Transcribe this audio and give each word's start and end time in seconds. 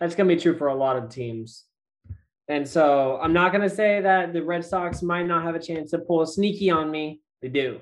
That's 0.00 0.14
going 0.14 0.28
to 0.28 0.34
be 0.34 0.40
true 0.40 0.56
for 0.56 0.68
a 0.68 0.74
lot 0.74 0.96
of 0.96 1.10
teams. 1.10 1.64
And 2.48 2.66
so 2.66 3.18
I'm 3.22 3.32
not 3.32 3.52
going 3.52 3.68
to 3.68 3.74
say 3.74 4.00
that 4.00 4.32
the 4.32 4.42
Red 4.42 4.64
Sox 4.64 5.02
might 5.02 5.26
not 5.26 5.44
have 5.44 5.54
a 5.54 5.60
chance 5.60 5.92
to 5.92 5.98
pull 5.98 6.22
a 6.22 6.26
sneaky 6.26 6.70
on 6.70 6.90
me. 6.90 7.20
They 7.42 7.48
do. 7.48 7.80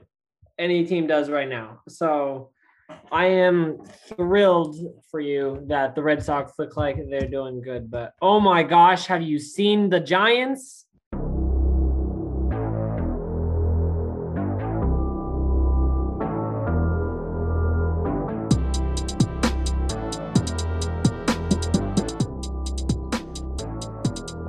Any 0.58 0.84
team 0.84 1.06
does 1.06 1.30
right 1.30 1.48
now. 1.48 1.80
So 1.88 2.50
I 3.12 3.26
am 3.26 3.78
thrilled 4.08 4.76
for 5.10 5.20
you 5.20 5.64
that 5.68 5.94
the 5.94 6.02
Red 6.02 6.22
Sox 6.22 6.52
look 6.58 6.76
like 6.76 6.98
they're 7.08 7.28
doing 7.28 7.62
good. 7.62 7.90
But 7.90 8.12
oh 8.20 8.40
my 8.40 8.62
gosh, 8.62 9.06
have 9.06 9.22
you 9.22 9.38
seen 9.38 9.88
the 9.88 10.00
Giants? 10.00 10.86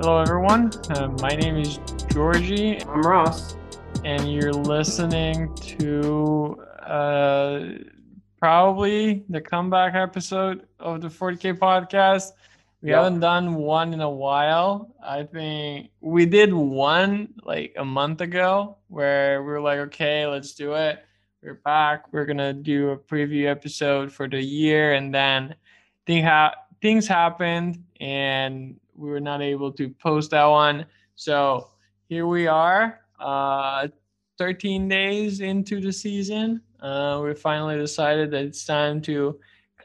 Hello, 0.00 0.18
everyone. 0.18 0.70
Uh, 0.90 1.08
my 1.20 1.28
name 1.30 1.56
is 1.56 1.78
Georgie, 2.10 2.80
I'm 2.84 3.02
Ross. 3.02 3.56
and 4.04 4.32
you're 4.32 4.52
listening 4.52 5.54
to 5.56 6.56
uh, 6.86 7.64
probably 8.38 9.24
the 9.28 9.40
comeback 9.42 9.94
episode 9.94 10.66
of 10.78 11.02
the 11.02 11.08
40K 11.08 11.58
podcast. 11.58 12.32
We 12.80 12.90
Yeah. 12.90 13.02
haven't 13.02 13.20
done 13.20 13.54
one 13.56 13.92
in 13.92 14.00
a 14.00 14.08
while. 14.08 14.94
I 15.04 15.24
think 15.24 15.90
we 16.00 16.24
did 16.24 16.52
one 16.54 17.34
like 17.44 17.74
a 17.76 17.84
month 17.84 18.22
ago 18.22 18.78
where 18.88 19.42
we 19.42 19.50
were 19.52 19.60
like, 19.60 19.80
okay, 19.80 20.26
let's 20.26 20.54
do 20.54 20.74
it. 20.74 21.04
We're 21.42 21.60
back. 21.64 22.10
We're 22.12 22.24
going 22.24 22.38
to 22.38 22.54
do 22.54 22.90
a 22.90 22.96
preview 22.96 23.46
episode 23.48 24.10
for 24.10 24.28
the 24.28 24.42
year. 24.42 24.94
And 24.94 25.14
then 25.14 25.54
thing 26.06 26.24
ha- 26.24 26.54
things 26.80 27.06
happened 27.06 27.84
and 28.00 28.80
we 29.00 29.08
were 29.10 29.20
not 29.20 29.40
able 29.40 29.72
to 29.72 29.88
post 29.88 30.30
that 30.30 30.44
one. 30.44 30.84
So 31.16 31.70
here 32.08 32.26
we 32.26 32.46
are, 32.46 33.00
uh, 33.18 33.88
13 34.38 34.88
days 34.88 35.40
into 35.40 35.80
the 35.80 35.92
season. 35.92 36.60
Uh, 36.80 37.20
we 37.24 37.34
finally 37.34 37.76
decided 37.76 38.30
that 38.30 38.44
it's 38.44 38.64
time 38.64 39.00
to 39.02 39.38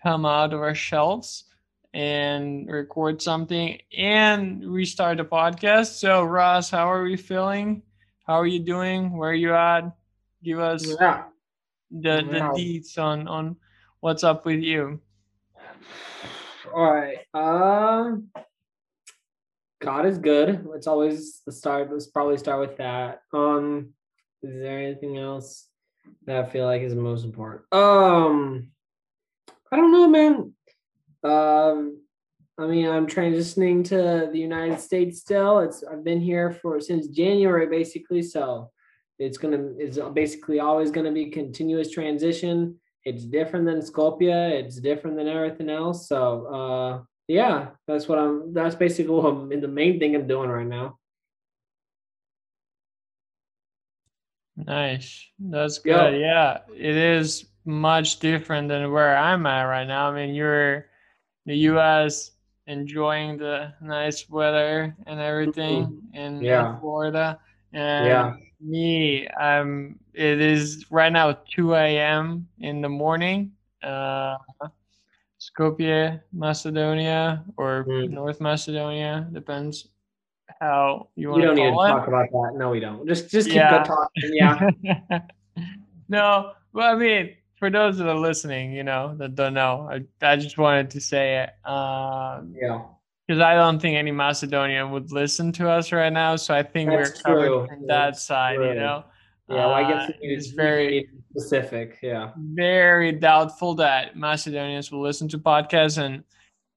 come 0.04 0.26
out 0.26 0.54
of 0.54 0.60
our 0.60 0.76
shelves 0.76 1.46
and 1.94 2.70
record 2.70 3.22
something 3.22 3.80
and 3.98 4.66
restart 4.70 5.18
the 5.18 5.26
podcast. 5.26 5.98
So, 5.98 6.24
Ross, 6.24 6.70
how 6.70 6.92
are 6.92 7.04
we 7.04 7.16
feeling? 7.16 7.82
How 8.28 8.36
are 8.36 8.48
you 8.48 8.60
doing? 8.60 9.18
Where 9.18 9.32
are 9.32 9.34
you 9.34 9.54
at? 9.54 9.96
Give 10.44 10.60
us 10.60 10.86
Yeah. 11.00 11.24
the, 11.90 12.22
the 12.30 12.40
deets 12.56 12.98
on, 12.98 13.28
on 13.28 13.56
what's 14.02 14.24
up 14.24 14.46
with 14.46 14.62
you. 14.62 15.00
All 16.74 16.94
right. 16.94 17.20
Um, 17.34 18.30
God 19.86 20.08
is 20.08 20.18
good. 20.18 20.68
It's 20.74 20.88
always 20.88 21.42
the 21.46 21.52
start. 21.52 21.92
Let's 21.92 22.08
probably 22.08 22.38
start 22.38 22.60
with 22.60 22.78
that. 22.78 23.20
Um, 23.32 23.94
is 24.42 24.60
there 24.60 24.80
anything 24.80 25.20
else 25.20 25.68
that 26.26 26.44
I 26.44 26.50
feel 26.50 26.66
like 26.66 26.82
is 26.82 26.96
most 26.96 27.24
important? 27.24 27.72
Um, 27.72 28.72
I 29.72 29.76
don't 29.76 29.92
know, 29.92 30.08
man. 30.08 30.54
Um, 31.24 32.02
I 32.58 32.66
mean, 32.66 32.88
I'm 32.88 33.06
transitioning 33.06 33.86
to 33.90 34.28
the 34.32 34.40
United 34.40 34.80
States 34.80 35.20
still. 35.20 35.60
It's 35.60 35.84
I've 35.84 36.04
been 36.04 36.20
here 36.20 36.52
for 36.52 36.80
since 36.80 37.08
January 37.08 37.68
basically, 37.68 38.24
so 38.24 38.72
it's 39.20 39.38
gonna 39.38 39.70
it's 39.78 40.00
basically 40.16 40.60
always 40.62 40.90
gonna 40.90 41.12
be 41.12 41.30
continuous 41.30 41.92
transition. 41.92 42.80
It's 43.04 43.24
different 43.24 43.68
than 43.68 43.82
Skopje. 43.82 44.52
It's 44.64 44.78
different 44.78 45.16
than 45.16 45.28
everything 45.28 45.70
else. 45.70 46.08
So 46.08 46.46
uh 46.48 47.04
yeah, 47.28 47.70
that's 47.88 48.08
what 48.08 48.20
I'm 48.20 48.54
that's 48.54 48.76
basically 48.76 49.14
what 49.14 49.26
I'm 49.26 49.52
in 49.52 49.62
the 49.62 49.68
main 49.68 50.00
thing 50.00 50.16
I'm 50.16 50.28
doing 50.28 50.50
right 50.50 50.68
now. 50.68 50.98
Nice. 54.58 55.28
That's 55.40 55.80
good. 55.80 56.20
Yeah, 56.20 56.60
it 56.74 56.96
is 56.96 57.46
much 57.66 58.20
different 58.20 58.70
than 58.70 58.92
where 58.92 59.18
I'm 59.18 59.46
at 59.46 59.64
right 59.64 59.88
now. 59.88 60.12
I 60.12 60.16
mean, 60.16 60.36
you're 60.36 60.76
in 60.76 60.84
the 61.46 61.58
US 61.72 62.32
enjoying 62.68 63.38
the 63.38 63.74
nice 63.82 64.30
weather 64.30 64.96
and 65.06 65.20
everything 65.20 66.02
in, 66.14 66.38
in 66.38 66.42
Yeah. 66.42 66.80
Florida. 66.80 67.40
And 67.74 68.06
Yeah. 68.06 68.34
me, 68.62 69.28
I'm. 69.30 70.00
it 70.14 70.40
is 70.40 70.86
right 70.90 71.12
now 71.12 71.34
2 71.34 71.76
a.m. 71.76 72.48
in 72.60 72.82
the 72.82 72.90
morning. 72.90 73.52
Uh, 73.84 74.38
Skopje, 75.52 76.22
Macedonia, 76.34 77.44
or 77.58 77.86
Mm. 77.88 78.10
North 78.12 78.40
Macedonia, 78.42 79.28
depends 79.32 79.90
how 80.60 81.10
you 81.16 81.30
want 81.30 81.42
don't 81.44 81.56
to 81.56 81.64
need 81.64 81.70
to 81.72 81.74
it. 81.74 81.88
talk 81.88 82.08
about 82.08 82.30
that. 82.32 82.54
No, 82.56 82.70
we 82.72 82.80
don't. 82.80 83.08
Just 83.08 83.30
just 83.30 83.48
keep 83.48 83.58
Yeah. 83.58 83.78
good 83.78 83.86
talking. 83.86 84.32
Yeah. 84.34 85.22
no, 86.10 86.52
well, 86.74 86.94
I 86.94 86.98
mean, 86.98 87.36
for 87.58 87.70
those 87.70 87.98
that 87.98 88.08
are 88.08 88.18
listening, 88.18 88.74
you 88.74 88.84
know, 88.84 89.16
that 89.18 89.36
don't 89.36 89.54
know, 89.54 89.88
I, 89.92 90.04
I 90.22 90.36
just 90.36 90.58
wanted 90.58 90.90
to 90.92 91.02
say 91.02 91.44
it 91.44 91.50
because 91.64 92.46
yeah. 93.40 93.48
I 93.48 93.56
don't 93.56 93.80
think 93.80 93.98
any 93.98 94.12
Macedonian 94.12 94.92
would 94.92 95.12
listen 95.12 95.52
to 95.54 95.70
us 95.70 95.92
right 95.92 96.12
now. 96.12 96.36
So 96.36 96.54
I 96.54 96.64
think 96.64 96.90
That's 96.90 97.10
we're 97.10 97.22
covered 97.24 97.48
true. 97.48 97.68
from 97.68 97.82
that 97.82 97.88
That's 97.88 98.24
side, 98.24 98.60
you 98.60 98.76
know. 98.76 99.04
Yeah. 99.48 99.56
Well, 99.58 99.74
I 99.74 99.84
guess 99.92 100.10
Uh, 100.10 100.14
you 100.22 100.36
it's 100.36 100.48
very, 100.48 101.08
specific. 101.32 102.00
Yeah. 102.02 102.32
very 102.38 103.12
doubtful 103.12 103.76
that 103.76 104.16
Macedonians 104.16 104.92
will 104.92 105.02
listen 105.02 105.28
to 105.30 105.38
podcasts. 105.38 105.98
And 106.04 106.24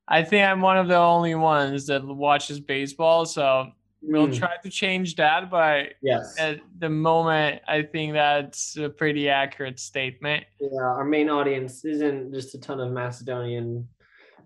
I 0.06 0.22
think 0.22 0.46
I'm 0.46 0.60
one 0.60 0.76
of 0.76 0.88
the 0.88 0.96
only 0.96 1.34
ones 1.34 1.86
that 1.86 2.04
watches 2.04 2.60
baseball. 2.60 3.24
So 3.24 3.72
we'll 4.02 4.28
Mm, 4.28 4.36
try 4.38 4.56
to 4.62 4.70
change 4.70 5.16
that. 5.16 5.50
But 5.50 5.94
Yes. 6.02 6.36
at 6.38 6.60
the 6.78 6.88
moment, 6.90 7.62
I 7.66 7.82
think 7.82 8.12
that's 8.12 8.76
a 8.76 8.88
pretty 8.90 9.28
accurate 9.30 9.78
statement. 9.80 10.44
Yeah, 10.60 10.80
our 10.82 11.04
main 11.04 11.30
audience 11.30 11.84
isn't 11.84 12.32
just 12.34 12.54
a 12.54 12.60
ton 12.60 12.80
of 12.80 12.92
Macedonian 12.92 13.88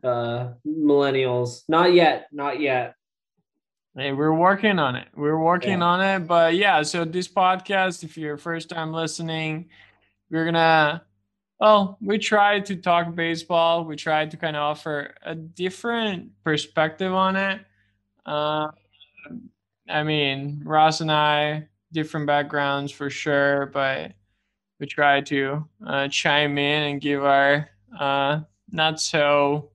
uh 0.04 0.54
millennials. 0.66 1.62
Not 1.68 1.92
yet, 1.92 2.26
not 2.32 2.58
yet. 2.60 2.96
Hey, 3.94 4.12
we're 4.12 4.32
working 4.34 4.78
on 4.78 4.96
it. 4.96 5.08
We're 5.14 5.38
working 5.38 5.80
Yeah. 5.80 5.84
on 5.84 6.00
it. 6.00 6.26
But 6.26 6.54
yeah, 6.54 6.82
so 6.82 7.04
this 7.04 7.28
podcast, 7.28 8.02
if 8.04 8.16
you're 8.16 8.38
first 8.38 8.70
time 8.70 8.92
listening, 8.92 9.68
we're 10.30 10.44
gonna 10.46 11.04
well, 11.60 11.96
we 12.00 12.18
try 12.18 12.58
to 12.58 12.74
talk 12.76 13.14
baseball. 13.14 13.84
We 13.84 13.94
try 13.94 14.26
to 14.26 14.36
kind 14.36 14.56
of 14.56 14.62
offer 14.62 15.14
a 15.22 15.34
different 15.36 16.32
perspective 16.42 17.12
on 17.12 17.36
it. 17.36 17.60
Uh, 18.26 18.68
I 19.88 20.02
mean, 20.02 20.62
Ross 20.64 21.00
and 21.02 21.12
I, 21.12 21.68
different 21.92 22.26
backgrounds 22.26 22.90
for 22.90 23.10
sure, 23.10 23.66
but 23.66 24.12
we 24.80 24.86
try 24.86 25.20
to 25.20 25.68
uh, 25.86 26.08
chime 26.08 26.58
in 26.58 26.82
and 26.94 27.00
give 27.00 27.22
our 27.24 27.68
uh, 27.96 28.40
not 28.72 28.98
so 29.00 29.70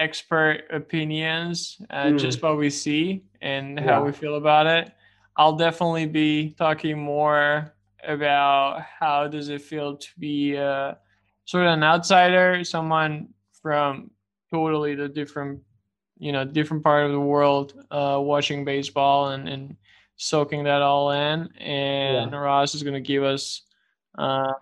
expert 0.00 0.64
opinions, 0.70 1.80
uh, 1.90 2.06
Mm. 2.06 2.18
just 2.18 2.42
what 2.42 2.56
we 2.56 2.70
see 2.70 3.22
and 3.42 3.78
how 3.78 4.02
we 4.04 4.12
feel 4.12 4.36
about 4.36 4.66
it. 4.66 4.90
I'll 5.36 5.56
definitely 5.56 6.06
be 6.06 6.54
talking 6.58 6.98
more 6.98 7.74
about 8.02 8.80
how 8.80 9.28
does 9.28 9.48
it 9.50 9.60
feel 9.62 9.96
to 9.96 10.08
be 10.18 10.56
uh, 10.56 10.94
sort 11.44 11.66
of 11.66 11.72
an 11.72 11.84
outsider, 11.84 12.64
someone 12.64 13.28
from 13.62 14.10
totally 14.50 14.94
the 14.94 15.08
different, 15.08 15.60
you 16.18 16.32
know, 16.32 16.44
different 16.44 16.82
part 16.82 17.04
of 17.04 17.12
the 17.12 17.20
world, 17.20 17.74
uh, 17.90 18.18
watching 18.20 18.64
baseball 18.64 19.30
and, 19.32 19.48
and 19.48 19.76
soaking 20.16 20.64
that 20.64 20.82
all 20.82 21.12
in. 21.12 21.48
And 21.58 22.32
Ross 22.32 22.74
is 22.74 22.82
going 22.82 22.94
to 22.94 23.00
give 23.12 23.22
us 23.22 23.62
uh, 24.18 24.52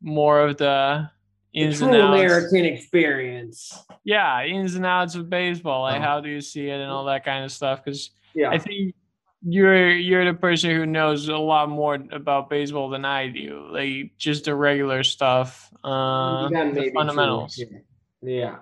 more 0.00 0.40
of 0.40 0.56
the 0.56 1.10
The 1.54 1.60
ins 1.60 1.78
true 1.78 1.88
and 1.88 1.96
outs 1.96 2.14
American 2.20 2.64
experience. 2.64 3.84
yeah 4.04 4.44
ins 4.44 4.74
and 4.76 4.86
outs 4.86 5.14
of 5.16 5.28
baseball 5.28 5.82
like 5.82 6.00
Oh. 6.00 6.04
how 6.04 6.20
do 6.20 6.28
you 6.28 6.40
see 6.40 6.68
it 6.68 6.80
and 6.80 6.90
all 6.90 7.04
that 7.06 7.24
kind 7.24 7.44
of 7.44 7.50
stuff 7.52 7.84
because 7.84 8.10
Yeah. 8.34 8.50
i 8.50 8.58
think 8.58 8.94
you're 9.42 9.90
you're 9.90 10.24
the 10.26 10.34
person 10.38 10.70
who 10.70 10.84
knows 10.86 11.28
a 11.28 11.36
lot 11.36 11.68
more 11.68 11.94
about 12.12 12.50
baseball 12.50 12.88
than 12.90 13.04
i 13.04 13.26
do 13.28 13.66
like 13.72 14.12
just 14.18 14.44
the 14.44 14.54
regular 14.54 15.02
stuff 15.02 15.70
uh 15.82 16.48
the 16.48 16.90
fundamentals 16.94 17.58
Yeah. 17.58 17.78
yeah. 18.22 18.56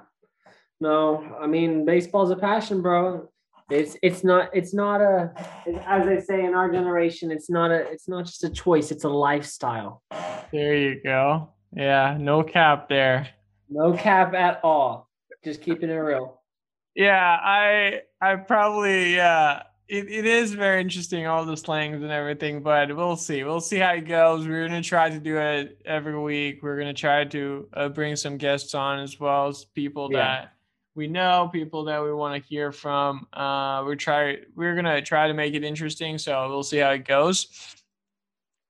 No, 0.81 1.37
I 1.41 1.49
mean 1.49 1.84
baseball's 1.84 2.31
a 2.31 2.37
passion, 2.37 2.82
bro. 2.82 3.29
It's 3.69 3.96
it's 4.00 4.23
not 4.23 4.49
it's 4.55 4.73
not 4.73 5.00
a 5.00 5.32
as 5.84 6.06
they 6.06 6.20
say 6.20 6.44
in 6.44 6.55
our 6.55 6.70
generation, 6.70 7.32
it's 7.32 7.50
not 7.50 7.73
a 7.73 7.81
it's 7.91 8.06
not 8.08 8.26
just 8.26 8.44
a 8.44 8.49
choice, 8.50 8.93
it's 8.93 9.02
a 9.02 9.08
lifestyle. 9.08 10.02
there 10.52 10.76
you 10.76 11.02
go 11.02 11.50
yeah 11.75 12.17
no 12.19 12.43
cap 12.43 12.88
there 12.88 13.29
No 13.69 13.93
cap 13.93 14.35
at 14.35 14.61
all. 14.65 15.09
Just 15.44 15.62
keeping 15.62 15.91
it 15.91 15.94
real. 15.94 16.41
yeah 16.94 17.38
i 17.43 18.00
i 18.20 18.35
probably 18.37 19.15
yeah 19.15 19.62
it, 19.88 20.06
it 20.11 20.26
is 20.26 20.53
very 20.53 20.81
interesting 20.82 21.26
all 21.26 21.44
the 21.47 21.56
slangs 21.56 22.03
and 22.03 22.11
everything 22.11 22.62
but 22.62 22.94
we'll 22.94 23.17
see 23.17 23.44
we'll 23.44 23.61
see 23.61 23.79
how 23.79 23.93
it 23.93 24.03
goes 24.06 24.47
we're 24.47 24.67
going 24.69 24.82
to 24.82 24.87
try 24.87 25.09
to 25.09 25.19
do 25.20 25.37
it 25.38 25.81
every 25.87 26.19
week 26.19 26.62
we're 26.62 26.76
going 26.76 26.93
to 26.94 27.00
try 27.00 27.25
to 27.25 27.67
uh, 27.75 27.88
bring 27.88 28.15
some 28.17 28.37
guests 28.37 28.75
on 28.75 28.99
as 28.99 29.19
well 29.20 29.47
as 29.49 29.65
people 29.65 30.09
Yeah. 30.12 30.19
that 30.19 30.53
we 30.94 31.06
know, 31.06 31.49
people 31.53 31.85
that 31.85 32.03
we 32.03 32.12
want 32.12 32.43
to 32.43 32.49
hear 32.49 32.73
from. 32.73 33.25
Uh, 33.32 33.85
we 33.87 33.94
try 33.94 34.38
we're 34.56 34.75
gonna 34.75 35.00
try 35.00 35.29
to 35.29 35.35
make 35.35 35.55
it 35.55 35.62
interesting, 35.62 36.19
so 36.19 36.49
we'll 36.49 36.65
see 36.65 36.79
how 36.79 36.91
it 36.91 37.05
goes. 37.06 37.47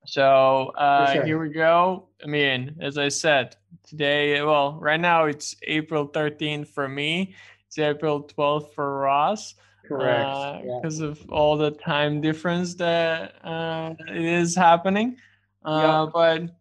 So 0.08 0.72
uh, 0.78 1.12
sure. 1.12 1.24
here 1.26 1.38
we 1.38 1.50
go. 1.50 2.08
I 2.24 2.26
mean, 2.26 2.76
as 2.80 2.96
I 2.96 3.08
said, 3.08 3.56
today, 3.86 4.40
well, 4.40 4.78
right 4.80 4.98
now 4.98 5.26
it's 5.26 5.54
April 5.64 6.08
13th 6.08 6.68
for 6.68 6.88
me. 6.88 7.34
It's 7.66 7.78
April 7.78 8.22
12th 8.22 8.72
for 8.72 9.00
Ross 9.00 9.54
Correct. 9.84 10.64
yeah. 10.64 10.78
because 10.80 11.00
of 11.00 11.20
all 11.28 11.58
the 11.58 11.72
time 11.72 12.22
difference 12.22 12.74
that 12.76 13.34
uh, 13.44 13.92
is 14.08 14.54
happening. 14.54 15.18
Uh, 15.62 16.06
But 16.06 16.56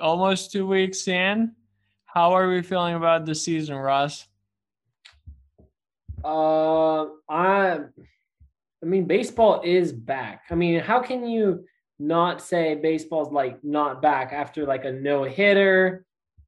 almost 0.00 0.50
two 0.50 0.66
weeks 0.66 1.06
in, 1.06 1.52
how 2.06 2.32
are 2.32 2.48
we 2.48 2.62
feeling 2.62 2.94
about 2.94 3.26
the 3.26 3.34
season, 3.34 3.76
Ross? 3.76 4.26
Uh, 6.24 7.08
I, 7.28 7.80
I 8.82 8.86
mean, 8.86 9.04
baseball 9.04 9.60
is 9.62 9.92
back. 9.92 10.44
I 10.48 10.54
mean, 10.54 10.80
how 10.80 11.00
can 11.02 11.26
you 11.26 11.66
not 12.00 12.40
say 12.40 12.74
baseball's 12.74 13.32
like 13.32 13.62
not 13.62 14.02
back 14.02 14.32
after 14.32 14.64
like 14.64 14.84
a 14.84 14.92
no 14.92 15.24
hitter? 15.24 16.04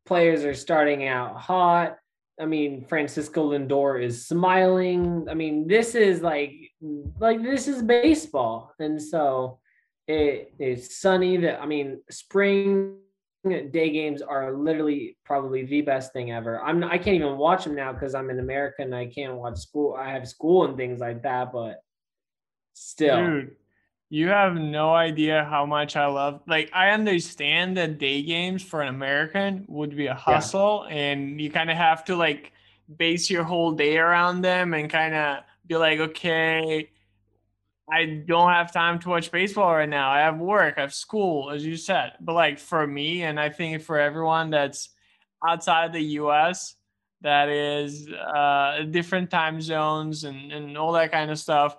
Players 0.06 0.44
are 0.44 0.54
starting 0.54 1.06
out 1.06 1.36
hot. 1.36 1.96
I 2.40 2.46
mean, 2.46 2.86
Francisco 2.88 3.52
Lindor 3.52 4.02
is 4.02 4.26
smiling. 4.26 5.26
I 5.30 5.34
mean, 5.34 5.68
this 5.68 5.94
is 5.94 6.22
like 6.22 6.54
like 7.20 7.42
this 7.42 7.68
is 7.68 7.82
baseball, 7.82 8.74
and 8.78 9.00
so 9.00 9.60
it 10.08 10.54
is 10.58 10.98
sunny. 10.98 11.36
That 11.36 11.60
I 11.60 11.66
mean, 11.66 12.00
spring 12.10 12.96
day 13.44 13.90
games 13.90 14.22
are 14.22 14.52
literally 14.52 15.16
probably 15.24 15.64
the 15.64 15.82
best 15.82 16.12
thing 16.12 16.32
ever. 16.32 16.62
I'm 16.62 16.82
I 16.84 16.98
can't 16.98 17.16
even 17.16 17.36
watch 17.36 17.64
them 17.64 17.74
now 17.74 17.92
because 17.92 18.14
I'm 18.14 18.30
in 18.30 18.38
America 18.38 18.82
and 18.82 18.94
I 18.94 19.06
can't 19.06 19.34
watch 19.34 19.58
school. 19.58 19.96
I 19.98 20.10
have 20.10 20.28
school 20.28 20.64
and 20.64 20.76
things 20.76 21.00
like 21.00 21.22
that, 21.22 21.52
but 21.52 21.82
still, 22.72 23.16
Dude, 23.16 23.56
you 24.12 24.28
have 24.28 24.56
no 24.56 24.92
idea 24.92 25.42
how 25.48 25.64
much 25.64 25.96
I 25.96 26.04
love. 26.04 26.42
Like, 26.46 26.68
I 26.74 26.90
understand 26.90 27.78
that 27.78 27.96
day 27.96 28.20
games 28.20 28.62
for 28.62 28.82
an 28.82 28.88
American 28.88 29.64
would 29.68 29.96
be 29.96 30.08
a 30.08 30.14
hustle, 30.14 30.86
and 30.90 31.40
you 31.40 31.50
kind 31.50 31.70
of 31.70 31.78
have 31.78 32.04
to 32.04 32.14
like 32.14 32.52
base 32.94 33.30
your 33.30 33.42
whole 33.42 33.72
day 33.72 33.96
around 33.96 34.42
them 34.42 34.74
and 34.74 34.90
kind 34.90 35.14
of 35.14 35.38
be 35.66 35.76
like, 35.76 35.98
okay, 35.98 36.90
I 37.90 38.22
don't 38.26 38.50
have 38.50 38.70
time 38.70 38.98
to 38.98 39.08
watch 39.08 39.32
baseball 39.32 39.74
right 39.74 39.88
now. 39.88 40.10
I 40.10 40.18
have 40.18 40.38
work, 40.38 40.74
I 40.76 40.82
have 40.82 40.92
school, 40.92 41.50
as 41.50 41.64
you 41.64 41.78
said. 41.78 42.12
But 42.20 42.34
like 42.34 42.58
for 42.58 42.86
me, 42.86 43.22
and 43.22 43.40
I 43.40 43.48
think 43.48 43.80
for 43.80 43.98
everyone 43.98 44.50
that's 44.50 44.90
outside 45.42 45.94
the 45.94 46.04
US, 46.20 46.76
that 47.22 47.48
is 47.48 48.10
uh, 48.10 48.82
different 48.90 49.30
time 49.30 49.62
zones 49.62 50.24
and, 50.24 50.52
and 50.52 50.76
all 50.76 50.92
that 50.92 51.10
kind 51.10 51.30
of 51.30 51.38
stuff, 51.38 51.78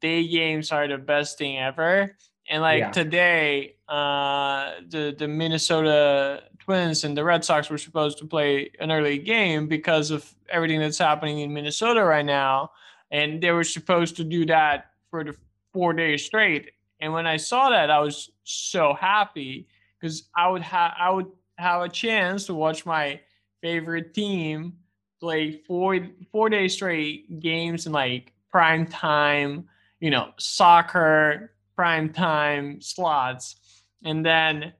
day 0.00 0.26
games 0.26 0.72
are 0.72 0.86
the 0.88 0.98
best 0.98 1.38
thing 1.38 1.58
ever. 1.58 2.16
And 2.48 2.62
like 2.62 2.78
Yeah. 2.80 2.90
today, 2.90 3.76
uh, 3.88 4.72
the 4.88 5.14
the 5.18 5.28
Minnesota 5.28 6.44
Twins 6.58 7.04
and 7.04 7.16
the 7.16 7.24
Red 7.24 7.44
Sox 7.44 7.68
were 7.70 7.78
supposed 7.78 8.18
to 8.18 8.26
play 8.26 8.70
an 8.80 8.90
early 8.90 9.18
game 9.18 9.66
because 9.68 10.10
of 10.10 10.34
everything 10.48 10.80
that's 10.80 10.98
happening 10.98 11.40
in 11.40 11.52
Minnesota 11.52 12.02
right 12.04 12.24
now, 12.24 12.70
and 13.10 13.42
they 13.42 13.50
were 13.50 13.64
supposed 13.64 14.16
to 14.16 14.24
do 14.24 14.46
that 14.46 14.92
for 15.10 15.24
the 15.24 15.36
four 15.72 15.92
days 15.92 16.24
straight. 16.24 16.72
And 17.00 17.12
when 17.12 17.26
I 17.26 17.36
saw 17.36 17.70
that, 17.70 17.90
I 17.90 18.00
was 18.00 18.30
so 18.44 18.94
happy 18.94 19.68
because 20.00 20.28
I 20.34 20.48
would 20.48 20.62
have 20.62 20.94
I 20.98 21.10
would 21.10 21.30
have 21.58 21.82
a 21.82 21.88
chance 21.88 22.46
to 22.46 22.54
watch 22.54 22.86
my 22.86 23.20
favorite 23.60 24.14
team 24.14 24.74
play 25.20 25.52
four 25.66 25.98
four 26.30 26.48
days 26.48 26.74
straight 26.74 27.40
games 27.40 27.86
in 27.86 27.92
like 27.92 28.32
prime 28.50 28.86
time, 28.86 29.68
you 30.00 30.10
know, 30.10 30.32
soccer 30.38 31.52
prime 31.76 32.12
time 32.12 32.80
slots. 32.80 33.56
And 34.04 34.24
then 34.24 34.72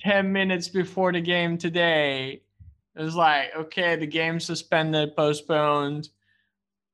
10 0.00 0.32
minutes 0.32 0.68
before 0.68 1.12
the 1.12 1.20
game 1.20 1.58
today, 1.58 2.42
it 2.94 3.02
was 3.02 3.14
like, 3.14 3.54
okay, 3.56 3.96
the 3.96 4.06
game's 4.06 4.44
suspended, 4.44 5.16
postponed. 5.16 6.08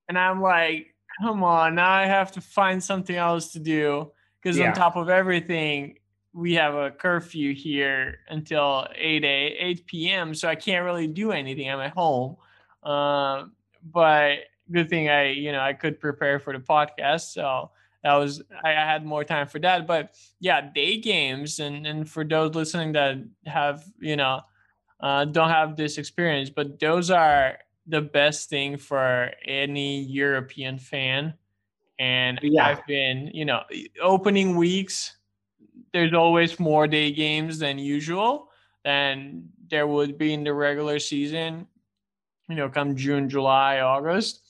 And 0.09 0.19
I'm 0.19 0.41
like, 0.41 0.95
come 1.21 1.43
on, 1.43 1.75
now 1.75 1.91
I 1.91 2.07
have 2.07 2.33
to 2.33 2.41
find 2.41 2.83
something 2.83 3.17
else 3.17 3.53
to 3.53 3.59
do. 3.59 4.13
Because 4.41 4.59
Yeah. 4.59 4.69
on 4.69 4.75
top 4.75 4.97
of 4.97 5.09
everything, 5.09 5.99
we 6.33 6.55
have 6.55 6.75
a 6.75 6.91
curfew 6.93 7.53
here 7.55 8.19
until 8.29 8.87
8 8.95 9.25
a 9.25 9.47
8 9.59 9.87
p.m. 9.87 10.35
So 10.35 10.49
I 10.49 10.55
can't 10.55 10.85
really 10.85 11.09
do 11.09 11.33
anything. 11.33 11.69
I'm 11.69 11.81
at 11.81 11.93
home. 11.93 12.37
Um, 12.85 13.53
but 13.83 14.39
good 14.71 14.89
thing 14.89 15.09
I, 15.09 15.31
you 15.31 15.53
know, 15.53 15.61
I 15.61 15.73
could 15.73 16.01
prepare 16.01 16.39
for 16.39 16.53
the 16.53 16.59
podcast. 16.61 17.33
So 17.33 17.71
that 18.03 18.15
was 18.15 18.43
I, 18.65 18.71
I 18.71 18.85
had 18.85 19.05
more 19.05 19.25
time 19.25 19.49
for 19.49 19.59
that. 19.61 19.87
But 19.87 20.15
yeah, 20.41 20.61
day 20.61 20.99
games 20.99 21.59
and 21.61 21.87
and 21.87 22.09
for 22.09 22.25
those 22.25 22.55
listening 22.55 22.93
that 22.93 23.17
have, 23.47 23.85
you 24.01 24.17
know, 24.17 24.41
uh, 25.01 25.25
don't 25.25 25.51
have 25.51 25.77
this 25.77 25.99
experience, 25.99 26.51
but 26.51 26.79
those 26.81 27.11
are 27.11 27.59
the 27.87 28.03
best 28.03 28.51
thing 28.51 28.77
for 28.77 29.31
any 29.45 30.03
European 30.03 30.79
fan. 30.79 31.35
And 31.99 32.39
Yeah. 32.43 32.67
I've 32.67 32.87
been, 32.87 33.31
you 33.35 33.45
know, 33.45 33.63
opening 34.01 34.57
weeks, 34.57 35.17
there's 35.93 36.13
always 36.15 36.61
more 36.61 36.87
day 36.87 37.11
games 37.13 37.59
than 37.59 37.79
usual 37.79 38.51
than 38.85 39.49
there 39.69 39.87
would 39.87 40.17
be 40.19 40.33
in 40.33 40.45
the 40.45 40.53
regular 40.53 40.99
season, 40.99 41.67
you 42.49 42.55
know, 42.55 42.69
come 42.69 42.95
June, 42.97 43.29
July, 43.29 43.81
August. 43.81 44.48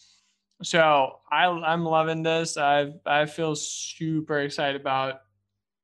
So 0.63 1.21
I, 1.31 1.45
I'm 1.47 1.85
loving 1.85 2.23
this. 2.23 2.57
I 2.57 2.93
I 3.07 3.27
feel 3.27 3.55
super 3.55 4.41
excited 4.41 4.81
about 4.81 5.23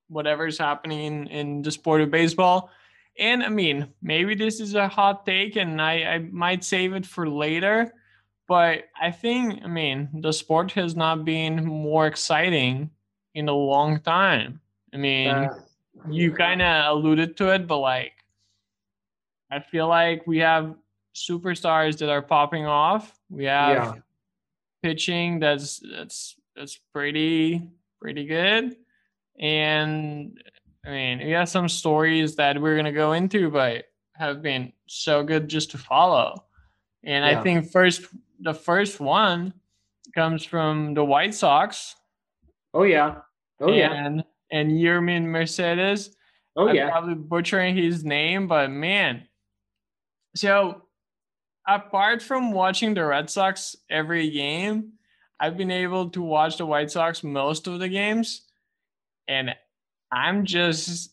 whatever's 0.09 0.59
happening 0.59 1.01
in, 1.01 1.27
in 1.29 1.63
the 1.63 1.71
sport 1.71 2.01
of 2.01 2.11
baseball. 2.11 2.71
And 3.19 3.43
I 3.43 3.49
mean, 3.49 3.89
maybe 4.03 4.35
this 4.35 4.61
is 4.61 4.75
a 4.75 4.89
hot 4.89 5.25
take 5.25 5.57
and 5.57 5.81
I, 5.81 6.03
I 6.03 6.19
might 6.19 6.65
save 6.65 6.93
it 6.95 7.07
for 7.07 7.29
later. 7.29 7.93
But 8.47 8.85
I 9.01 9.11
think, 9.11 9.63
I 9.65 9.69
mean, 9.69 10.09
the 10.21 10.33
sport 10.33 10.73
has 10.73 10.95
not 10.95 11.25
been 11.25 11.65
more 11.65 12.07
exciting 12.07 12.91
in 13.35 13.49
a 13.49 13.55
long 13.55 14.01
time. 14.01 14.61
I 14.93 14.99
mean, 14.99 15.29
Uh, 15.29 15.49
you 16.11 16.33
kind 16.33 16.61
of 16.61 16.97
alluded 16.97 17.37
to 17.39 17.55
it, 17.55 17.67
but 17.67 17.79
like, 17.79 18.13
I 19.51 19.61
feel 19.61 19.89
like 19.89 20.27
we 20.27 20.39
have 20.39 20.75
superstars 21.15 21.97
that 21.99 22.11
are 22.11 22.21
popping 22.23 22.67
off. 22.67 23.19
We 23.31 23.45
have 23.45 23.71
Yeah. 23.71 23.93
Pitching 24.85 25.41
that's 25.41 25.81
that's 25.91 26.37
that's 26.55 26.79
pretty 26.93 27.71
pretty 28.03 28.27
good, 28.27 28.77
and 29.41 30.39
I 30.85 30.91
mean, 30.91 31.19
we 31.25 31.31
have 31.31 31.49
some 31.49 31.71
stories 31.71 32.37
that 32.37 32.61
we're 32.61 32.77
gonna 32.77 32.93
go 32.93 33.15
into, 33.15 33.51
but 33.51 33.87
have 34.13 34.43
been 34.43 34.75
so 34.87 35.23
good 35.23 35.49
just 35.49 35.71
to 35.71 35.79
follow. 35.79 36.45
And 37.03 37.25
I 37.25 37.43
think 37.43 37.71
first 37.71 38.03
the 38.41 38.53
first 38.53 39.01
one 39.01 39.55
comes 40.15 40.45
from 40.45 40.93
the 40.93 41.05
White 41.05 41.35
Sox. 41.35 41.97
oh 42.75 42.83
yeah. 42.83 43.21
Oh 43.61 43.73
yeah. 43.73 43.93
And 43.93 44.23
and 44.51 44.71
Yermin 44.71 45.25
Mercedes. 45.25 46.15
Oh 46.57 46.69
I'm 46.69 46.75
yeah. 46.75 46.91
probably 46.91 47.15
butchering 47.15 47.75
his 47.75 48.05
name, 48.05 48.47
but 48.47 48.71
man. 48.71 49.27
So 50.37 50.83
apart 51.67 52.23
from 52.23 52.53
watching 52.53 52.95
the 52.95 53.05
Red 53.05 53.31
Sox 53.31 53.77
every 53.91 54.31
game, 54.31 54.93
I've 55.41 55.57
been 55.57 55.71
able 55.71 56.11
to 56.11 56.23
watch 56.23 56.59
the 56.59 56.67
White 56.67 56.91
Sox 56.91 57.25
most 57.25 57.67
of 57.67 57.79
the 57.79 57.89
games. 57.89 58.43
And 59.29 59.55
I'm 60.13 60.45
just 60.45 61.13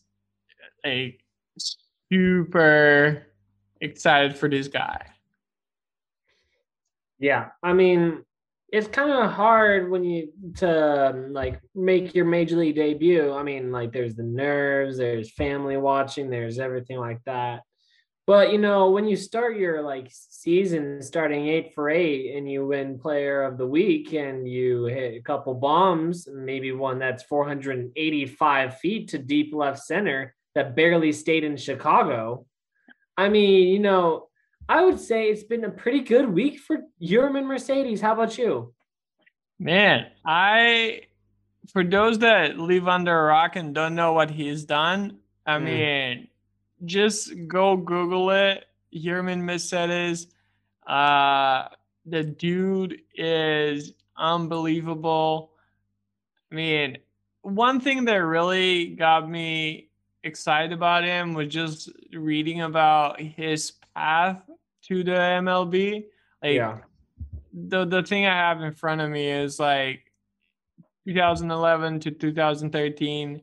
like 0.84 1.20
super 2.12 3.26
excited 3.80 4.36
for 4.36 4.48
this 4.48 4.68
guy. 4.68 5.06
Yeah, 7.18 7.50
I 7.62 7.72
mean, 7.72 8.24
it's 8.72 8.88
kind 8.88 9.10
of 9.10 9.30
hard 9.30 9.90
when 9.90 10.02
you 10.02 10.32
to 10.56 11.10
um, 11.10 11.32
like 11.32 11.60
make 11.74 12.14
your 12.14 12.24
major 12.24 12.56
league 12.56 12.74
debut. 12.74 13.32
I 13.32 13.42
mean, 13.42 13.70
like 13.70 13.92
there's 13.92 14.16
the 14.16 14.22
nerves, 14.22 14.96
there's 14.96 15.30
family 15.32 15.76
watching, 15.76 16.30
there's 16.30 16.58
everything 16.58 16.98
like 16.98 17.20
that. 17.26 17.62
But 18.26 18.52
you 18.52 18.58
know, 18.58 18.90
when 18.90 19.06
you 19.08 19.16
start 19.16 19.56
your 19.56 19.82
like 19.82 20.08
season 20.10 21.02
starting 21.02 21.48
eight 21.48 21.74
for 21.74 21.90
eight 21.90 22.36
and 22.36 22.50
you 22.50 22.64
win 22.66 22.98
player 22.98 23.42
of 23.42 23.58
the 23.58 23.66
week 23.66 24.12
and 24.12 24.46
you 24.48 24.84
hit 24.84 25.14
a 25.16 25.22
couple 25.22 25.54
bombs, 25.54 26.28
maybe 26.32 26.70
one 26.72 26.98
that's 27.00 27.24
485 27.24 28.78
feet 28.78 29.08
to 29.08 29.18
deep 29.18 29.52
left 29.54 29.80
center 29.80 30.34
that 30.54 30.76
barely 30.76 31.10
stayed 31.12 31.42
in 31.42 31.56
Chicago. 31.56 32.46
I 33.16 33.28
mean, 33.28 33.68
you 33.68 33.80
know, 33.80 34.28
I 34.68 34.84
would 34.84 35.00
say 35.00 35.28
it's 35.28 35.42
been 35.42 35.64
a 35.64 35.70
pretty 35.70 36.00
good 36.00 36.28
week 36.32 36.60
for 36.60 36.78
Yermin 37.02 37.44
Mercedes. 37.46 38.00
How 38.00 38.12
about 38.12 38.38
you? 38.38 38.72
Man, 39.58 40.06
I 40.24 41.02
for 41.72 41.82
those 41.84 42.18
that 42.20 42.58
live 42.58 42.86
under 42.88 43.16
a 43.16 43.24
rock 43.24 43.56
and 43.56 43.74
don't 43.74 43.94
know 43.94 44.12
what 44.12 44.30
he's 44.30 44.64
done, 44.64 45.18
I 45.46 45.58
Mm. 45.58 45.64
mean, 45.64 46.28
just 46.84 47.32
go 47.46 47.76
Google 47.76 48.30
it. 48.30 48.66
Yermin 48.94 49.42
Mercedes. 49.42 50.26
Uh, 50.86 51.68
the 52.04 52.22
dude 52.22 53.00
is 53.14 53.92
unbelievable. 54.16 55.52
I 56.50 56.54
mean, 56.54 56.98
one 57.42 57.80
thing 57.80 58.04
that 58.06 58.16
really 58.16 58.88
got 58.94 59.28
me 59.28 59.88
excited 60.24 60.72
about 60.72 61.04
him 61.04 61.34
was 61.34 61.48
just 61.48 61.90
reading 62.12 62.62
about 62.62 63.20
his 63.20 63.72
path 63.94 64.42
to 64.82 65.02
the 65.02 65.12
MLB. 65.12 66.04
Like 66.42 66.54
yeah. 66.54 66.78
the 67.52 67.84
the 67.84 68.02
thing 68.02 68.26
I 68.26 68.34
have 68.34 68.60
in 68.60 68.72
front 68.72 69.00
of 69.00 69.10
me 69.10 69.30
is 69.30 69.58
like 69.58 70.12
2011 71.06 72.00
to 72.00 72.10
2013 72.10 73.42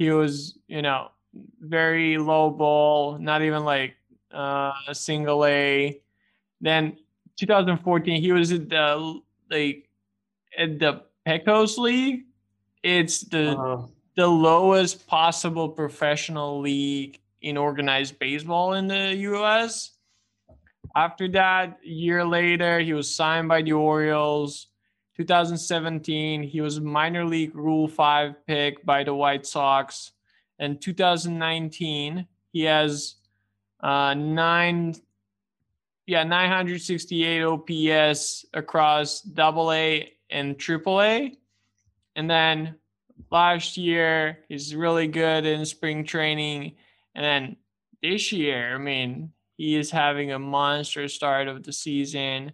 he 0.00 0.10
was, 0.10 0.56
you 0.66 0.80
know, 0.80 1.10
very 1.60 2.18
low 2.18 2.50
ball, 2.50 3.18
not 3.18 3.42
even 3.42 3.64
like 3.64 3.94
uh, 4.32 4.72
a 4.88 4.94
single 4.94 5.44
A. 5.44 6.00
Then 6.60 6.96
2014 7.36 8.20
he 8.20 8.32
was 8.32 8.52
at 8.52 8.68
the 8.68 9.20
like 9.50 9.88
at 10.58 10.78
the 10.78 11.02
Pecos 11.24 11.78
League. 11.78 12.24
It's 12.82 13.20
the 13.20 13.52
uh-huh. 13.52 13.86
the 14.16 14.26
lowest 14.26 15.06
possible 15.06 15.68
professional 15.68 16.60
league 16.60 17.20
in 17.42 17.56
organized 17.56 18.18
baseball 18.18 18.74
in 18.74 18.88
the 18.88 19.16
US. 19.16 19.92
After 20.96 21.28
that, 21.28 21.78
year 21.84 22.24
later, 22.24 22.80
he 22.80 22.92
was 22.92 23.14
signed 23.14 23.48
by 23.48 23.62
the 23.62 23.72
Orioles. 23.72 24.66
2017, 25.16 26.42
he 26.42 26.60
was 26.60 26.80
minor 26.80 27.24
league 27.24 27.54
Rule 27.54 27.86
5 27.86 28.46
pick 28.46 28.84
by 28.84 29.04
the 29.04 29.14
White 29.14 29.46
Sox. 29.46 30.12
And 30.60 30.80
2019, 30.80 32.26
he 32.52 32.62
has 32.64 33.16
uh, 33.82 34.12
nine, 34.14 34.94
yeah, 36.06 36.22
968 36.22 37.42
OPS 37.42 38.44
across 38.52 39.22
Double 39.22 39.72
A 39.72 40.12
and 40.30 40.58
Triple 40.58 41.00
A. 41.00 41.34
And 42.14 42.30
then 42.30 42.76
last 43.30 43.78
year, 43.78 44.40
he's 44.48 44.74
really 44.74 45.06
good 45.06 45.46
in 45.46 45.64
spring 45.64 46.04
training. 46.04 46.76
And 47.14 47.24
then 47.24 47.56
this 48.02 48.30
year, 48.30 48.74
I 48.74 48.78
mean, 48.78 49.32
he 49.56 49.76
is 49.76 49.90
having 49.90 50.32
a 50.32 50.38
monster 50.38 51.08
start 51.08 51.48
of 51.48 51.62
the 51.62 51.72
season. 51.72 52.52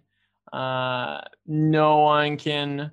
Uh, 0.53 1.21
no 1.45 1.97
one 1.97 2.37
can. 2.37 2.91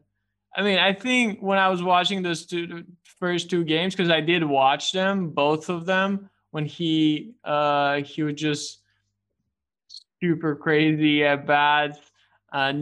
I 0.56 0.62
mean, 0.62 0.78
I 0.78 0.92
think 0.92 1.40
when 1.40 1.58
I 1.58 1.68
was 1.68 1.82
watching 1.82 2.22
those 2.22 2.46
two 2.46 2.84
first 3.24 3.48
two 3.48 3.64
games, 3.64 3.94
because 3.94 4.10
I 4.10 4.20
did 4.20 4.44
watch 4.44 4.92
them, 4.92 5.30
both 5.30 5.70
of 5.70 5.86
them, 5.86 6.28
when 6.50 6.66
he 6.66 7.32
uh, 7.42 8.02
he 8.02 8.22
was 8.22 8.34
just 8.34 8.80
super 10.20 10.54
crazy 10.54 11.24
at 11.24 11.46
bats. 11.46 11.98
Uh, 12.52 12.74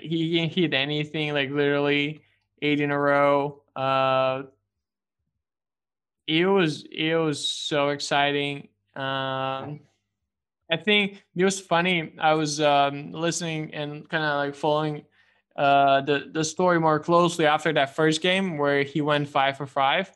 he 0.00 0.38
can 0.38 0.48
hit 0.48 0.72
anything, 0.72 1.34
like 1.34 1.50
literally 1.50 2.22
eight 2.62 2.80
in 2.80 2.92
a 2.92 2.98
row. 2.98 3.60
Uh, 3.74 4.44
it 6.28 6.46
was 6.46 6.84
it 6.92 7.16
was 7.16 7.44
so 7.44 7.88
exciting. 7.88 8.68
Um, 8.94 9.80
I 10.70 10.76
think 10.78 11.24
it 11.34 11.44
was 11.44 11.58
funny. 11.58 12.14
I 12.20 12.34
was 12.34 12.60
um, 12.60 13.10
listening 13.10 13.74
and 13.74 14.08
kind 14.08 14.22
of 14.22 14.36
like 14.36 14.54
following 14.54 15.02
uh, 15.56 16.00
the 16.02 16.30
the 16.32 16.44
story 16.44 16.80
more 16.80 16.98
closely 16.98 17.46
after 17.46 17.72
that 17.72 17.94
first 17.94 18.20
game 18.20 18.58
where 18.58 18.82
he 18.82 19.00
went 19.00 19.28
five 19.28 19.56
for 19.56 19.66
five. 19.66 20.12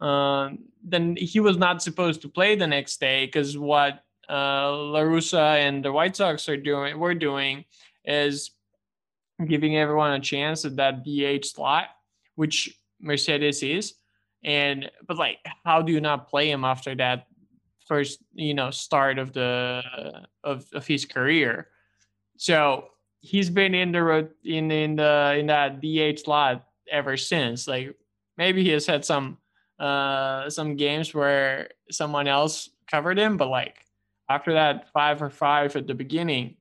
Um, 0.00 0.58
then 0.82 1.16
he 1.16 1.40
was 1.40 1.56
not 1.56 1.82
supposed 1.82 2.22
to 2.22 2.28
play 2.28 2.54
the 2.54 2.66
next 2.66 3.00
day 3.00 3.26
because 3.26 3.56
what 3.56 4.04
uh, 4.28 4.70
La 4.72 5.00
Russa 5.00 5.56
and 5.56 5.84
the 5.84 5.92
White 5.92 6.16
Sox 6.16 6.48
are 6.48 6.56
doing, 6.56 6.98
we're 6.98 7.14
doing, 7.14 7.64
is 8.04 8.50
giving 9.46 9.76
everyone 9.76 10.12
a 10.12 10.20
chance 10.20 10.64
at 10.64 10.76
that 10.76 11.04
DH 11.04 11.46
slot, 11.46 11.88
which 12.34 12.78
Mercedes 13.00 13.62
is. 13.62 13.94
And 14.44 14.90
but 15.06 15.16
like, 15.16 15.38
how 15.64 15.82
do 15.82 15.92
you 15.92 16.00
not 16.00 16.28
play 16.28 16.50
him 16.50 16.64
after 16.64 16.94
that 16.96 17.26
first 17.86 18.18
you 18.34 18.52
know 18.52 18.70
start 18.70 19.18
of 19.18 19.32
the 19.32 19.82
of, 20.44 20.66
of 20.74 20.86
his 20.86 21.04
career 21.04 21.68
so 22.36 22.88
he's 23.20 23.50
been 23.50 23.74
in 23.74 23.92
the 23.92 24.28
in 24.44 24.70
in 24.70 24.96
the 24.96 25.36
in 25.38 25.46
that 25.46 25.80
DH 25.80 26.20
slot 26.20 26.66
ever 26.90 27.16
since. 27.16 27.66
Like 27.66 27.94
maybe 28.36 28.62
he 28.62 28.70
has 28.70 28.86
had 28.86 29.04
some 29.04 29.38
uh 29.78 30.48
some 30.48 30.76
games 30.76 31.14
where 31.14 31.70
someone 31.90 32.28
else 32.28 32.70
covered 32.90 33.18
him 33.18 33.36
but 33.36 33.48
like 33.48 33.84
after 34.30 34.54
that 34.54 34.90
five 34.92 35.20
or 35.20 35.28
five 35.28 35.76
at 35.76 35.86
the 35.86 35.94
beginning 35.94 36.56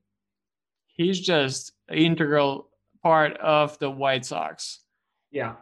he's 0.95 1.19
just 1.19 1.73
integral 1.91 2.69
part 3.03 3.37
of 3.37 3.77
the 3.79 3.89
White 3.89 4.25
Sox. 4.25 4.79
Yeah. 5.31 5.55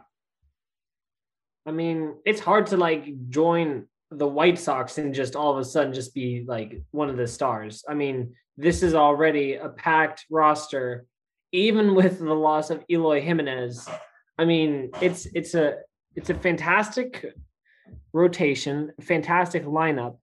I 1.66 1.72
mean, 1.72 2.14
it's 2.24 2.40
hard 2.40 2.66
to 2.68 2.76
like 2.76 3.28
join 3.28 3.86
the 4.10 4.26
White 4.26 4.58
Sox 4.58 4.98
and 4.98 5.14
just 5.14 5.34
all 5.34 5.52
of 5.52 5.58
a 5.58 5.64
sudden 5.64 5.92
just 5.92 6.14
be 6.14 6.44
like 6.46 6.80
one 6.92 7.10
of 7.10 7.16
the 7.16 7.26
stars. 7.26 7.84
I 7.88 7.94
mean, 7.94 8.34
this 8.56 8.82
is 8.82 8.94
already 8.94 9.54
a 9.54 9.68
packed 9.68 10.26
roster, 10.30 11.06
even 11.52 11.94
with 11.94 12.18
the 12.18 12.34
loss 12.34 12.70
of 12.70 12.84
Eloy 12.90 13.20
Jimenez. 13.20 13.88
I 14.38 14.44
mean, 14.44 14.90
it's 15.00 15.26
it's 15.34 15.54
a 15.54 15.76
it's 16.14 16.30
a 16.30 16.34
fantastic 16.34 17.24
rotation, 18.12 18.92
fantastic 19.00 19.64
lineup. 19.64 20.18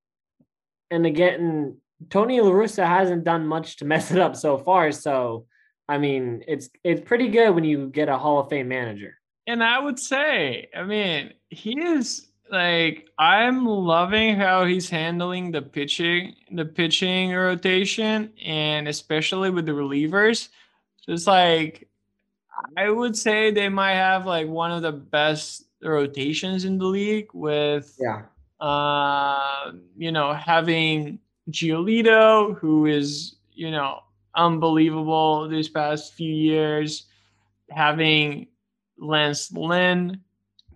And 0.89 1.05
again, 1.05 1.77
Tony 2.09 2.41
La 2.41 2.51
Russa 2.51 2.85
hasn't 2.87 3.23
done 3.23 3.45
much 3.45 3.77
to 3.77 3.85
mess 3.85 4.11
it 4.11 4.19
up 4.19 4.35
so 4.35 4.57
far. 4.57 4.91
So 4.91 5.45
I 5.87 5.97
mean, 5.97 6.43
it's 6.47 6.69
it's 6.83 7.01
pretty 7.01 7.27
good 7.27 7.51
when 7.51 7.63
you 7.63 7.89
get 7.89 8.09
a 8.09 8.17
Hall 8.17 8.39
of 8.39 8.49
Fame 8.49 8.69
manager. 8.69 9.17
And 9.47 9.63
I 9.63 9.79
would 9.79 9.99
say, 9.99 10.69
I 10.75 10.83
mean, 10.83 11.33
he 11.49 11.77
is 11.77 12.30
like 12.51 13.09
I'm 13.17 13.65
loving 13.65 14.35
how 14.35 14.65
he's 14.65 14.89
handling 14.89 15.51
the 15.51 15.61
pitching, 15.61 16.35
the 16.51 16.65
pitching 16.65 17.31
rotation, 17.33 18.33
and 18.43 18.87
especially 18.87 19.49
with 19.49 19.65
the 19.65 19.71
relievers. 19.71 20.49
Just 21.05 21.27
like 21.27 21.87
I 22.77 22.89
would 22.89 23.17
say 23.17 23.51
they 23.51 23.69
might 23.69 23.95
have 23.95 24.25
like 24.25 24.47
one 24.47 24.71
of 24.71 24.81
the 24.81 24.91
best 24.91 25.63
rotations 25.81 26.65
in 26.65 26.77
the 26.77 26.85
league 26.85 27.29
with 27.33 27.97
yeah 27.99 28.21
uh 28.59 29.71
you 29.97 30.11
know 30.11 30.31
having 30.31 31.17
Giolito 31.49 32.55
who 32.59 32.85
is 32.85 33.35
you 33.51 33.71
know 33.71 34.01
unbelievable 34.35 35.49
these 35.49 35.69
past 35.69 36.13
few 36.13 36.31
years 36.31 37.05
having 37.71 38.47
Lance 38.97 39.51
Lynn, 39.51 40.21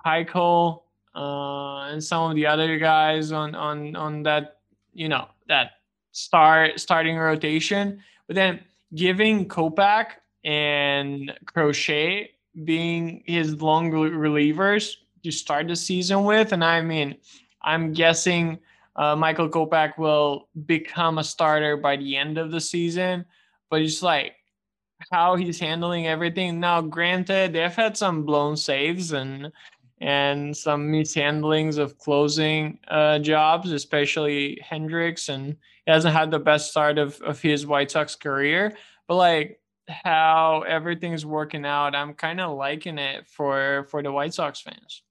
Keuchel, 0.03 0.81
uh, 1.15 1.85
and 1.85 2.03
some 2.03 2.29
of 2.29 2.35
the 2.35 2.45
other 2.45 2.77
guys 2.77 3.31
on 3.31 3.55
on 3.55 3.95
on 3.95 4.23
that 4.23 4.57
you 4.93 5.09
know 5.09 5.27
that 5.47 5.71
start 6.11 6.79
starting 6.79 7.17
rotation, 7.17 8.01
but 8.27 8.35
then 8.35 8.59
giving 8.93 9.47
Kopech 9.47 10.07
and 10.43 11.31
Crochet 11.45 12.31
being 12.63 13.23
his 13.25 13.61
long 13.61 13.91
relievers 13.91 14.95
to 15.23 15.31
start 15.31 15.67
the 15.67 15.75
season 15.75 16.23
with, 16.23 16.53
and 16.53 16.63
I 16.63 16.81
mean, 16.81 17.15
I'm 17.61 17.93
guessing 17.93 18.59
uh, 18.95 19.15
Michael 19.15 19.49
Kopech 19.49 19.97
will 19.97 20.47
become 20.65 21.17
a 21.17 21.23
starter 21.23 21.75
by 21.77 21.97
the 21.97 22.15
end 22.15 22.37
of 22.37 22.51
the 22.51 22.61
season, 22.61 23.25
but 23.69 23.81
it's 23.81 24.01
like 24.01 24.33
how 25.11 25.35
he's 25.35 25.59
handling 25.59 26.07
everything. 26.07 26.59
Now. 26.59 26.81
Granted, 26.81 27.53
they've 27.53 27.71
had 27.71 27.97
some 27.97 28.23
blown 28.23 28.55
saves 28.55 29.11
and 29.11 29.51
and 30.01 30.55
some 30.55 30.91
mishandlings 30.91 31.77
of 31.77 31.97
closing 31.97 32.79
uh, 32.87 33.19
jobs, 33.19 33.71
especially 33.71 34.61
Hendriks. 34.63 35.29
And 35.29 35.55
he 35.85 35.91
hasn't 35.91 36.15
had 36.15 36.31
the 36.31 36.39
best 36.39 36.71
start 36.71 36.97
of, 36.97 37.21
of 37.21 37.41
his 37.41 37.65
White 37.65 37.91
Sox 37.91 38.15
career. 38.15 38.75
But 39.07 39.15
like 39.15 39.59
how 39.87 40.63
everything's 40.67 41.25
working 41.25 41.65
out, 41.65 41.95
I'm 41.95 42.13
kind 42.13 42.41
of 42.41 42.57
liking 42.57 42.97
it 42.97 43.27
for 43.27 43.85
for 43.89 44.01
the 44.01 44.11
White 44.11 44.33
Sox 44.33 44.61
fans. 44.61 45.03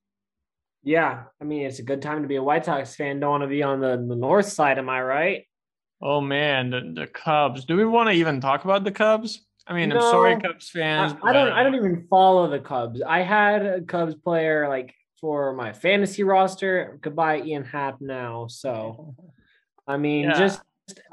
Yeah, 0.82 1.24
I 1.40 1.44
mean 1.44 1.64
it's 1.64 1.78
a 1.78 1.84
good 1.84 2.02
time 2.02 2.22
to 2.22 2.28
be 2.28 2.36
a 2.36 2.42
White 2.42 2.66
Sox 2.66 2.94
fan. 2.94 3.20
Don't 3.20 3.30
want 3.30 3.42
to 3.42 3.48
be 3.48 3.62
on 3.62 3.80
the, 3.80 3.96
the 3.96 4.16
north 4.16 4.46
side, 4.46 4.78
am 4.78 4.90
I 4.90 5.02
right? 5.02 5.44
Oh 6.02 6.20
man, 6.20 6.70
the, 6.70 6.92
the 6.94 7.06
Cubs. 7.06 7.64
Do 7.64 7.76
we 7.76 7.86
want 7.86 8.10
to 8.10 8.14
even 8.14 8.40
talk 8.40 8.64
about 8.64 8.84
the 8.84 8.90
Cubs? 8.90 9.46
I 9.66 9.74
mean, 9.74 9.88
no, 9.88 9.96
I'm 9.96 10.02
sorry, 10.02 10.40
Cubs 10.40 10.68
fans. 10.68 11.14
I, 11.22 11.30
I 11.30 11.32
don't. 11.32 11.52
I 11.52 11.62
don't 11.62 11.74
even 11.74 12.06
follow 12.10 12.50
the 12.50 12.58
Cubs. 12.58 13.00
I 13.00 13.22
had 13.22 13.64
a 13.64 13.80
Cubs 13.80 14.14
player 14.14 14.68
like 14.68 14.94
for 15.20 15.54
my 15.54 15.72
fantasy 15.72 16.22
roster. 16.22 16.98
Goodbye, 17.00 17.40
Ian 17.40 17.64
Happ. 17.64 18.00
Now, 18.00 18.46
so 18.46 19.14
I 19.86 19.96
mean, 19.96 20.24
yeah. 20.24 20.38
just 20.38 20.60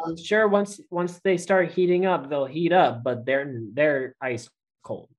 I'm 0.06 0.18
sure 0.18 0.48
once 0.50 0.82
once 0.90 1.20
they 1.24 1.38
start 1.38 1.72
heating 1.72 2.06
up, 2.06 2.30
they'll 2.30 2.46
heat 2.46 2.74
up, 2.74 3.04
but 3.04 3.26
they're 3.26 3.54
they're 3.74 4.16
ice 4.22 4.50
cold. 4.84 5.10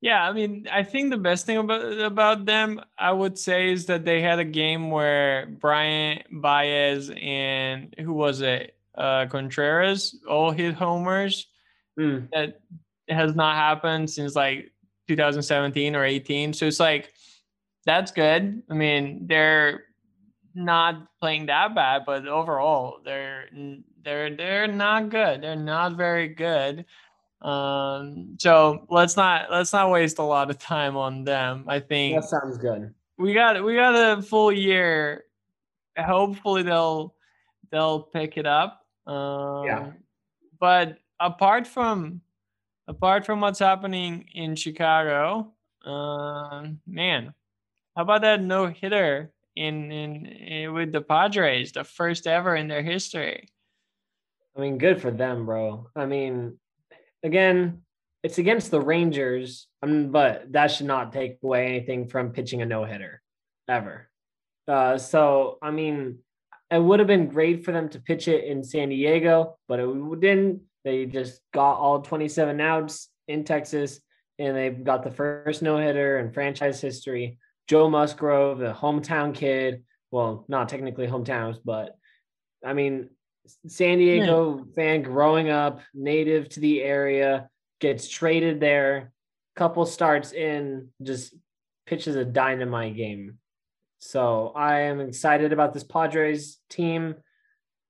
Yeah, 0.00 0.22
I 0.22 0.32
mean, 0.32 0.68
I 0.70 0.84
think 0.84 1.10
the 1.10 1.16
best 1.16 1.46
thing 1.46 1.56
about 1.56 1.98
about 2.00 2.44
them, 2.44 2.80
I 2.96 3.10
would 3.10 3.36
say, 3.36 3.72
is 3.72 3.86
that 3.86 4.04
they 4.04 4.22
had 4.22 4.38
a 4.38 4.44
game 4.44 4.92
where 4.92 5.46
Brian 5.46 6.22
Baez 6.30 7.10
and 7.10 7.92
who 7.98 8.12
was 8.12 8.40
it, 8.40 8.76
uh, 8.96 9.26
Contreras, 9.26 10.16
all 10.28 10.52
hit 10.52 10.74
homers 10.74 11.48
Mm. 11.98 12.28
That 12.32 12.60
has 13.08 13.34
not 13.34 13.56
happened 13.56 14.08
since 14.10 14.36
like 14.36 14.72
2017 15.08 15.96
or 15.96 16.04
18. 16.04 16.52
So 16.52 16.66
it's 16.66 16.80
like 16.80 17.12
that's 17.84 18.12
good. 18.12 18.62
I 18.70 18.74
mean, 18.74 19.26
they're 19.26 19.84
not 20.54 21.06
playing 21.20 21.46
that 21.46 21.74
bad, 21.74 22.02
but 22.06 22.26
overall, 22.26 23.00
they're 23.04 23.48
they're 24.04 24.34
they're 24.34 24.66
not 24.66 25.08
good. 25.08 25.42
They're 25.42 25.56
not 25.56 25.96
very 25.96 26.28
good. 26.28 26.84
Um, 27.40 28.36
so 28.38 28.86
let's 28.90 29.16
not 29.16 29.50
let's 29.50 29.72
not 29.72 29.90
waste 29.90 30.18
a 30.18 30.22
lot 30.22 30.50
of 30.50 30.58
time 30.58 30.96
on 30.96 31.24
them. 31.24 31.64
I 31.68 31.80
think 31.80 32.20
that 32.20 32.28
sounds 32.28 32.58
good. 32.58 32.92
We 33.16 33.32
got 33.32 33.62
we 33.64 33.74
got 33.74 34.18
a 34.18 34.22
full 34.22 34.52
year. 34.52 35.24
Hopefully 35.96 36.62
they'll 36.62 37.14
they'll 37.70 38.02
pick 38.02 38.36
it 38.36 38.46
up. 38.46 38.84
Um, 39.06 39.64
yeah. 39.64 39.90
But 40.60 40.98
apart 41.20 41.66
from 41.66 42.20
apart 42.86 43.26
from 43.26 43.40
what's 43.40 43.58
happening 43.58 44.24
in 44.32 44.56
Chicago, 44.56 45.52
uh, 45.84 46.66
man, 46.86 47.34
how 47.96 48.02
about 48.02 48.22
that 48.22 48.42
no 48.42 48.66
hitter 48.66 49.30
in, 49.56 49.90
in 49.92 50.26
in 50.26 50.74
with 50.74 50.92
the 50.92 51.00
Padres, 51.00 51.72
the 51.72 51.84
first 51.84 52.26
ever 52.26 52.56
in 52.56 52.68
their 52.68 52.82
history? 52.82 53.48
I 54.56 54.60
mean, 54.60 54.78
good 54.78 55.00
for 55.00 55.10
them, 55.10 55.46
bro. 55.46 55.88
I 55.94 56.06
mean, 56.06 56.58
again, 57.22 57.82
it's 58.22 58.38
against 58.38 58.70
the 58.70 58.80
Rangers, 58.80 59.68
um, 59.82 60.10
but 60.10 60.52
that 60.52 60.72
should 60.72 60.86
not 60.86 61.12
take 61.12 61.38
away 61.42 61.66
anything 61.66 62.08
from 62.08 62.32
pitching 62.32 62.62
a 62.62 62.66
no 62.66 62.84
hitter 62.84 63.22
ever. 63.68 64.08
Uh, 64.66 64.98
so, 64.98 65.58
I 65.62 65.70
mean, 65.70 66.18
it 66.70 66.82
would 66.82 66.98
have 66.98 67.06
been 67.06 67.28
great 67.28 67.64
for 67.64 67.72
them 67.72 67.88
to 67.90 68.00
pitch 68.00 68.28
it 68.28 68.44
in 68.44 68.62
San 68.64 68.88
Diego, 68.90 69.56
but 69.68 69.80
it 69.80 70.20
didn't. 70.20 70.62
They 70.88 71.04
just 71.04 71.42
got 71.52 71.74
all 71.74 72.00
27 72.00 72.62
outs 72.62 73.10
in 73.26 73.44
Texas, 73.44 74.00
and 74.38 74.56
they've 74.56 74.82
got 74.82 75.02
the 75.02 75.10
first 75.10 75.60
no 75.60 75.76
hitter 75.76 76.18
in 76.18 76.32
franchise 76.32 76.80
history. 76.80 77.36
Joe 77.66 77.90
Musgrove, 77.90 78.58
the 78.58 78.72
hometown 78.72 79.34
kid. 79.34 79.84
Well, 80.10 80.46
not 80.48 80.70
technically 80.70 81.06
hometowns, 81.06 81.58
but 81.62 81.94
I 82.64 82.72
mean, 82.72 83.10
San 83.66 83.98
Diego 83.98 84.56
yeah. 84.56 84.74
fan 84.74 85.02
growing 85.02 85.50
up, 85.50 85.82
native 85.92 86.48
to 86.50 86.60
the 86.60 86.82
area, 86.82 87.50
gets 87.82 88.08
traded 88.08 88.58
there. 88.58 89.12
Couple 89.56 89.84
starts 89.84 90.32
in, 90.32 90.88
just 91.02 91.34
pitches 91.86 92.16
a 92.16 92.24
dynamite 92.24 92.96
game. 92.96 93.36
So 93.98 94.54
I 94.56 94.80
am 94.80 95.00
excited 95.00 95.52
about 95.52 95.74
this 95.74 95.84
Padres 95.84 96.56
team, 96.70 97.16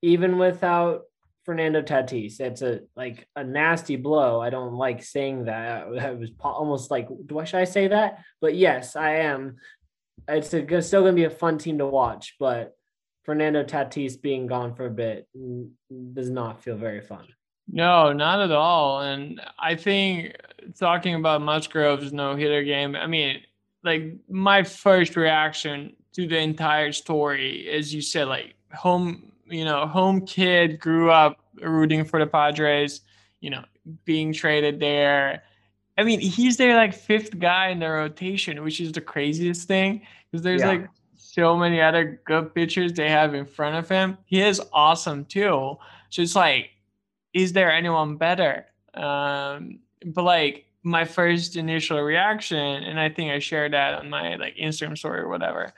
even 0.03 0.37
without 0.37 1.03
Fernando 1.49 1.81
Tatis. 1.81 2.41
It's 2.41 2.61
a 2.61 2.81
like 2.95 3.27
a 3.35 3.43
nasty 3.43 3.97
blow. 3.97 4.39
I 4.39 4.51
don't 4.51 4.75
like 4.75 5.03
saying 5.03 5.47
that. 5.47 5.87
It 5.93 6.19
was 6.19 6.31
almost 6.41 6.91
like, 6.91 7.09
do 7.25 7.39
I 7.39 7.45
should 7.45 7.61
I 7.61 7.65
say 7.65 7.89
that? 7.89 8.23
But 8.43 8.55
yes, 8.55 8.97
I 8.97 9.21
am. 9.21 9.57
It's 10.29 10.53
a, 10.53 10.83
still 10.83 11.01
going 11.01 11.17
to 11.17 11.21
be 11.21 11.25
a 11.25 11.31
fun 11.31 11.57
team 11.57 11.79
to 11.79 11.87
watch, 11.87 12.37
but 12.39 12.77
Fernando 13.25 13.65
Tatis 13.65 14.21
being 14.21 14.47
gone 14.47 14.75
for 14.75 14.85
a 14.85 14.91
bit 14.91 15.27
does 16.13 16.29
not 16.29 16.63
feel 16.63 16.77
very 16.77 17.01
fun. 17.01 17.27
No, 17.67 18.13
not 18.13 18.41
at 18.43 18.53
all. 18.53 19.01
And 19.01 19.41
I 19.59 19.75
think 19.75 20.37
talking 20.79 21.15
about 21.15 21.41
Musgrove's 21.41 22.13
no 22.13 22.37
hitter 22.37 22.63
game, 22.63 22.95
I 22.95 23.07
mean, 23.07 23.41
like 23.83 24.17
my 24.29 24.65
first 24.65 25.17
reaction 25.17 25.97
to 26.13 26.27
the 26.27 26.37
entire 26.37 26.93
story, 26.93 27.71
as 27.71 27.95
you 27.95 28.03
said, 28.03 28.29
like 28.29 28.55
home, 28.75 29.33
you 29.51 29.65
know, 29.65 29.87
home 29.87 30.27
kid 30.27 30.81
grew 30.81 31.11
up 31.11 31.39
rooting 31.61 32.05
for 32.05 32.19
the 32.19 32.27
Padres, 32.27 33.01
you 33.41 33.51
know, 33.51 33.65
being 34.05 34.33
traded 34.33 34.81
there. 34.81 35.43
I 35.97 36.05
mean, 36.05 36.21
he's 36.21 36.57
their 36.57 36.77
like 36.77 36.95
fifth 36.95 37.39
guy 37.39 37.69
in 37.69 37.81
the 37.81 37.89
rotation, 37.89 38.63
which 38.63 38.81
is 38.81 38.93
the 38.93 39.01
craziest 39.01 39.67
thing 39.67 40.03
because 40.31 40.43
there's 40.43 40.61
yeah. 40.61 40.69
like 40.69 40.89
so 41.17 41.57
many 41.57 41.81
other 41.81 42.21
good 42.25 42.55
pitchers 42.55 42.93
they 42.93 43.09
have 43.09 43.35
in 43.35 43.47
front 43.47 43.77
of 43.77 43.89
him. 43.89 44.19
He 44.25 44.41
is 44.41 44.61
awesome 44.73 45.25
too. 45.25 45.77
So 46.11 46.23
it's 46.23 46.37
like, 46.37 46.71
is 47.33 47.53
there 47.53 47.73
anyone 47.73 48.17
better? 48.17 48.67
Um, 48.95 49.81
but 50.05 50.23
like 50.23 50.67
my 50.83 51.05
first 51.05 51.57
initial 51.57 52.01
reaction, 52.01 52.57
and 52.57 52.99
I 52.99 53.09
think 53.09 53.31
I 53.31 53.39
shared 53.41 53.73
that 53.73 53.95
on 53.99 54.09
my 54.11 54.37
like 54.37 54.57
Instagram 54.57 54.97
story 54.97 55.21
or 55.21 55.29
whatever. 55.29 55.73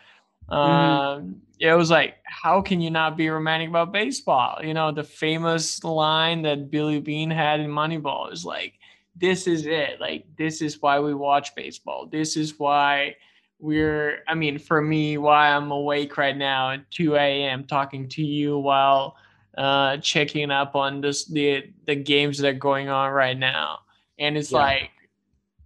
Mm-hmm. 0.51 0.57
Um, 0.57 1.43
it 1.59 1.75
was 1.75 1.91
like, 1.91 2.17
how 2.25 2.63
can 2.63 2.81
you 2.81 2.91
not 2.91 3.17
be 3.17 3.29
romantic 3.29 3.69
about 3.69 3.93
baseball? 3.93 4.61
You 4.63 4.75
know, 4.75 4.93
the 4.93 5.05
famous 5.05 5.85
line 5.85 6.43
that 6.43 6.71
Billy 6.71 7.01
Beane 7.01 7.31
had 7.31 7.61
in 7.61 7.71
Moneyball 7.71 8.33
is 8.33 8.45
like, 8.45 8.75
this 9.15 9.47
is 9.47 9.67
it. 9.67 10.01
Like, 10.01 10.25
this 10.39 10.63
is 10.63 10.81
why 10.81 11.01
we 11.01 11.15
watch 11.15 11.55
baseball. 11.55 12.07
This 12.07 12.37
is 12.37 12.59
why 12.59 13.17
we're 13.61 14.25
i 14.27 14.35
mean 14.35 14.59
for 14.59 14.81
me 14.81 15.19
why 15.19 15.51
i'm 15.51 15.71
awake 15.71 16.17
right 16.17 16.37
now 16.37 16.71
at 16.71 16.91
2 16.91 17.15
a.m 17.15 17.65
talking 17.65 18.09
to 18.09 18.23
you 18.23 18.59
while 18.59 19.17
uh 19.59 19.99
checking 19.99 20.51
up 20.51 20.75
on 20.75 21.01
this 21.01 21.27
the 21.27 21.65
the 21.87 21.95
games 21.95 22.39
that 22.39 22.49
are 22.49 22.53
going 22.55 22.89
on 22.89 23.13
right 23.13 23.39
now 23.39 23.81
and 24.19 24.37
it's 24.37 24.51
yeah. 24.51 24.59
like 24.59 24.91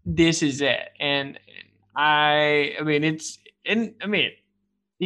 this 0.05 0.43
is 0.43 0.61
it 0.61 0.91
and 0.99 1.39
i 1.95 2.75
i 2.81 2.83
mean 2.83 3.05
it's 3.05 3.39
and 3.65 3.95
i 4.03 4.07
mean 4.07 4.31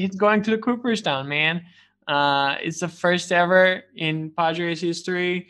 it's 0.04 0.16
going 0.16 0.42
to 0.42 0.50
the 0.50 0.58
cooperstown 0.58 1.28
man 1.28 1.62
uh 2.06 2.56
it's 2.62 2.80
the 2.80 2.88
first 2.88 3.32
ever 3.32 3.82
in 3.96 4.30
padres 4.30 4.80
history 4.80 5.48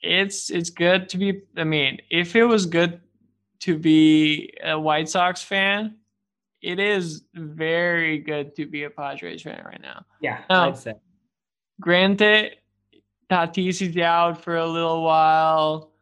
it's 0.00 0.50
it's 0.50 0.70
good 0.70 1.08
to 1.08 1.18
be 1.18 1.42
i 1.56 1.64
mean 1.64 1.98
if 2.10 2.36
it 2.36 2.44
was 2.44 2.66
good 2.66 3.00
to 3.58 3.78
be 3.78 4.52
a 4.62 4.78
white 4.78 5.08
sox 5.08 5.42
fan 5.42 5.94
it 6.62 6.78
is 6.78 7.22
very 7.34 8.18
good 8.18 8.54
to 8.56 8.66
be 8.66 8.84
a 8.84 8.90
Padres 8.90 9.42
fan 9.42 9.62
right 9.64 9.80
now. 9.80 10.04
Yeah, 10.20 10.40
now, 10.48 10.68
I'd 10.68 10.76
say. 10.76 10.94
Granted, 11.80 12.56
Tatis 13.30 13.88
is 13.88 13.96
out 13.96 14.42
for 14.42 14.56
a 14.56 14.66
little 14.66 15.02
while. 15.02 15.92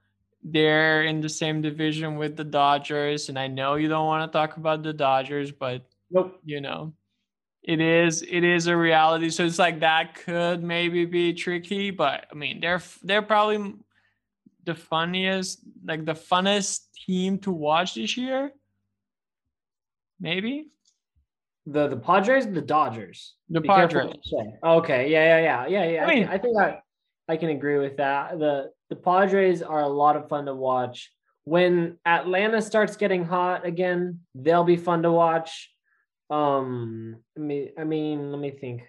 They're 0.43 1.05
in 1.05 1.21
the 1.21 1.29
same 1.29 1.63
division 1.63 2.17
with 2.17 2.37
the 2.37 2.45
Dodgers, 2.45 3.29
and 3.29 3.39
I 3.39 3.47
know 3.47 3.75
you 3.75 3.89
don't 3.89 4.07
want 4.07 4.31
to 4.31 4.37
talk 4.37 4.57
about 4.57 4.83
the 4.83 4.93
Dodgers, 4.93 5.53
but 5.53 5.87
nope. 6.11 6.41
you 6.45 6.61
know, 6.61 6.93
it 7.69 7.81
is 7.81 8.23
it 8.23 8.45
is 8.45 8.67
a 8.67 8.77
reality. 8.77 9.31
So 9.31 9.45
it's 9.45 9.59
like 9.59 9.81
that 9.81 10.15
could 10.15 10.63
maybe 10.63 11.05
be 11.05 11.35
tricky, 11.35 11.91
but 11.91 12.27
I 12.33 12.35
mean, 12.35 12.61
they're 12.61 12.83
they're 13.03 13.23
probably 13.23 13.75
the 14.65 14.75
funniest, 14.75 15.61
like 15.85 16.05
the 16.05 16.15
funnest 16.15 16.81
team 17.07 17.39
to 17.39 17.51
watch 17.53 17.95
this 17.95 18.17
year 18.17 18.53
maybe. 20.21 20.69
The 21.67 21.89
the 21.89 21.97
Padres, 21.97 22.47
the 22.47 22.63
Dodgers. 22.63 23.35
The 23.51 23.61
Be 23.61 23.69
Padres. 23.69 24.15
Okay, 24.65 25.11
yeah, 25.11 25.39
yeah, 25.39 25.67
yeah, 25.67 25.67
yeah, 25.67 25.91
yeah. 25.91 26.05
I, 26.05 26.15
mean, 26.15 26.29
I, 26.29 26.39
think 26.39 26.59
I 26.59 26.81
I 27.29 27.37
can 27.37 27.51
agree 27.51 27.79
with 27.79 27.99
that. 27.99 28.39
The 28.39 28.71
the 28.89 28.97
Padres 28.97 29.63
are 29.63 29.83
a 29.83 29.89
lot 29.89 30.17
of 30.17 30.29
fun 30.29 30.47
to 30.47 30.55
watch. 30.55 31.13
When 31.45 31.99
Atlanta 32.05 32.61
starts 32.61 32.97
getting 32.97 33.25
hot 33.25 33.67
again, 33.67 34.21
they'll 34.35 34.65
be 34.65 34.77
fun 34.77 35.03
to 35.03 35.13
watch. 35.13 35.71
Um, 36.31 37.17
I 37.37 37.41
mean, 37.41 37.71
I 37.79 37.85
mean, 37.85 38.31
let 38.31 38.41
me 38.41 38.51
think. 38.51 38.83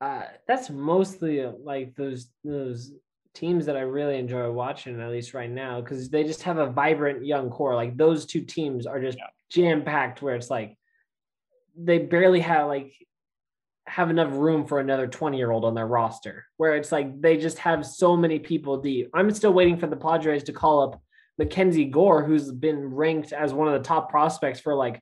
Uh, 0.00 0.24
that's 0.46 0.70
mostly 0.70 1.42
uh, 1.42 1.52
like 1.62 1.94
those 1.96 2.28
those 2.44 2.92
teams 3.34 3.66
that 3.66 3.76
I 3.76 3.80
really 3.80 4.18
enjoy 4.18 4.50
watching, 4.50 5.00
at 5.00 5.10
least 5.10 5.34
right 5.34 5.50
now, 5.50 5.80
because 5.80 6.10
they 6.10 6.24
just 6.24 6.42
have 6.42 6.58
a 6.58 6.70
vibrant 6.70 7.24
young 7.24 7.50
core. 7.50 7.74
Like 7.74 7.96
those 7.96 8.26
two 8.26 8.42
teams 8.42 8.86
are 8.86 9.00
just 9.00 9.18
yeah 9.18 9.28
jam 9.54 9.84
packed 9.84 10.20
where 10.20 10.34
it's 10.34 10.50
like 10.50 10.76
they 11.78 11.98
barely 11.98 12.40
have 12.40 12.66
like 12.66 12.92
have 13.86 14.10
enough 14.10 14.32
room 14.32 14.66
for 14.66 14.80
another 14.80 15.06
20 15.06 15.36
year 15.36 15.50
old 15.50 15.64
on 15.64 15.74
their 15.74 15.86
roster 15.86 16.46
where 16.56 16.74
it's 16.74 16.90
like 16.90 17.20
they 17.20 17.36
just 17.36 17.58
have 17.58 17.86
so 17.86 18.16
many 18.16 18.38
people 18.38 18.78
deep. 18.78 19.10
I'm 19.14 19.30
still 19.30 19.52
waiting 19.52 19.76
for 19.76 19.86
the 19.86 19.96
Padres 19.96 20.44
to 20.44 20.52
call 20.52 20.82
up 20.82 21.02
Mackenzie 21.38 21.84
Gore, 21.84 22.24
who's 22.24 22.50
been 22.50 22.94
ranked 22.94 23.32
as 23.32 23.52
one 23.52 23.68
of 23.68 23.74
the 23.74 23.86
top 23.86 24.10
prospects 24.10 24.60
for 24.60 24.74
like 24.74 25.00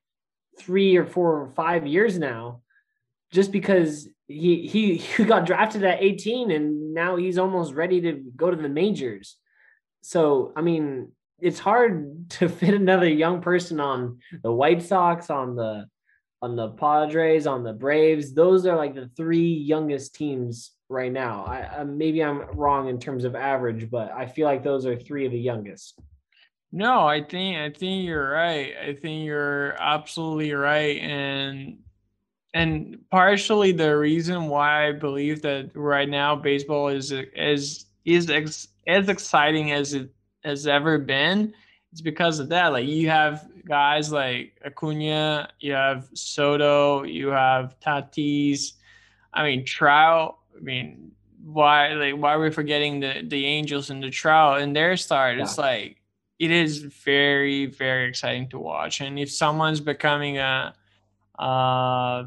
three 0.58 0.96
or 0.96 1.04
four 1.04 1.42
or 1.42 1.48
five 1.50 1.86
years 1.86 2.18
now, 2.18 2.60
just 3.30 3.52
because 3.52 4.08
he 4.28 4.66
he, 4.66 4.96
he 5.16 5.24
got 5.24 5.46
drafted 5.46 5.84
at 5.84 6.02
18 6.02 6.50
and 6.50 6.94
now 6.94 7.16
he's 7.16 7.38
almost 7.38 7.74
ready 7.74 8.00
to 8.02 8.12
go 8.36 8.50
to 8.50 8.56
the 8.56 8.68
majors. 8.68 9.36
So 10.02 10.52
I 10.56 10.62
mean, 10.62 11.12
it's 11.40 11.58
hard 11.58 12.30
to 12.30 12.48
fit 12.48 12.74
another 12.74 13.08
young 13.08 13.40
person 13.40 13.80
on 13.80 14.18
the 14.42 14.52
White 14.52 14.82
Sox, 14.82 15.30
on 15.30 15.56
the 15.56 15.86
on 16.40 16.56
the 16.56 16.70
Padres, 16.70 17.46
on 17.46 17.62
the 17.62 17.72
Braves. 17.72 18.34
Those 18.34 18.66
are 18.66 18.76
like 18.76 18.96
the 18.96 19.08
three 19.16 19.52
youngest 19.52 20.16
teams 20.16 20.72
right 20.88 21.12
now. 21.12 21.44
I, 21.44 21.80
I 21.80 21.84
maybe 21.84 22.22
I'm 22.22 22.42
wrong 22.56 22.88
in 22.88 22.98
terms 22.98 23.24
of 23.24 23.36
average, 23.36 23.90
but 23.90 24.10
I 24.10 24.26
feel 24.26 24.46
like 24.46 24.64
those 24.64 24.84
are 24.84 24.96
three 24.96 25.24
of 25.24 25.32
the 25.32 25.38
youngest. 25.38 26.00
No, 26.72 27.06
I 27.06 27.22
think 27.22 27.58
I 27.58 27.70
think 27.70 28.06
you're 28.06 28.30
right. 28.30 28.74
I 28.82 28.94
think 28.94 29.26
you're 29.26 29.74
absolutely 29.80 30.52
right, 30.52 30.98
and 31.00 31.78
and 32.54 32.98
partially 33.10 33.72
the 33.72 33.96
reason 33.96 34.48
why 34.48 34.88
I 34.88 34.92
believe 34.92 35.42
that 35.42 35.70
right 35.74 36.08
now 36.08 36.34
baseball 36.36 36.88
is 36.88 37.12
is 37.12 37.86
is 38.06 38.30
ex, 38.30 38.68
as 38.86 39.08
exciting 39.08 39.72
as 39.72 39.92
it 39.94 40.10
has 40.44 40.66
ever 40.66 40.98
been. 40.98 41.52
It's 41.92 42.00
because 42.00 42.38
of 42.38 42.48
that. 42.48 42.68
Like 42.72 42.86
you 42.86 43.08
have 43.10 43.46
guys 43.68 44.10
like 44.10 44.58
Acuna, 44.64 45.50
you 45.60 45.72
have 45.72 46.08
Soto, 46.14 47.02
you 47.04 47.28
have 47.28 47.78
Tatis. 47.80 48.72
I 49.34 49.44
mean 49.44 49.64
Trout. 49.66 50.38
I 50.56 50.60
mean, 50.60 51.12
why 51.44 51.92
like 51.94 52.14
why 52.14 52.34
are 52.34 52.40
we 52.40 52.50
forgetting 52.50 53.00
the 53.00 53.22
the 53.26 53.44
Angels 53.46 53.90
and 53.90 54.02
the 54.02 54.10
Trout 54.10 54.62
and 54.62 54.74
their 54.74 54.96
start? 54.96 55.36
Yeah. 55.36 55.44
It's 55.44 55.58
like 55.58 56.01
it 56.44 56.50
is 56.50 56.72
very 57.04 57.66
very 57.66 58.04
exciting 58.10 58.48
to 58.50 58.58
watch. 58.58 59.00
And 59.00 59.18
if 59.18 59.30
someone's 59.30 59.80
becoming 59.80 60.38
a 60.38 60.74
uh, 61.38 62.24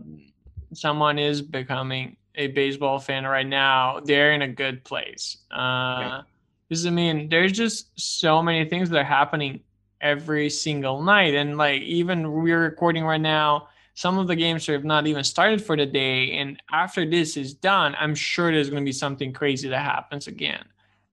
someone 0.74 1.18
is 1.20 1.42
becoming 1.42 2.18
a 2.36 2.48
baseball 2.48 3.00
fan 3.00 3.24
right 3.26 3.48
now, 3.48 4.00
they're 4.08 4.34
in 4.38 4.42
a 4.42 4.52
good 4.64 4.84
place. 4.84 5.38
Uh, 5.52 6.22
Because 6.68 6.86
I 6.88 6.90
mean, 6.90 7.30
there's 7.30 7.52
just 7.52 7.78
so 8.00 8.42
many 8.42 8.66
things 8.70 8.90
that 8.90 8.98
are 8.98 9.04
happening 9.20 9.62
every 10.02 10.50
single 10.50 11.02
night, 11.04 11.34
and 11.36 11.58
like 11.58 11.82
even 11.82 12.32
we're 12.32 12.64
recording 12.72 13.06
right 13.06 13.22
now. 13.22 13.68
Some 13.98 14.20
of 14.20 14.28
the 14.28 14.36
games 14.36 14.68
have 14.68 14.84
not 14.84 15.08
even 15.08 15.24
started 15.24 15.62
for 15.62 15.78
the 15.78 15.86
day, 15.86 16.38
and 16.40 16.60
after 16.72 17.02
this 17.16 17.38
is 17.38 17.54
done, 17.54 17.96
I'm 17.98 18.16
sure 18.16 18.52
there's 18.52 18.70
going 18.70 18.84
to 18.84 18.90
be 18.94 18.98
something 19.06 19.32
crazy 19.32 19.70
that 19.70 19.84
happens 19.96 20.28
again. 20.28 20.66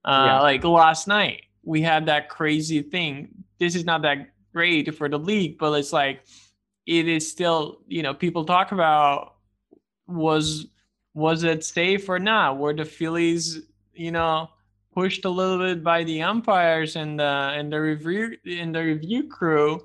Uh, 0.04 0.24
yeah. 0.26 0.40
Like 0.40 0.64
last 0.64 1.06
night, 1.06 1.42
we 1.62 1.82
had 1.82 2.06
that 2.06 2.28
crazy 2.28 2.82
thing. 2.82 3.28
This 3.58 3.74
is 3.74 3.84
not 3.84 4.02
that 4.02 4.30
great 4.52 4.94
for 4.94 5.08
the 5.08 5.18
league, 5.18 5.58
but 5.58 5.72
it's 5.72 5.92
like 5.92 6.24
it 6.86 7.08
is 7.08 7.28
still, 7.28 7.80
you 7.86 8.02
know, 8.02 8.14
people 8.14 8.44
talk 8.44 8.72
about 8.72 9.34
was 10.06 10.66
was 11.14 11.44
it 11.44 11.64
safe 11.64 12.08
or 12.08 12.18
not? 12.18 12.58
Were 12.58 12.74
the 12.74 12.84
Phillies, 12.84 13.60
you 13.94 14.10
know, 14.10 14.50
pushed 14.94 15.24
a 15.24 15.30
little 15.30 15.58
bit 15.58 15.84
by 15.84 16.04
the 16.04 16.22
umpires 16.22 16.96
and 16.96 17.18
the 17.18 17.52
and 17.54 17.72
the 17.72 17.80
review 17.80 18.36
in 18.44 18.72
the 18.72 18.82
review 18.82 19.28
crew, 19.28 19.80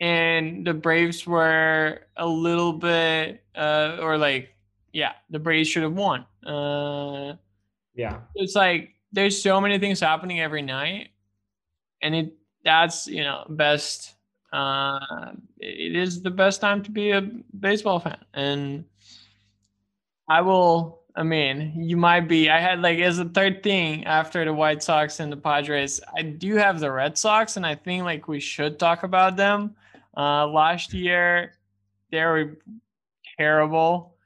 and 0.00 0.66
the 0.66 0.74
Braves 0.74 1.26
were 1.26 2.00
a 2.16 2.26
little 2.26 2.72
bit 2.72 3.44
uh, 3.54 3.98
or 4.00 4.18
like 4.18 4.50
yeah, 4.92 5.12
the 5.30 5.38
Braves 5.38 5.68
should 5.68 5.82
have 5.84 5.94
won. 5.94 6.26
Uh, 6.44 7.36
yeah, 7.94 8.20
it's 8.34 8.54
like 8.54 8.94
there's 9.12 9.40
so 9.42 9.60
many 9.60 9.78
things 9.78 10.00
happening 10.00 10.40
every 10.40 10.62
night, 10.62 11.10
and 12.02 12.14
it 12.14 12.36
that's 12.64 13.06
you 13.06 13.22
know 13.22 13.44
best. 13.48 14.14
Uh, 14.52 15.32
it 15.58 15.96
is 15.96 16.22
the 16.22 16.30
best 16.30 16.60
time 16.60 16.82
to 16.82 16.90
be 16.90 17.10
a 17.10 17.22
baseball 17.58 18.00
fan, 18.00 18.18
and 18.34 18.84
I 20.28 20.40
will. 20.40 21.00
I 21.14 21.22
mean, 21.22 21.74
you 21.76 21.98
might 21.98 22.26
be. 22.26 22.48
I 22.48 22.58
had 22.58 22.80
like 22.80 22.98
as 22.98 23.18
a 23.18 23.26
third 23.26 23.62
thing 23.62 24.04
after 24.04 24.44
the 24.44 24.52
White 24.52 24.82
Sox 24.82 25.20
and 25.20 25.30
the 25.30 25.36
Padres. 25.36 26.00
I 26.16 26.22
do 26.22 26.56
have 26.56 26.80
the 26.80 26.90
Red 26.90 27.18
Sox, 27.18 27.56
and 27.56 27.66
I 27.66 27.74
think 27.74 28.04
like 28.04 28.28
we 28.28 28.40
should 28.40 28.78
talk 28.78 29.02
about 29.02 29.36
them. 29.36 29.76
Uh, 30.16 30.46
last 30.46 30.92
year, 30.92 31.52
they 32.10 32.24
were 32.24 32.58
terrible, 33.38 34.16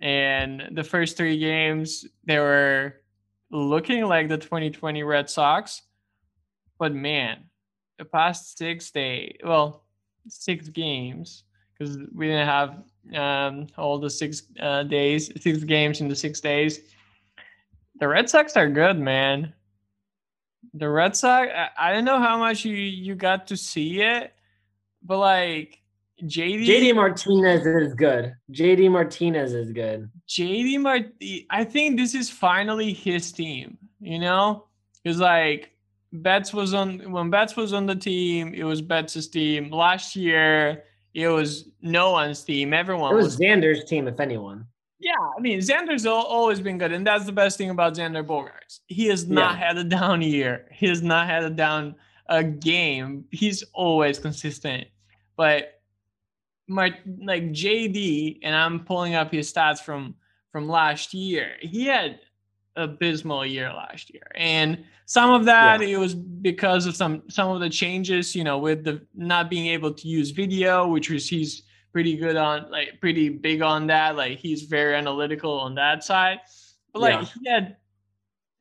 and 0.00 0.70
the 0.72 0.84
first 0.84 1.16
three 1.16 1.38
games 1.38 2.06
they 2.24 2.38
were 2.38 3.00
looking 3.50 4.04
like 4.04 4.28
the 4.28 4.38
2020 4.38 5.02
Red 5.02 5.30
Sox. 5.30 5.82
But 6.78 6.94
man, 6.94 7.44
the 7.98 8.04
past 8.04 8.58
six 8.58 8.90
day, 8.90 9.38
well, 9.44 9.84
six 10.28 10.68
games, 10.68 11.44
because 11.72 11.98
we 12.14 12.26
didn't 12.26 12.46
have 12.46 12.82
um, 13.14 13.66
all 13.76 13.98
the 13.98 14.10
six 14.10 14.42
uh, 14.60 14.82
days, 14.82 15.30
six 15.42 15.64
games 15.64 16.00
in 16.00 16.08
the 16.08 16.16
six 16.16 16.40
days. 16.40 16.80
The 17.98 18.08
Red 18.08 18.28
Sox 18.28 18.56
are 18.56 18.68
good, 18.68 18.98
man. 18.98 19.54
The 20.74 20.88
Red 20.88 21.16
Sox, 21.16 21.50
I, 21.54 21.70
I 21.78 21.92
don't 21.92 22.04
know 22.04 22.18
how 22.18 22.36
much 22.38 22.64
you 22.64 22.74
you 22.74 23.14
got 23.14 23.46
to 23.46 23.56
see 23.56 24.02
it, 24.02 24.34
but 25.02 25.18
like 25.18 25.80
JD 26.22 26.66
JD 26.66 26.94
Martinez 26.94 27.66
is 27.66 27.94
good. 27.94 28.34
JD 28.52 28.90
Martinez 28.90 29.52
is 29.52 29.72
good. 29.72 30.10
JD 30.28 30.80
Mart 30.80 31.12
I 31.50 31.64
think 31.64 31.98
this 31.98 32.14
is 32.14 32.30
finally 32.30 32.92
his 32.92 33.32
team, 33.32 33.76
you 34.00 34.18
know? 34.18 34.66
Cuz 35.04 35.18
like 35.18 35.76
Betts 36.12 36.52
was 36.52 36.74
on 36.74 37.10
when 37.10 37.30
Betts 37.30 37.56
was 37.56 37.72
on 37.72 37.86
the 37.86 37.94
team, 37.96 38.54
it 38.54 38.64
was 38.64 38.80
Betts' 38.80 39.28
team. 39.28 39.70
Last 39.70 40.16
year, 40.16 40.84
it 41.14 41.28
was 41.28 41.68
no 41.82 42.12
one's 42.12 42.42
team. 42.44 42.72
Everyone. 42.72 43.12
It 43.12 43.16
was, 43.16 43.24
was 43.24 43.38
Xander's 43.38 43.84
team, 43.84 44.08
if 44.08 44.20
anyone. 44.20 44.66
Yeah, 44.98 45.12
I 45.36 45.40
mean 45.40 45.58
Xander's 45.58 46.06
always 46.06 46.60
been 46.60 46.78
good, 46.78 46.92
and 46.92 47.06
that's 47.06 47.26
the 47.26 47.32
best 47.32 47.58
thing 47.58 47.70
about 47.70 47.94
Xander 47.94 48.24
Bogaerts. 48.24 48.80
He 48.86 49.06
has 49.06 49.26
not 49.28 49.58
yeah. 49.58 49.66
had 49.66 49.76
a 49.76 49.84
down 49.84 50.22
year. 50.22 50.66
He 50.72 50.86
has 50.86 51.02
not 51.02 51.26
had 51.26 51.44
a 51.44 51.50
down 51.50 51.96
a 52.28 52.42
game. 52.42 53.24
He's 53.30 53.62
always 53.74 54.18
consistent. 54.18 54.86
But 55.36 55.75
my 56.68 56.94
like 57.22 57.44
JD, 57.50 58.40
and 58.42 58.54
I'm 58.54 58.84
pulling 58.84 59.14
up 59.14 59.32
his 59.32 59.52
stats 59.52 59.80
from 59.80 60.14
from 60.52 60.68
last 60.68 61.14
year. 61.14 61.52
He 61.60 61.86
had 61.86 62.20
abysmal 62.76 63.46
year 63.46 63.72
last 63.72 64.12
year, 64.12 64.30
and 64.34 64.84
some 65.06 65.30
of 65.30 65.44
that 65.44 65.80
yeah. 65.80 65.86
it 65.86 65.98
was 65.98 66.14
because 66.14 66.84
of 66.86 66.94
some 66.94 67.22
some 67.28 67.48
of 67.50 67.60
the 67.60 67.70
changes 67.70 68.34
you 68.34 68.44
know 68.44 68.58
with 68.58 68.84
the 68.84 69.00
not 69.14 69.48
being 69.48 69.68
able 69.68 69.92
to 69.94 70.08
use 70.08 70.30
video 70.30 70.86
which 70.86 71.08
was 71.08 71.28
he's 71.28 71.62
pretty 71.92 72.16
good 72.16 72.36
on 72.36 72.70
like 72.70 73.00
pretty 73.00 73.28
big 73.28 73.62
on 73.62 73.86
that 73.86 74.16
like 74.16 74.38
he's 74.38 74.62
very 74.62 74.94
analytical 74.94 75.52
on 75.52 75.74
that 75.74 76.04
side 76.04 76.38
but 76.92 77.00
like 77.00 77.20
yeah. 77.20 77.26
he 77.40 77.48
had 77.48 77.76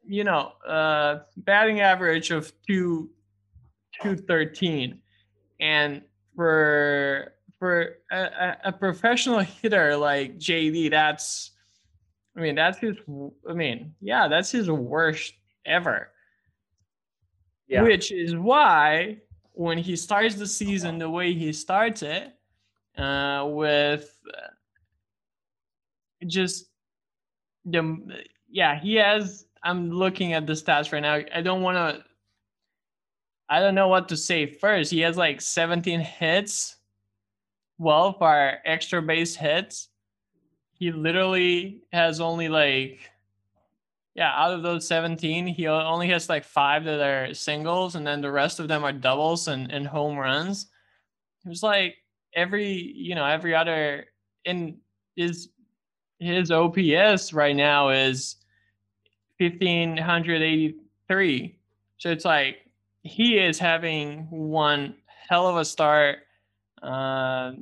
you 0.08 0.24
know 0.24 0.54
uh 0.68 1.20
batting 1.38 1.82
average 1.82 2.32
of 2.32 2.54
2 2.68 3.10
213 4.02 5.00
and 5.60 6.02
for 6.36 7.34
for 7.66 7.98
a, 8.12 8.58
a 8.66 8.72
professional 8.72 9.40
hitter 9.40 9.98
like 9.98 10.38
JD 10.38 10.92
that's 10.92 11.52
I 12.38 12.42
mean 12.42 12.56
that's 12.56 12.78
his 12.78 12.96
I 13.50 13.54
mean 13.54 13.96
yeah 14.02 14.28
that's 14.28 14.52
his 14.52 14.70
worst 14.70 15.34
ever 15.66 16.10
yeah. 17.68 17.82
Which 17.82 18.12
is 18.12 18.36
why 18.36 19.18
when 19.54 19.78
he 19.78 19.96
starts 19.96 20.36
the 20.36 20.48
season 20.48 21.00
the 21.00 21.10
way 21.10 21.34
he 21.34 21.52
starts 21.54 22.04
it, 22.04 22.34
uh, 22.98 23.46
with 23.48 24.16
uh, 24.38 24.48
just 26.28 26.70
the 27.66 28.24
yeah, 28.50 28.80
he 28.80 28.96
has. 28.96 29.46
I'm 29.64 29.90
looking 29.90 30.34
at 30.34 30.46
the 30.46 30.54
stats 30.54 30.92
right 30.94 31.00
now. 31.00 31.22
I 31.34 31.42
don't 31.42 31.64
want 31.64 31.76
to. 31.78 32.04
I 33.50 33.60
don't 33.60 33.76
know 33.76 33.88
what 33.88 34.10
to 34.10 34.18
say 34.18 34.46
first. 34.46 34.92
He 34.92 35.00
has 35.02 35.18
like 35.18 35.42
17 35.42 36.00
hits, 36.00 36.75
12 37.78 38.22
are 38.22 38.58
extra 38.66 39.02
base 39.02 39.36
hits. 39.36 39.90
He 40.74 40.92
literally 40.92 41.84
has 41.92 42.20
only 42.20 42.50
like 42.50 43.12
yeah, 44.16 44.32
out 44.34 44.54
of 44.54 44.64
those 44.64 44.88
17, 44.88 45.46
he 45.46 45.68
only 45.68 46.08
has 46.08 46.30
like 46.30 46.46
five 46.46 46.86
that 46.86 47.02
are 47.02 47.34
singles, 47.34 47.96
and 47.96 48.08
then 48.08 48.22
the 48.22 48.32
rest 48.32 48.62
of 48.62 48.70
them 48.70 48.86
are 48.86 48.94
doubles 48.94 49.50
and, 49.50 49.70
and 49.74 49.86
home 49.86 50.18
runs. 50.18 50.68
It 51.46 51.50
was 51.50 51.62
like 51.62 51.98
every, 52.34 52.72
you 52.72 53.14
know, 53.14 53.26
every 53.26 53.54
other 53.54 54.06
in 54.46 54.78
his 55.18 55.50
his 56.20 56.50
OPS 56.50 57.34
right 57.34 57.56
now 57.56 57.90
is 57.90 58.38
1583. 59.40 61.60
So 61.98 62.10
it's 62.10 62.24
like 62.24 62.60
he 63.04 63.38
is 63.38 63.60
having 63.60 64.28
one 64.30 64.96
hell 65.30 65.50
of 65.50 65.58
a 65.58 65.66
start. 65.66 66.20
Uh, 66.86 67.54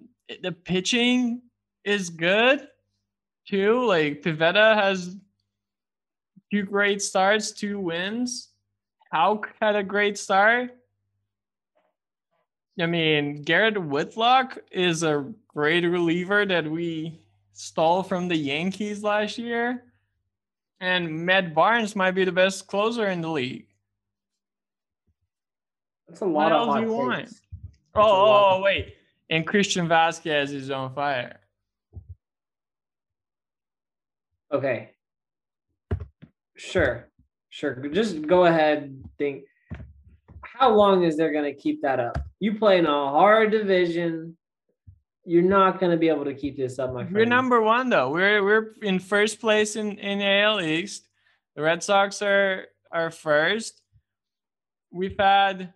the 0.42 0.52
pitching 0.52 1.42
is 1.86 2.10
good 2.10 2.68
too. 3.48 3.86
Like 3.86 4.22
Pivetta 4.22 4.76
has 4.76 5.16
two 6.52 6.64
great 6.64 7.02
starts, 7.02 7.52
two 7.52 7.80
wins. 7.80 8.50
Houck 9.12 9.50
had 9.62 9.76
a 9.76 9.84
great 9.84 10.18
start. 10.18 10.72
I 12.80 12.88
mean, 12.88 13.44
Garrett 13.44 13.78
Whitlock 13.78 14.58
is 14.72 15.04
a 15.04 15.32
great 15.48 15.86
reliever 15.86 16.46
that 16.46 16.70
we 16.70 17.20
stole 17.54 18.02
from 18.02 18.28
the 18.28 18.36
Yankees 18.36 19.04
last 19.04 19.38
year. 19.38 19.84
And 20.80 21.26
Matt 21.26 21.54
Barnes 21.54 21.96
might 21.96 22.12
be 22.12 22.26
the 22.26 22.32
best 22.32 22.68
closer 22.68 23.08
in 23.08 23.22
the 23.22 23.30
league. 23.30 23.68
That's 26.08 26.22
a 26.22 26.26
lot 26.26 26.52
what 26.52 26.52
of 26.52 26.68
else 26.68 26.78
do 26.78 26.82
you 26.82 26.94
want? 26.94 27.30
Oh, 27.96 28.02
oh, 28.02 28.56
oh, 28.58 28.62
wait. 28.64 28.96
And 29.30 29.48
Christian 29.48 29.88
Vazquez 29.88 30.54
is 30.54 30.70
on 30.70 30.94
fire. 30.94 31.40
Okay. 34.52 34.92
Sure, 36.56 37.10
sure. 37.50 37.76
Just 37.88 38.22
go 38.28 38.46
ahead. 38.46 39.04
Think. 39.18 39.44
How 40.42 40.70
long 40.72 41.04
is 41.04 41.18
there 41.18 41.32
going 41.32 41.46
to 41.46 41.54
keep 41.54 41.82
that 41.82 42.00
up? 42.00 42.20
You 42.40 42.58
play 42.60 42.78
in 42.78 42.86
a 42.86 42.90
hard 42.90 43.52
division. 43.52 44.38
You're 45.26 45.42
not 45.42 45.80
going 45.80 45.92
to 45.92 45.98
be 45.98 46.10
able 46.10 46.26
to 46.26 46.34
keep 46.36 46.58
this 46.58 46.78
up, 46.78 46.94
my 46.94 47.04
friend. 47.04 47.16
We're 47.16 47.26
number 47.26 47.62
one 47.62 47.90
though. 47.90 48.10
We're 48.12 48.44
we're 48.44 48.74
in 48.82 49.00
first 49.00 49.40
place 49.40 49.76
in 49.76 49.98
in 49.98 50.22
AL 50.22 50.62
East. 50.62 51.08
The 51.56 51.64
Red 51.64 51.82
Sox 51.82 52.22
are 52.22 52.68
are 52.92 53.10
first. 53.10 53.82
we've 54.92 55.16
had 55.18 55.74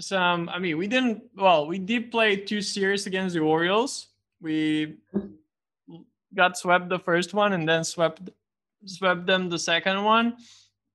some. 0.00 0.48
I 0.48 0.58
mean, 0.58 0.78
we 0.78 0.86
didn't. 0.86 1.22
Well, 1.36 1.66
we 1.66 1.78
did 1.78 2.10
play 2.10 2.36
two 2.36 2.60
series 2.60 3.06
against 3.06 3.34
the 3.34 3.40
Orioles. 3.40 4.08
We 4.40 4.96
got 6.34 6.58
swept 6.58 6.88
the 6.88 6.98
first 6.98 7.34
one 7.34 7.52
and 7.52 7.68
then 7.68 7.84
swept 7.84 8.30
swept 8.84 9.26
them 9.26 9.48
the 9.48 9.58
second 9.58 10.04
one. 10.04 10.36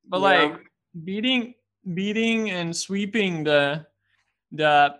But 0.08 0.22
yeah. 0.22 0.24
like 0.24 0.60
beating 1.04 1.54
beating 1.94 2.52
and 2.52 2.76
sweeping 2.76 3.44
the 3.44 3.86
the 4.52 4.96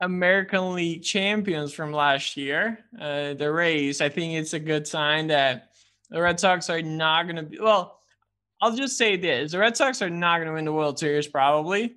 American 0.00 0.74
League 0.74 1.02
champions 1.02 1.74
from 1.74 1.92
last 1.92 2.36
year, 2.36 2.78
uh, 2.98 3.34
the 3.34 3.52
Rays, 3.52 4.00
I 4.00 4.08
think 4.08 4.34
it's 4.34 4.54
a 4.54 4.58
good 4.58 4.86
sign 4.86 5.26
that 5.26 5.72
the 6.08 6.22
Red 6.22 6.40
Sox 6.40 6.70
are 6.70 6.80
not 6.80 7.24
going 7.24 7.36
to 7.36 7.42
be. 7.42 7.60
Well, 7.60 7.98
I'll 8.62 8.74
just 8.74 8.96
say 8.96 9.16
this: 9.16 9.52
the 9.52 9.58
Red 9.58 9.76
Sox 9.76 10.00
are 10.00 10.10
not 10.10 10.38
going 10.38 10.48
to 10.48 10.54
win 10.54 10.64
the 10.64 10.72
World 10.72 10.98
Series, 10.98 11.26
probably, 11.26 11.96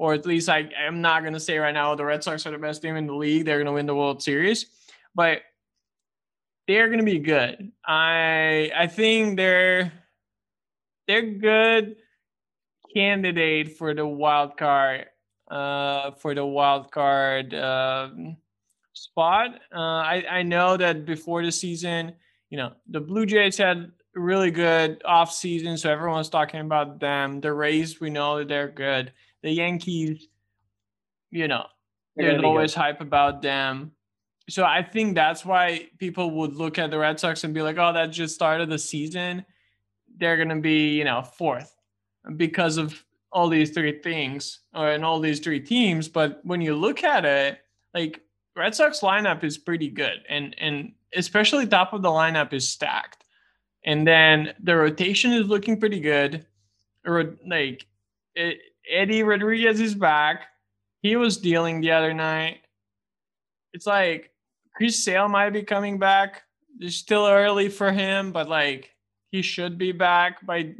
or 0.00 0.14
at 0.14 0.24
least 0.24 0.48
I 0.48 0.70
am 0.78 1.02
not 1.02 1.20
going 1.20 1.34
to 1.34 1.40
say 1.40 1.58
right 1.58 1.74
now 1.74 1.94
the 1.94 2.06
Red 2.06 2.24
Sox 2.24 2.46
are 2.46 2.50
the 2.50 2.56
best 2.56 2.80
team 2.80 2.96
in 2.96 3.06
the 3.06 3.14
league. 3.14 3.44
They're 3.44 3.58
going 3.58 3.66
to 3.66 3.72
win 3.72 3.84
the 3.84 3.94
World 3.94 4.22
Series, 4.22 4.64
but 5.14 5.42
they're 6.66 6.86
going 6.86 7.00
to 7.00 7.04
be 7.04 7.18
good. 7.18 7.70
I 7.84 8.72
I 8.74 8.86
think 8.86 9.36
they're 9.36 9.92
they're 11.06 11.30
good 11.32 11.96
candidate 12.94 13.76
for 13.76 13.92
the 13.92 14.06
wild 14.06 14.56
card 14.56 15.04
uh, 15.50 16.12
for 16.12 16.34
the 16.34 16.46
wild 16.46 16.90
card 16.90 17.52
uh, 17.52 18.08
spot. 18.94 19.50
Uh, 19.70 20.00
I 20.00 20.24
I 20.30 20.42
know 20.44 20.78
that 20.78 21.04
before 21.04 21.44
the 21.44 21.52
season, 21.52 22.14
you 22.48 22.56
know, 22.56 22.72
the 22.88 23.00
Blue 23.00 23.26
Jays 23.26 23.58
had 23.58 23.92
really 24.14 24.50
good 24.50 25.02
off 25.04 25.30
season, 25.30 25.76
so 25.76 25.90
everyone's 25.90 26.30
talking 26.30 26.60
about 26.60 27.00
them. 27.00 27.42
The 27.42 27.52
Rays, 27.52 28.00
we 28.00 28.08
know 28.08 28.38
that 28.38 28.48
they're 28.48 28.68
good. 28.68 29.12
The 29.42 29.50
Yankees, 29.50 30.28
you 31.30 31.48
know, 31.48 31.66
there's 32.16 32.42
always 32.42 32.74
good. 32.74 32.80
hype 32.80 33.00
about 33.00 33.42
them. 33.42 33.92
So 34.48 34.64
I 34.64 34.82
think 34.82 35.14
that's 35.14 35.44
why 35.44 35.88
people 35.98 36.30
would 36.32 36.54
look 36.56 36.78
at 36.78 36.90
the 36.90 36.98
Red 36.98 37.20
Sox 37.20 37.44
and 37.44 37.54
be 37.54 37.62
like, 37.62 37.78
"Oh, 37.78 37.92
that 37.92 38.06
just 38.06 38.34
started 38.34 38.68
the 38.68 38.78
season. 38.78 39.44
They're 40.16 40.36
gonna 40.36 40.60
be, 40.60 40.90
you 40.90 41.04
know, 41.04 41.22
fourth 41.22 41.74
because 42.36 42.76
of 42.76 43.04
all 43.32 43.48
these 43.48 43.70
three 43.70 44.00
things 44.00 44.60
uh, 44.74 44.80
or 44.80 44.90
in 44.92 45.04
all 45.04 45.20
these 45.20 45.40
three 45.40 45.60
teams. 45.60 46.08
But 46.08 46.40
when 46.44 46.60
you 46.60 46.74
look 46.74 47.04
at 47.04 47.24
it, 47.24 47.58
like 47.94 48.20
Red 48.56 48.74
Sox 48.74 49.00
lineup 49.00 49.44
is 49.44 49.58
pretty 49.58 49.88
good, 49.88 50.24
and 50.28 50.54
and 50.58 50.92
especially 51.14 51.66
top 51.66 51.92
of 51.92 52.02
the 52.02 52.08
lineup 52.08 52.52
is 52.52 52.68
stacked, 52.68 53.24
and 53.84 54.06
then 54.06 54.54
the 54.62 54.76
rotation 54.76 55.32
is 55.32 55.46
looking 55.46 55.78
pretty 55.78 56.00
good. 56.00 56.46
Or 57.06 57.36
like 57.46 57.86
it, 58.34 58.58
Eddie 58.90 59.22
Rodriguez 59.22 59.80
is 59.80 59.94
back. 59.94 60.46
He 61.02 61.16
was 61.16 61.38
dealing 61.38 61.80
the 61.80 61.92
other 61.92 62.12
night. 62.12 62.58
It's 63.72 63.86
like 63.86 64.30
Chris 64.74 65.04
Sale 65.04 65.28
might 65.28 65.50
be 65.50 65.62
coming 65.62 65.98
back. 65.98 66.42
It's 66.78 66.96
still 66.96 67.26
early 67.26 67.68
for 67.68 67.92
him, 67.92 68.32
but 68.32 68.48
like 68.48 68.90
he 69.30 69.42
should 69.42 69.78
be 69.78 69.92
back 69.92 70.44
by 70.44 70.74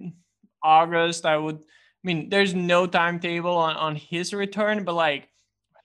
August. 0.63 1.25
I 1.25 1.37
would 1.37 1.57
I 1.57 2.07
mean, 2.07 2.31
there's 2.31 2.55
no 2.55 2.87
timetable 2.87 3.57
on, 3.57 3.77
on 3.77 3.95
his 3.95 4.33
return, 4.33 4.85
but 4.85 4.95
like 4.95 5.29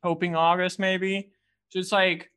hoping 0.01 0.35
August 0.35 0.79
maybe. 0.79 1.31
So 1.69 1.79
it's 1.79 1.91
like 1.91 2.31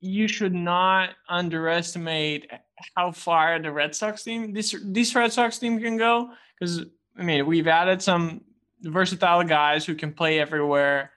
you 0.00 0.28
should 0.28 0.54
not 0.54 1.10
underestimate 1.28 2.50
how 2.96 3.12
far 3.12 3.58
the 3.58 3.72
Red 3.72 3.94
Sox 3.94 4.22
team 4.22 4.52
this 4.52 4.74
this 4.84 5.14
Red 5.14 5.32
Sox 5.32 5.58
team 5.58 5.80
can 5.80 5.96
go. 5.96 6.30
Because 6.58 6.86
I 7.16 7.22
mean, 7.22 7.46
we've 7.46 7.68
added 7.68 8.02
some 8.02 8.42
versatile 8.82 9.44
guys 9.44 9.84
who 9.86 9.94
can 9.94 10.12
play 10.12 10.40
everywhere. 10.40 11.12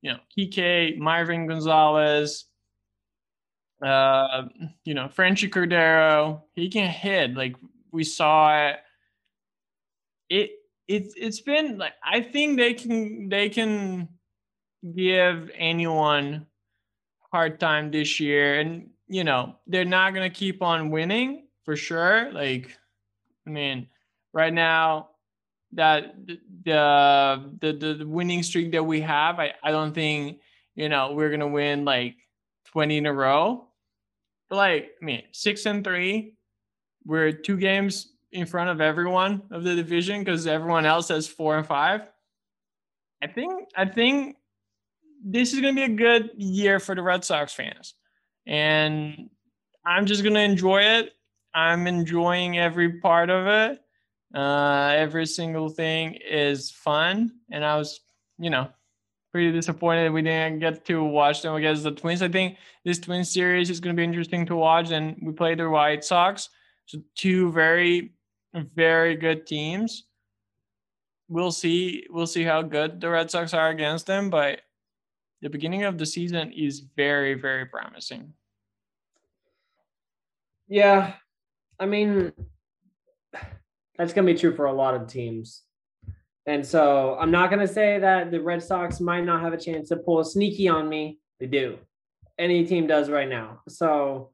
You 0.00 0.12
know, 0.12 0.18
Kike, 0.36 0.98
Marwin 0.98 1.46
Gonzalez, 1.46 2.46
uh, 3.84 4.44
you 4.84 4.94
know, 4.94 5.06
Franchy 5.08 5.48
Cordero. 5.48 6.42
He 6.54 6.70
can 6.70 6.88
hit. 6.88 7.34
Like 7.34 7.56
we 7.92 8.04
saw 8.04 8.68
it 8.68 8.76
it 10.32 10.50
it's 10.88 11.14
it's 11.16 11.40
been 11.40 11.78
like 11.78 11.92
I 12.02 12.22
think 12.22 12.56
they 12.56 12.72
can 12.74 13.28
they 13.28 13.50
can 13.50 14.08
give 14.96 15.50
anyone 15.54 16.46
hard 17.30 17.60
time 17.60 17.90
this 17.90 18.18
year 18.18 18.58
and 18.60 18.90
you 19.08 19.24
know 19.24 19.56
they're 19.66 19.84
not 19.84 20.14
gonna 20.14 20.30
keep 20.30 20.62
on 20.62 20.90
winning 20.90 21.46
for 21.64 21.76
sure 21.76 22.32
like 22.32 22.76
I 23.46 23.50
mean 23.50 23.88
right 24.32 24.52
now 24.52 25.10
that 25.72 26.14
the 26.64 27.52
the 27.60 27.96
the, 27.98 28.06
winning 28.06 28.42
streak 28.42 28.72
that 28.72 28.84
we 28.84 29.00
have 29.00 29.38
I, 29.38 29.52
I 29.62 29.70
don't 29.70 29.94
think 29.94 30.38
you 30.74 30.88
know 30.88 31.12
we're 31.12 31.30
gonna 31.30 31.48
win 31.48 31.84
like 31.84 32.16
20 32.66 32.98
in 32.98 33.06
a 33.06 33.12
row 33.12 33.66
but 34.48 34.56
like 34.56 34.90
I 35.00 35.04
mean 35.04 35.22
six 35.32 35.66
and 35.66 35.82
three 35.82 36.34
we're 37.04 37.32
two 37.32 37.56
games 37.56 38.12
in 38.32 38.46
front 38.46 38.70
of 38.70 38.80
everyone 38.80 39.42
of 39.50 39.62
the 39.62 39.74
division 39.74 40.20
because 40.20 40.46
everyone 40.46 40.86
else 40.86 41.08
has 41.08 41.28
four 41.28 41.56
and 41.56 41.66
five. 41.66 42.02
I 43.22 43.26
think 43.26 43.68
I 43.76 43.84
think 43.84 44.36
this 45.24 45.52
is 45.52 45.60
to 45.60 45.72
be 45.72 45.82
a 45.82 45.88
good 45.88 46.30
year 46.36 46.80
for 46.80 46.94
the 46.94 47.02
Red 47.02 47.24
Sox 47.24 47.52
fans, 47.52 47.94
and 48.46 49.30
I'm 49.86 50.06
just 50.06 50.24
to 50.34 50.40
enjoy 50.40 50.82
it. 50.82 51.12
I'm 51.54 51.86
enjoying 51.86 52.58
every 52.58 53.00
part 53.00 53.30
of 53.30 53.46
it. 53.46 53.80
Uh, 54.34 54.94
every 54.96 55.26
single 55.26 55.68
thing 55.68 56.14
is 56.14 56.70
fun, 56.70 57.32
and 57.50 57.64
I 57.64 57.76
was, 57.76 58.00
you 58.38 58.50
know, 58.50 58.68
pretty 59.30 59.52
disappointed 59.52 60.10
we 60.10 60.22
didn't 60.22 60.60
get 60.60 60.84
to 60.86 61.02
watch 61.02 61.42
them 61.42 61.54
against 61.54 61.82
the 61.82 61.92
Twins. 61.92 62.22
I 62.22 62.28
think 62.28 62.56
this 62.84 62.98
Twins 62.98 63.30
series 63.30 63.70
is 63.70 63.80
going 63.80 63.94
to 63.94 64.00
be 64.00 64.04
interesting 64.04 64.46
to 64.46 64.56
watch, 64.56 64.90
and 64.90 65.16
we 65.22 65.32
play 65.32 65.54
the 65.54 65.68
White 65.68 66.04
Sox. 66.04 66.48
So 66.86 66.98
two 67.14 67.52
very 67.52 68.12
very 68.54 69.16
good 69.16 69.46
teams. 69.46 70.04
We'll 71.28 71.52
see. 71.52 72.06
We'll 72.10 72.26
see 72.26 72.42
how 72.42 72.62
good 72.62 73.00
the 73.00 73.08
Red 73.08 73.30
Sox 73.30 73.54
are 73.54 73.70
against 73.70 74.06
them, 74.06 74.28
but 74.28 74.60
the 75.40 75.48
beginning 75.48 75.84
of 75.84 75.98
the 75.98 76.06
season 76.06 76.52
is 76.52 76.80
very, 76.96 77.34
very 77.34 77.66
promising. 77.66 78.34
Yeah, 80.68 81.14
I 81.78 81.86
mean, 81.86 82.32
that's 83.96 84.12
going 84.12 84.26
to 84.26 84.32
be 84.32 84.38
true 84.38 84.54
for 84.54 84.66
a 84.66 84.72
lot 84.72 84.94
of 84.94 85.06
teams. 85.06 85.62
And 86.46 86.66
so 86.66 87.16
I'm 87.20 87.30
not 87.30 87.50
going 87.50 87.66
to 87.66 87.72
say 87.72 87.98
that 87.98 88.30
the 88.30 88.40
Red 88.40 88.62
Sox 88.62 89.00
might 89.00 89.24
not 89.24 89.42
have 89.42 89.52
a 89.52 89.58
chance 89.58 89.88
to 89.90 89.96
pull 89.96 90.20
a 90.20 90.24
sneaky 90.24 90.68
on 90.68 90.88
me. 90.88 91.18
They 91.38 91.46
do. 91.46 91.78
Any 92.38 92.64
team 92.66 92.86
does 92.86 93.10
right 93.10 93.28
now. 93.28 93.60
So 93.68 94.30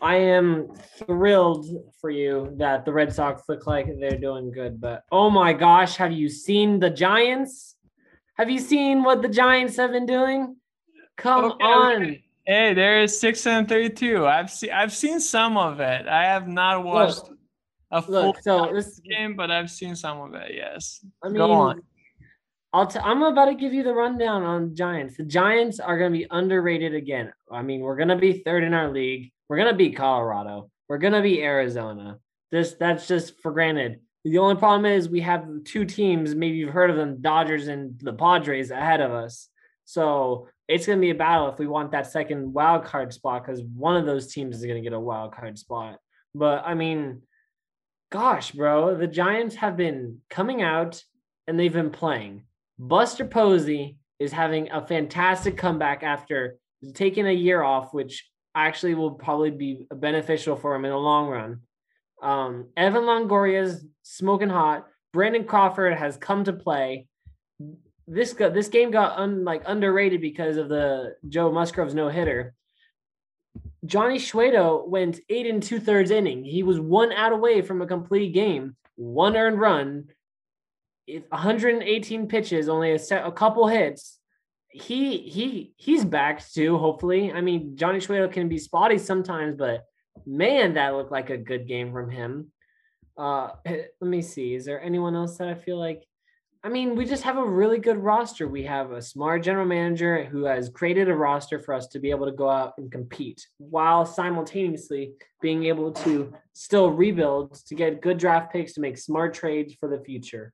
I 0.00 0.16
am 0.16 0.68
thrilled 0.98 1.66
for 2.00 2.10
you 2.10 2.54
that 2.56 2.84
the 2.84 2.92
Red 2.92 3.12
Sox 3.12 3.42
look 3.48 3.66
like 3.66 3.86
they're 3.98 4.18
doing 4.18 4.50
good. 4.50 4.80
But 4.80 5.02
oh 5.10 5.28
my 5.28 5.52
gosh, 5.52 5.96
have 5.96 6.12
you 6.12 6.28
seen 6.28 6.78
the 6.78 6.90
Giants? 6.90 7.76
Have 8.38 8.48
you 8.48 8.58
seen 8.58 9.02
what 9.02 9.22
the 9.22 9.28
Giants 9.28 9.76
have 9.76 9.90
been 9.90 10.06
doing? 10.06 10.56
Come 11.16 11.52
okay, 11.52 11.64
on. 11.64 12.16
Hey, 12.46 12.74
there 12.74 13.02
is 13.02 13.18
six 13.18 13.46
and 13.46 13.68
thirty-two. 13.68 14.26
I've 14.26 14.50
seen 14.50 14.70
I've 14.70 14.92
seen 14.92 15.20
some 15.20 15.56
of 15.56 15.80
it. 15.80 16.08
I 16.08 16.24
have 16.24 16.48
not 16.48 16.84
watched 16.84 17.28
look, 17.28 17.38
a 17.92 18.02
full 18.02 18.14
look, 18.14 18.42
so 18.42 18.70
this 18.74 18.98
game, 19.00 19.36
but 19.36 19.50
I've 19.50 19.70
seen 19.70 19.94
some 19.94 20.20
of 20.20 20.34
it. 20.34 20.52
Yes. 20.54 21.04
I 21.22 21.28
mean, 21.28 21.36
Go 21.36 21.52
on. 21.52 21.82
I'll 22.72 22.86
t- 22.86 22.98
I'm 22.98 23.22
about 23.22 23.44
to 23.44 23.54
give 23.54 23.74
you 23.74 23.82
the 23.82 23.92
rundown 23.92 24.42
on 24.42 24.74
Giants. 24.74 25.18
The 25.18 25.24
Giants 25.24 25.78
are 25.78 25.98
going 25.98 26.10
to 26.10 26.18
be 26.18 26.26
underrated 26.30 26.94
again. 26.94 27.30
I 27.50 27.62
mean, 27.62 27.80
we're 27.80 27.96
going 27.96 28.08
to 28.08 28.16
be 28.16 28.42
third 28.42 28.64
in 28.64 28.72
our 28.72 28.90
league. 28.90 29.30
We're 29.52 29.58
gonna 29.58 29.74
beat 29.74 29.96
Colorado. 29.96 30.70
We're 30.88 30.96
gonna 30.96 31.20
beat 31.20 31.40
Arizona. 31.42 32.18
This 32.50 32.72
that's 32.72 33.06
just 33.06 33.38
for 33.42 33.52
granted. 33.52 34.00
The 34.24 34.38
only 34.38 34.56
problem 34.56 34.86
is 34.86 35.10
we 35.10 35.20
have 35.20 35.46
two 35.64 35.84
teams, 35.84 36.34
maybe 36.34 36.56
you've 36.56 36.72
heard 36.72 36.88
of 36.88 36.96
them, 36.96 37.20
Dodgers 37.20 37.68
and 37.68 38.00
the 38.00 38.14
Padres 38.14 38.70
ahead 38.70 39.02
of 39.02 39.10
us. 39.10 39.50
So 39.84 40.48
it's 40.68 40.86
gonna 40.86 41.02
be 41.02 41.10
a 41.10 41.14
battle 41.14 41.50
if 41.50 41.58
we 41.58 41.66
want 41.66 41.92
that 41.92 42.10
second 42.10 42.54
wild 42.54 42.86
card 42.86 43.12
spot 43.12 43.44
because 43.44 43.60
one 43.62 43.98
of 43.98 44.06
those 44.06 44.32
teams 44.32 44.56
is 44.56 44.64
gonna 44.64 44.80
get 44.80 44.94
a 44.94 44.98
wild 44.98 45.34
card 45.34 45.58
spot. 45.58 45.98
But 46.34 46.62
I 46.64 46.72
mean, 46.72 47.20
gosh, 48.12 48.52
bro, 48.52 48.94
the 48.94 49.06
Giants 49.06 49.56
have 49.56 49.76
been 49.76 50.18
coming 50.28 50.62
out 50.62 51.02
and 51.48 51.58
they've 51.58 51.72
been 51.72 51.90
playing. 51.90 52.44
Buster 52.78 53.24
Posey 53.24 53.96
is 54.20 54.30
having 54.30 54.70
a 54.70 54.86
fantastic 54.86 55.56
comeback 55.56 56.02
after 56.02 56.58
taking 56.94 57.26
a 57.26 57.32
year 57.32 57.62
off, 57.62 57.94
which 57.94 58.28
actually 58.54 58.94
will 58.94 59.12
probably 59.12 59.50
be 59.50 59.86
beneficial 59.90 60.56
for 60.56 60.74
him 60.74 60.84
in 60.84 60.90
the 60.90 60.96
long 60.96 61.28
run. 61.28 61.60
Um, 62.22 62.68
Evan 62.76 63.04
Longoria 63.04 63.62
is 63.62 63.86
smoking 64.02 64.50
hot. 64.50 64.86
Brandon 65.14 65.44
Crawford 65.44 65.96
has 65.96 66.18
come 66.18 66.44
to 66.44 66.52
play. 66.52 67.06
This 68.06 68.34
got, 68.34 68.52
this 68.52 68.68
game 68.68 68.90
got 68.90 69.18
un, 69.18 69.42
like 69.42 69.62
underrated 69.64 70.20
because 70.20 70.58
of 70.58 70.68
the 70.68 71.16
Joe 71.28 71.50
Musgrove's 71.50 71.94
no 71.94 72.08
hitter. 72.08 72.54
Johnny 73.84 74.20
Cueto 74.20 74.84
went 74.86 75.20
eight 75.28 75.46
and 75.46 75.62
two 75.62 75.80
thirds 75.80 76.10
inning. 76.10 76.44
He 76.44 76.62
was 76.62 76.78
one 76.78 77.12
out 77.12 77.32
away 77.32 77.62
from 77.62 77.82
a 77.82 77.86
complete 77.86 78.32
game, 78.32 78.76
one 78.94 79.36
earned 79.36 79.58
run, 79.60 80.08
118 81.06 82.28
pitches, 82.28 82.68
only 82.68 82.92
a, 82.92 82.98
set, 82.98 83.26
a 83.26 83.32
couple 83.32 83.66
hits. 83.66 84.18
He 84.68 85.18
he 85.18 85.74
he's 85.76 86.04
back 86.04 86.42
too. 86.48 86.78
Hopefully, 86.78 87.30
I 87.30 87.42
mean 87.42 87.76
Johnny 87.76 88.00
Cueto 88.00 88.28
can 88.28 88.48
be 88.48 88.56
spotty 88.56 88.96
sometimes, 88.96 89.56
but 89.56 89.84
man, 90.24 90.74
that 90.74 90.94
looked 90.94 91.12
like 91.12 91.28
a 91.28 91.36
good 91.36 91.68
game 91.68 91.92
from 91.92 92.08
him. 92.08 92.52
Uh, 93.18 93.50
let 93.66 93.92
me 94.00 94.22
see. 94.22 94.54
Is 94.54 94.64
there 94.64 94.80
anyone 94.80 95.14
else 95.14 95.36
that 95.38 95.48
I 95.48 95.54
feel 95.54 95.78
like? 95.78 96.04
I 96.64 96.68
mean, 96.68 96.94
we 96.94 97.06
just 97.06 97.24
have 97.24 97.38
a 97.38 97.44
really 97.44 97.78
good 97.78 97.96
roster. 97.96 98.46
We 98.46 98.62
have 98.64 98.92
a 98.92 99.02
smart 99.02 99.42
general 99.42 99.66
manager 99.66 100.24
who 100.24 100.44
has 100.44 100.68
created 100.68 101.08
a 101.08 101.14
roster 101.14 101.58
for 101.58 101.74
us 101.74 101.88
to 101.88 101.98
be 101.98 102.10
able 102.10 102.26
to 102.26 102.32
go 102.32 102.48
out 102.48 102.74
and 102.78 102.90
compete 102.90 103.44
while 103.58 104.06
simultaneously 104.06 105.14
being 105.40 105.64
able 105.64 105.90
to 105.90 106.32
still 106.52 106.90
rebuild 106.90 107.54
to 107.66 107.74
get 107.74 108.00
good 108.00 108.16
draft 108.16 108.52
picks 108.52 108.74
to 108.74 108.80
make 108.80 108.96
smart 108.96 109.34
trades 109.34 109.74
for 109.80 109.88
the 109.88 110.04
future. 110.04 110.52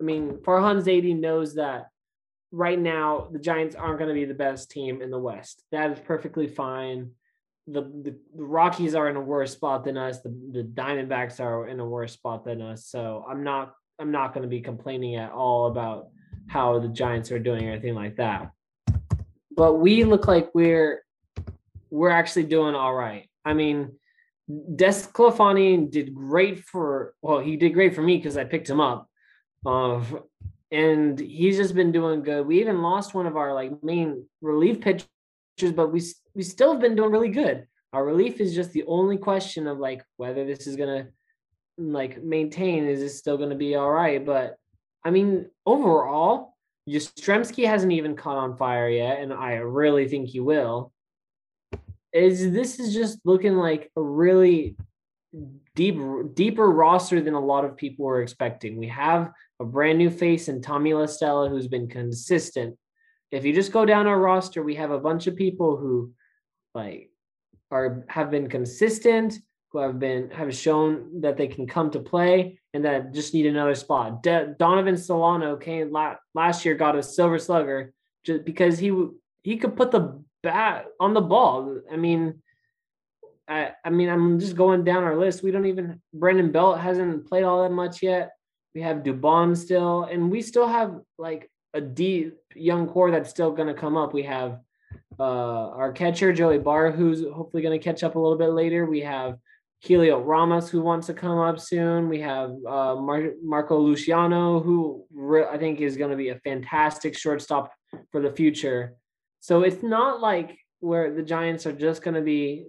I 0.00 0.04
mean, 0.04 0.38
Farhan 0.38 0.82
Zaidi 0.82 1.18
knows 1.18 1.54
that 1.56 1.88
right 2.52 2.78
now 2.78 3.28
the 3.30 3.38
Giants 3.38 3.76
aren't 3.76 3.98
going 3.98 4.08
to 4.08 4.14
be 4.14 4.24
the 4.24 4.32
best 4.32 4.70
team 4.70 5.02
in 5.02 5.10
the 5.10 5.18
West. 5.18 5.62
That 5.72 5.90
is 5.90 6.00
perfectly 6.00 6.48
fine. 6.48 7.10
The, 7.66 7.82
the, 7.82 8.16
the 8.34 8.42
Rockies 8.42 8.94
are 8.94 9.10
in 9.10 9.16
a 9.16 9.20
worse 9.20 9.52
spot 9.52 9.84
than 9.84 9.98
us. 9.98 10.22
The, 10.22 10.30
the 10.52 10.62
Diamondbacks 10.62 11.38
are 11.38 11.68
in 11.68 11.80
a 11.80 11.86
worse 11.86 12.12
spot 12.12 12.46
than 12.46 12.62
us. 12.62 12.86
So 12.86 13.26
I'm 13.28 13.44
not 13.44 13.74
I'm 14.00 14.10
not 14.10 14.32
going 14.32 14.42
to 14.42 14.48
be 14.48 14.62
complaining 14.62 15.16
at 15.16 15.30
all 15.30 15.66
about 15.66 16.08
how 16.48 16.78
the 16.78 16.88
Giants 16.88 17.30
are 17.30 17.38
doing 17.38 17.68
or 17.68 17.72
anything 17.72 17.94
like 17.94 18.16
that. 18.16 18.50
But 19.54 19.74
we 19.74 20.04
look 20.04 20.26
like 20.26 20.54
we're 20.54 21.04
we're 21.90 22.10
actually 22.10 22.44
doing 22.44 22.74
all 22.74 22.94
right. 22.94 23.28
I 23.44 23.52
mean, 23.52 23.96
DeSclafani 24.50 25.90
did 25.90 26.14
great 26.14 26.64
for 26.64 27.14
well, 27.20 27.40
he 27.40 27.56
did 27.56 27.74
great 27.74 27.94
for 27.94 28.02
me 28.02 28.16
because 28.16 28.38
I 28.38 28.44
picked 28.44 28.70
him 28.70 28.80
up. 28.80 29.08
Uh, 29.66 30.02
and 30.72 31.18
he's 31.18 31.58
just 31.58 31.74
been 31.74 31.92
doing 31.92 32.22
good. 32.22 32.46
We 32.46 32.60
even 32.60 32.80
lost 32.80 33.12
one 33.12 33.26
of 33.26 33.36
our 33.36 33.52
like 33.52 33.82
main 33.82 34.26
relief 34.40 34.80
pitchers, 34.80 35.06
but 35.74 35.92
we 35.92 36.02
we 36.34 36.42
still 36.42 36.72
have 36.72 36.80
been 36.80 36.96
doing 36.96 37.10
really 37.10 37.28
good. 37.28 37.66
Our 37.92 38.04
relief 38.04 38.40
is 38.40 38.54
just 38.54 38.72
the 38.72 38.84
only 38.86 39.18
question 39.18 39.66
of 39.66 39.78
like 39.78 40.02
whether 40.16 40.46
this 40.46 40.66
is 40.66 40.76
gonna 40.76 41.08
like 41.80 42.22
maintain 42.22 42.84
is 42.84 43.00
this 43.00 43.18
still 43.18 43.36
going 43.36 43.50
to 43.50 43.56
be 43.56 43.74
all 43.74 43.90
right 43.90 44.24
but 44.24 44.56
i 45.04 45.10
mean 45.10 45.46
overall 45.64 46.54
Yastrzemski 46.88 47.66
hasn't 47.66 47.92
even 47.92 48.16
caught 48.16 48.36
on 48.36 48.56
fire 48.56 48.88
yet 48.88 49.20
and 49.20 49.32
i 49.32 49.54
really 49.54 50.08
think 50.08 50.28
he 50.28 50.40
will. 50.40 50.92
Is 52.12 52.50
this 52.50 52.80
is 52.80 52.92
just 52.92 53.20
looking 53.24 53.54
like 53.54 53.90
a 53.96 54.02
really 54.02 54.76
deep 55.76 55.96
deeper 56.34 56.68
roster 56.68 57.20
than 57.20 57.34
a 57.34 57.40
lot 57.40 57.64
of 57.64 57.76
people 57.76 58.04
were 58.04 58.22
expecting. 58.22 58.76
We 58.76 58.88
have 58.88 59.30
a 59.60 59.64
brand 59.64 59.98
new 59.98 60.10
face 60.10 60.48
in 60.48 60.60
tommy 60.60 60.92
la 60.92 61.06
stella 61.06 61.48
who's 61.48 61.68
been 61.68 61.88
consistent. 61.88 62.76
If 63.30 63.44
you 63.44 63.52
just 63.52 63.70
go 63.70 63.84
down 63.84 64.08
our 64.08 64.18
roster 64.18 64.62
we 64.62 64.74
have 64.74 64.90
a 64.90 64.98
bunch 64.98 65.28
of 65.28 65.36
people 65.36 65.76
who 65.76 66.12
like 66.74 67.10
are 67.70 68.04
have 68.08 68.30
been 68.32 68.48
consistent 68.48 69.38
who 69.72 69.78
have 69.78 69.98
been 69.98 70.30
have 70.30 70.54
shown 70.54 71.20
that 71.20 71.36
they 71.36 71.46
can 71.46 71.66
come 71.66 71.90
to 71.92 72.00
play 72.00 72.58
and 72.74 72.84
that 72.84 73.12
just 73.12 73.34
need 73.34 73.46
another 73.46 73.74
spot. 73.74 74.22
De- 74.22 74.54
Donovan 74.58 74.96
Solano 74.96 75.56
came 75.56 75.92
la- 75.92 76.16
last 76.34 76.64
year, 76.64 76.74
got 76.74 76.96
a 76.96 77.02
Silver 77.02 77.38
Slugger 77.38 77.92
just 78.24 78.44
because 78.44 78.78
he 78.78 78.92
he 79.42 79.56
could 79.56 79.76
put 79.76 79.90
the 79.90 80.22
bat 80.42 80.86
on 80.98 81.14
the 81.14 81.20
ball. 81.20 81.80
I 81.90 81.96
mean, 81.96 82.42
I 83.48 83.72
I 83.84 83.90
mean 83.90 84.08
I'm 84.08 84.40
just 84.40 84.56
going 84.56 84.84
down 84.84 85.04
our 85.04 85.16
list. 85.16 85.42
We 85.42 85.52
don't 85.52 85.66
even 85.66 86.00
Brandon 86.12 86.50
Belt 86.50 86.80
hasn't 86.80 87.28
played 87.28 87.44
all 87.44 87.62
that 87.62 87.72
much 87.72 88.02
yet. 88.02 88.30
We 88.74 88.82
have 88.82 88.98
Dubon 88.98 89.56
still, 89.56 90.04
and 90.04 90.30
we 90.30 90.42
still 90.42 90.68
have 90.68 91.00
like 91.18 91.50
a 91.74 91.80
deep 91.80 92.36
young 92.54 92.88
core 92.88 93.10
that's 93.10 93.30
still 93.30 93.52
going 93.52 93.68
to 93.68 93.74
come 93.74 93.96
up. 93.96 94.12
We 94.12 94.24
have 94.24 94.60
uh, 95.18 95.70
our 95.70 95.92
catcher 95.92 96.32
Joey 96.32 96.58
Bart, 96.58 96.94
who's 96.94 97.22
hopefully 97.22 97.62
going 97.62 97.78
to 97.78 97.84
catch 97.84 98.02
up 98.02 98.14
a 98.14 98.18
little 98.18 98.38
bit 98.38 98.50
later. 98.50 98.86
We 98.86 99.00
have 99.00 99.38
Heliot 99.84 100.24
Ramos, 100.26 100.68
who 100.68 100.82
wants 100.82 101.06
to 101.06 101.14
come 101.14 101.38
up 101.38 101.58
soon. 101.58 102.08
We 102.08 102.20
have 102.20 102.50
uh, 102.68 102.96
Mar- 102.96 103.34
Marco 103.42 103.78
Luciano, 103.78 104.60
who 104.60 105.06
re- 105.12 105.46
I 105.50 105.56
think 105.56 105.80
is 105.80 105.96
going 105.96 106.10
to 106.10 106.16
be 106.16 106.28
a 106.28 106.38
fantastic 106.40 107.16
shortstop 107.16 107.72
for 108.12 108.20
the 108.20 108.30
future. 108.30 108.94
So 109.40 109.62
it's 109.62 109.82
not 109.82 110.20
like 110.20 110.58
where 110.80 111.14
the 111.14 111.22
Giants 111.22 111.66
are 111.66 111.72
just 111.72 112.02
going 112.02 112.14
to 112.14 112.20
be 112.20 112.66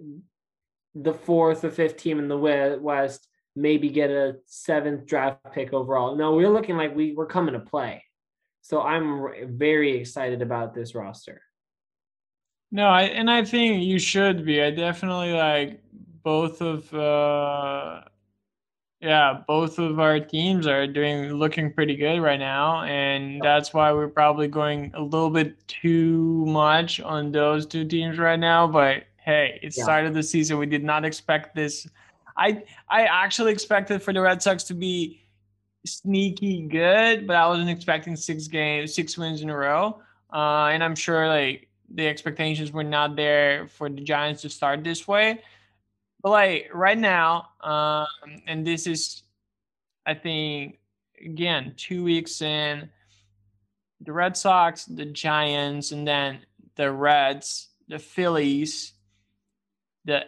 the 0.94 1.12
fourth 1.12 1.64
or 1.64 1.70
fifth 1.70 1.96
team 1.96 2.18
in 2.18 2.28
the 2.28 2.38
West, 2.38 3.28
maybe 3.54 3.90
get 3.90 4.10
a 4.10 4.36
seventh 4.46 5.06
draft 5.06 5.40
pick 5.52 5.72
overall. 5.72 6.16
No, 6.16 6.34
we're 6.34 6.50
looking 6.50 6.76
like 6.76 6.94
we, 6.94 7.12
we're 7.12 7.26
coming 7.26 7.54
to 7.54 7.60
play. 7.60 8.04
So 8.62 8.80
I'm 8.80 9.58
very 9.58 9.98
excited 9.98 10.40
about 10.40 10.74
this 10.74 10.94
roster. 10.94 11.42
No, 12.70 12.86
I, 12.86 13.02
and 13.02 13.30
I 13.30 13.44
think 13.44 13.84
you 13.84 13.98
should 13.98 14.46
be. 14.46 14.62
I 14.62 14.70
definitely 14.70 15.32
like 15.32 15.82
both 16.22 16.60
of 16.60 16.92
uh, 16.94 18.02
yeah, 19.00 19.42
both 19.48 19.78
of 19.78 19.98
our 19.98 20.20
teams 20.20 20.66
are 20.66 20.86
doing 20.86 21.32
looking 21.32 21.72
pretty 21.72 21.96
good 21.96 22.20
right 22.20 22.38
now, 22.38 22.82
and 22.82 23.40
that's 23.42 23.74
why 23.74 23.92
we're 23.92 24.08
probably 24.08 24.46
going 24.46 24.92
a 24.94 25.02
little 25.02 25.30
bit 25.30 25.66
too 25.66 26.44
much 26.46 27.00
on 27.00 27.32
those 27.32 27.66
two 27.66 27.84
teams 27.84 28.18
right 28.18 28.38
now. 28.38 28.66
But 28.66 29.04
hey, 29.16 29.58
it's 29.62 29.76
yeah. 29.76 29.84
started 29.84 30.14
the 30.14 30.22
season. 30.22 30.58
We 30.58 30.66
did 30.66 30.84
not 30.84 31.04
expect 31.04 31.56
this. 31.56 31.88
I 32.36 32.62
I 32.88 33.02
actually 33.04 33.52
expected 33.52 34.02
for 34.02 34.12
the 34.12 34.20
Red 34.20 34.40
Sox 34.40 34.62
to 34.64 34.74
be 34.74 35.22
sneaky 35.84 36.62
good, 36.62 37.26
but 37.26 37.36
I 37.36 37.46
wasn't 37.48 37.70
expecting 37.70 38.16
six 38.16 38.46
games, 38.46 38.94
six 38.94 39.18
wins 39.18 39.42
in 39.42 39.50
a 39.50 39.56
row. 39.56 40.00
Uh, 40.32 40.66
and 40.66 40.82
I'm 40.82 40.94
sure 40.94 41.28
like 41.28 41.68
the 41.94 42.06
expectations 42.06 42.72
were 42.72 42.84
not 42.84 43.16
there 43.16 43.66
for 43.68 43.88
the 43.88 44.00
Giants 44.00 44.42
to 44.42 44.48
start 44.48 44.84
this 44.84 45.06
way. 45.06 45.40
But 46.22 46.30
like 46.30 46.70
right 46.72 46.98
now, 46.98 47.48
um, 47.60 48.06
and 48.46 48.66
this 48.66 48.86
is, 48.86 49.22
I 50.06 50.14
think, 50.14 50.78
again, 51.24 51.74
two 51.76 52.04
weeks 52.04 52.40
in, 52.42 52.88
the 54.00 54.12
Red 54.12 54.36
Sox, 54.36 54.84
the 54.84 55.04
Giants, 55.04 55.92
and 55.92 56.06
then 56.06 56.40
the 56.76 56.90
Reds, 56.90 57.68
the 57.88 57.98
Phillies, 57.98 58.92
the 60.04 60.24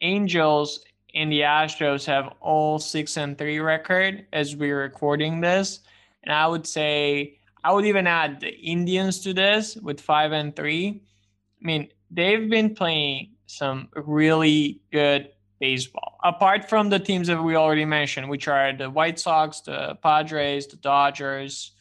Angels, 0.00 0.84
and 1.14 1.30
the 1.30 1.40
Astros 1.40 2.06
have 2.06 2.34
all 2.40 2.78
six 2.78 3.16
and 3.16 3.36
three 3.36 3.58
record 3.58 4.26
as 4.32 4.56
we're 4.56 4.80
recording 4.80 5.40
this. 5.40 5.80
And 6.22 6.32
I 6.32 6.46
would 6.46 6.66
say 6.66 7.38
I 7.64 7.72
would 7.72 7.84
even 7.84 8.06
add 8.06 8.40
the 8.40 8.54
Indians 8.54 9.20
to 9.20 9.34
this 9.34 9.76
with 9.76 10.00
five 10.00 10.32
and 10.32 10.54
three. 10.54 11.02
I 11.62 11.66
mean, 11.66 11.88
they've 12.10 12.48
been 12.48 12.74
playing 12.74 13.32
some 13.50 13.88
really 13.94 14.80
good 14.92 15.30
baseball. 15.58 16.18
Apart 16.24 16.68
from 16.68 16.88
the 16.88 16.98
teams 16.98 17.26
that 17.28 17.42
we 17.42 17.56
already 17.56 17.84
mentioned, 17.84 18.28
which 18.28 18.48
are 18.48 18.72
the 18.72 18.88
White 18.88 19.18
Sox, 19.18 19.60
the 19.60 19.98
Padres, 20.02 20.66
the 20.68 20.76
Dodgers, 20.76 21.72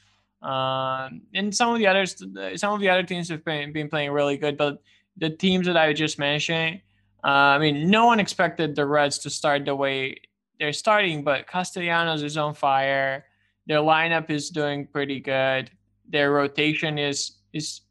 um, 0.41 1.21
and 1.33 1.53
some 1.53 1.73
of 1.73 1.79
the 1.79 1.87
others, 1.87 2.15
some 2.55 2.73
of 2.73 2.79
the 2.79 2.89
other 2.89 3.03
teams 3.03 3.29
have 3.29 3.43
been, 3.45 3.71
been 3.71 3.89
playing 3.89 4.11
really 4.11 4.37
good. 4.37 4.57
But 4.57 4.81
the 5.17 5.29
teams 5.29 5.67
that 5.67 5.77
I 5.77 5.93
just 5.93 6.17
mentioned, 6.17 6.81
uh, 7.23 7.27
I 7.27 7.59
mean, 7.59 7.89
no 7.89 8.05
one 8.05 8.19
expected 8.19 8.75
the 8.75 8.85
Reds 8.85 9.19
to 9.19 9.29
start 9.29 9.65
the 9.65 9.75
way 9.75 10.15
they're 10.59 10.73
starting, 10.73 11.23
but 11.23 11.47
Castellanos 11.47 12.23
is 12.23 12.37
on 12.37 12.53
fire. 12.53 13.25
Their 13.67 13.79
lineup 13.79 14.29
is 14.29 14.49
doing 14.49 14.87
pretty 14.87 15.19
good. 15.19 15.69
Their 16.07 16.31
rotation 16.31 16.97
is 16.97 17.33
is 17.53 17.81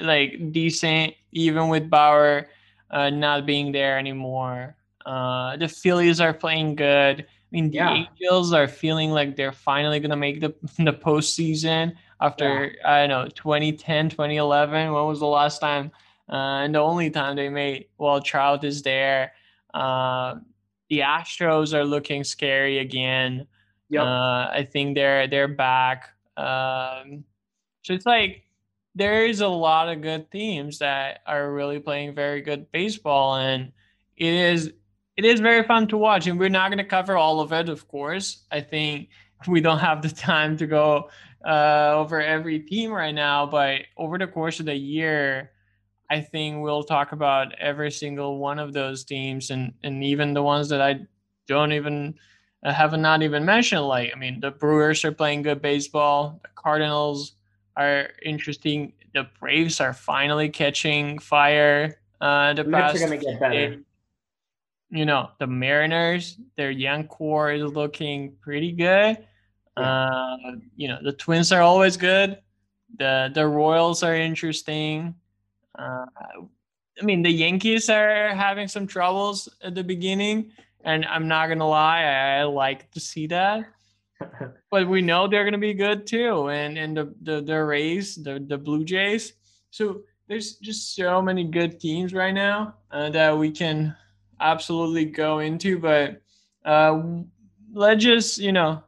like 0.00 0.52
decent, 0.52 1.14
even 1.32 1.68
with 1.68 1.90
Bauer 1.90 2.48
uh, 2.90 3.10
not 3.10 3.46
being 3.46 3.72
there 3.72 3.98
anymore. 3.98 4.76
Uh, 5.04 5.56
the 5.56 5.68
Phillies 5.68 6.20
are 6.20 6.34
playing 6.34 6.76
good. 6.76 7.20
I 7.20 7.26
mean, 7.50 7.70
the 7.70 7.76
yeah. 7.76 8.04
Angels 8.20 8.52
are 8.52 8.68
feeling 8.68 9.10
like 9.10 9.36
they're 9.36 9.52
finally 9.52 10.00
going 10.00 10.10
to 10.10 10.16
make 10.16 10.40
the, 10.40 10.54
the 10.78 10.92
postseason 10.92 11.94
after, 12.20 12.74
yeah. 12.76 12.90
I 12.90 13.06
don't 13.06 13.24
know, 13.24 13.28
2010, 13.28 14.10
2011. 14.10 14.92
When 14.92 15.04
was 15.06 15.20
the 15.20 15.26
last 15.26 15.60
time? 15.60 15.90
Uh, 16.30 16.64
and 16.64 16.74
the 16.74 16.78
only 16.78 17.10
time 17.10 17.36
they 17.36 17.48
made, 17.48 17.86
well, 17.96 18.20
Trout 18.20 18.64
is 18.64 18.82
there. 18.82 19.32
Uh, 19.72 20.36
the 20.90 21.00
Astros 21.00 21.72
are 21.72 21.84
looking 21.84 22.24
scary 22.24 22.78
again. 22.78 23.46
Yep. 23.90 24.02
Uh, 24.02 24.48
I 24.52 24.68
think 24.70 24.94
they're 24.94 25.26
they're 25.26 25.48
back. 25.48 26.10
Um, 26.36 27.24
so 27.82 27.94
it's 27.94 28.04
like 28.04 28.44
there 28.98 29.24
is 29.24 29.40
a 29.40 29.48
lot 29.48 29.88
of 29.88 30.02
good 30.02 30.30
teams 30.30 30.80
that 30.80 31.20
are 31.24 31.52
really 31.52 31.78
playing 31.78 32.14
very 32.14 32.42
good 32.42 32.70
baseball 32.72 33.36
and 33.36 33.72
it 34.16 34.34
is 34.34 34.72
it 35.16 35.24
is 35.24 35.40
very 35.40 35.62
fun 35.62 35.86
to 35.86 35.96
watch 35.96 36.26
and 36.26 36.38
we're 36.38 36.48
not 36.48 36.68
going 36.68 36.78
to 36.78 36.84
cover 36.84 37.16
all 37.16 37.40
of 37.40 37.52
it 37.52 37.68
of 37.68 37.86
course 37.86 38.44
i 38.50 38.60
think 38.60 39.08
we 39.48 39.60
don't 39.60 39.78
have 39.78 40.02
the 40.02 40.10
time 40.10 40.56
to 40.56 40.66
go 40.66 41.08
uh, 41.46 41.92
over 41.94 42.20
every 42.20 42.58
team 42.58 42.90
right 42.90 43.14
now 43.14 43.46
but 43.46 43.82
over 43.96 44.18
the 44.18 44.26
course 44.26 44.58
of 44.58 44.66
the 44.66 44.74
year 44.74 45.52
i 46.10 46.20
think 46.20 46.60
we'll 46.60 46.82
talk 46.82 47.12
about 47.12 47.54
every 47.60 47.92
single 47.92 48.38
one 48.38 48.58
of 48.58 48.72
those 48.72 49.04
teams 49.04 49.50
and 49.50 49.72
and 49.84 50.02
even 50.02 50.34
the 50.34 50.42
ones 50.42 50.68
that 50.68 50.82
i 50.82 50.98
don't 51.46 51.72
even 51.72 52.14
I 52.64 52.72
have 52.72 52.92
not 52.98 53.22
even 53.22 53.44
mentioned 53.44 53.82
like 53.82 54.10
I 54.12 54.18
mean 54.18 54.40
the 54.40 54.50
Brewers 54.50 55.04
are 55.04 55.12
playing 55.12 55.42
good 55.42 55.62
baseball. 55.62 56.40
The 56.42 56.48
Cardinals 56.56 57.37
are 57.78 58.10
interesting. 58.22 58.92
The 59.14 59.28
Braves 59.40 59.80
are 59.80 59.94
finally 59.94 60.48
catching 60.48 61.18
fire. 61.18 62.00
Uh, 62.20 62.52
the, 62.52 62.64
Mets 62.64 62.92
past 62.92 62.96
are 62.96 63.06
gonna 63.06 63.16
get 63.18 63.40
better. 63.40 63.76
you 64.90 65.06
know 65.06 65.30
the 65.38 65.46
Mariners, 65.46 66.36
their 66.56 66.70
young 66.70 67.06
core 67.06 67.52
is 67.52 67.62
looking 67.62 68.34
pretty 68.40 68.72
good. 68.72 69.18
Uh, 69.76 70.36
you 70.76 70.88
know 70.88 70.98
the 71.02 71.12
Twins 71.12 71.52
are 71.52 71.62
always 71.62 71.96
good. 71.96 72.38
The 72.98 73.30
the 73.32 73.46
Royals 73.46 74.02
are 74.02 74.16
interesting. 74.16 75.14
Uh, 75.78 76.06
I 77.00 77.04
mean 77.04 77.22
the 77.22 77.30
Yankees 77.30 77.88
are 77.88 78.34
having 78.34 78.66
some 78.66 78.88
troubles 78.88 79.48
at 79.62 79.76
the 79.76 79.84
beginning, 79.84 80.50
and 80.82 81.06
I'm 81.06 81.28
not 81.28 81.46
gonna 81.46 81.68
lie, 81.68 82.02
I, 82.02 82.40
I 82.40 82.42
like 82.42 82.90
to 82.90 83.00
see 83.00 83.28
that. 83.28 83.66
But 84.70 84.88
we 84.88 85.00
know 85.00 85.26
they're 85.28 85.44
gonna 85.44 85.58
be 85.58 85.74
good 85.74 86.06
too, 86.06 86.48
and 86.48 86.76
and 86.78 86.96
the 86.96 87.14
the, 87.22 87.40
the 87.40 87.64
Rays, 87.64 88.16
the 88.16 88.44
the 88.46 88.58
Blue 88.58 88.84
Jays. 88.84 89.32
So 89.70 90.02
there's 90.28 90.56
just 90.56 90.94
so 90.94 91.22
many 91.22 91.44
good 91.44 91.80
teams 91.80 92.12
right 92.12 92.34
now 92.34 92.74
uh, 92.90 93.10
that 93.10 93.36
we 93.36 93.50
can 93.50 93.96
absolutely 94.40 95.06
go 95.06 95.38
into. 95.38 95.78
But 95.78 96.22
uh, 96.64 97.02
let's 97.72 98.04
just 98.04 98.38
you 98.38 98.52
know 98.52 98.82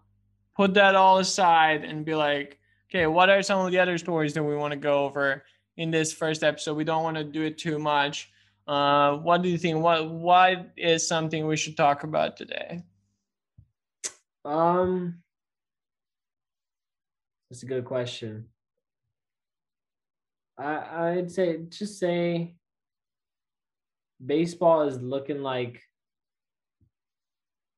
put 0.56 0.74
that 0.74 0.94
all 0.94 1.18
aside 1.18 1.84
and 1.84 2.04
be 2.04 2.14
like, 2.14 2.58
okay, 2.90 3.06
what 3.06 3.30
are 3.30 3.42
some 3.42 3.64
of 3.64 3.72
the 3.72 3.78
other 3.78 3.98
stories 3.98 4.34
that 4.34 4.42
we 4.44 4.56
want 4.56 4.72
to 4.72 4.78
go 4.78 5.04
over 5.04 5.44
in 5.76 5.90
this 5.90 6.12
first 6.12 6.42
episode? 6.42 6.74
We 6.76 6.84
don't 6.84 7.04
want 7.04 7.16
to 7.16 7.24
do 7.24 7.42
it 7.42 7.58
too 7.58 7.78
much. 7.78 8.30
Uh, 8.66 9.16
what 9.16 9.42
do 9.42 9.48
you 9.48 9.58
think? 9.58 9.82
What 9.82 10.10
what 10.10 10.72
is 10.76 11.06
something 11.06 11.46
we 11.46 11.56
should 11.56 11.76
talk 11.76 12.04
about 12.04 12.36
today? 12.36 12.82
Um, 14.44 15.22
that's 17.50 17.62
a 17.62 17.66
good 17.66 17.84
question. 17.84 18.46
I 20.58 21.16
I'd 21.16 21.30
say 21.30 21.58
just 21.68 21.98
say 21.98 22.54
baseball 24.24 24.82
is 24.82 25.00
looking 25.00 25.42
like 25.42 25.82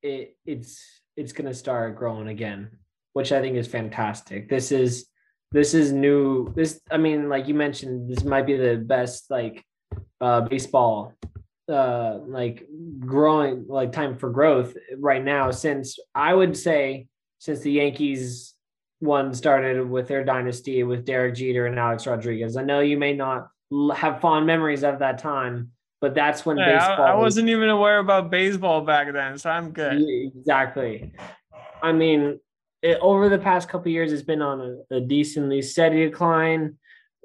it 0.03 0.37
it's 0.45 0.81
it's 1.17 1.33
gonna 1.33 1.55
start 1.55 1.97
growing 1.97 2.29
again, 2.29 2.71
which 3.13 3.33
I 3.33 3.41
think 3.41 3.57
is 3.57 3.69
fantastic. 3.69 4.49
This 4.49 4.73
is 4.73 5.07
this 5.53 5.75
is 5.75 5.93
new. 5.93 6.53
This 6.55 6.81
I 6.91 6.97
mean, 6.97 7.29
like 7.29 7.49
you 7.49 7.55
mentioned, 7.55 8.11
this 8.11 8.25
might 8.25 8.47
be 8.47 8.57
the 8.57 8.77
best 8.77 9.31
like 9.31 9.65
uh 10.21 10.43
baseball 10.43 11.15
uh 11.69 12.19
like 12.27 12.67
growing 12.99 13.65
like 13.69 13.93
time 13.93 14.17
for 14.17 14.31
growth 14.31 14.75
right 14.99 15.23
now 15.25 15.51
since 15.53 15.99
I 16.15 16.35
would 16.35 16.57
say 16.57 17.07
since 17.39 17.61
the 17.61 17.71
Yankees 17.73 18.55
one 18.99 19.33
started 19.35 19.89
with 19.89 20.09
their 20.09 20.25
dynasty 20.25 20.83
with 20.83 21.05
Derek 21.05 21.35
Jeter 21.35 21.67
and 21.67 21.79
Alex 21.79 22.07
Rodriguez. 22.07 22.57
I 22.57 22.63
know 22.63 22.81
you 22.81 22.97
may 22.99 23.13
not 23.15 23.49
have 23.97 24.21
fond 24.21 24.47
memories 24.47 24.85
of 24.85 25.01
that 25.01 25.19
time, 25.19 25.71
but 26.01 26.15
that's 26.15 26.47
when 26.47 26.57
Hey, 26.57 26.73
baseball 26.77 27.01
I 27.05 27.15
was- 27.15 27.23
wasn't 27.35 27.49
even 27.49 27.69
aware 27.69 27.99
about 27.99 28.31
baseball 28.31 28.81
back 28.83 29.13
then, 29.13 29.39
so 29.39 29.51
I'm 29.51 29.71
good. 29.73 30.03
Exactly. 30.09 31.13
I 31.83 31.91
mean, 31.93 32.39
it, 32.81 32.99
over 33.01 33.29
the 33.29 33.39
past 33.39 33.69
couple 33.69 33.89
of 33.89 33.93
years, 33.93 34.13
it's 34.13 34.23
been 34.23 34.43
on 34.43 34.85
a, 34.91 34.97
a 34.97 35.01
decently 35.01 35.63
steady 35.63 36.05
decline. 36.05 36.77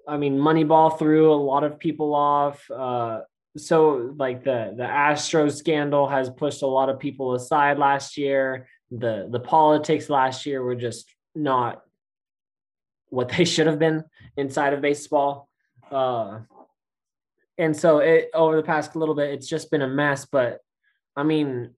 I 0.08 0.18
mean, 0.18 0.38
Moneyball 0.40 0.98
threw 0.98 1.32
a 1.32 1.36
lot 1.36 1.64
of 1.64 1.78
people 1.78 2.16
off. 2.16 2.70
Uh, 2.72 3.22
so, 3.56 4.14
like 4.18 4.44
the 4.44 4.74
the 4.76 4.84
Astros 4.84 5.56
scandal 5.58 6.08
has 6.08 6.30
pushed 6.30 6.62
a 6.62 6.68
lot 6.68 6.90
of 6.90 7.00
people 7.00 7.34
aside 7.34 7.80
last 7.80 8.18
year. 8.18 8.68
The 8.92 9.28
the 9.30 9.40
politics 9.40 10.10
last 10.10 10.46
year 10.46 10.62
were 10.62 10.76
just 10.76 11.08
not 11.34 11.82
what 13.10 13.30
they 13.38 13.46
should 13.46 13.68
have 13.68 13.80
been 13.80 14.04
inside 14.36 14.74
of 14.74 14.82
baseball. 14.82 15.50
Uh, 15.92 16.40
and 17.58 17.76
so 17.76 18.00
it 18.00 18.30
over 18.34 18.56
the 18.56 18.64
past 18.64 18.96
little 18.96 19.16
bit, 19.16 19.32
it's 19.32 19.48
just 19.48 19.72
been 19.72 19.82
a 19.82 19.88
mess. 19.88 20.26
But 20.26 20.60
I 21.16 21.24
mean, 21.24 21.72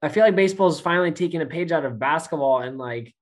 I 0.00 0.08
feel 0.08 0.24
like 0.24 0.36
baseball 0.36 0.68
is 0.68 0.80
finally 0.80 1.12
taking 1.12 1.42
a 1.42 1.46
page 1.46 1.72
out 1.72 1.84
of 1.84 1.98
basketball 1.98 2.60
and 2.60 2.78
like 2.78 3.14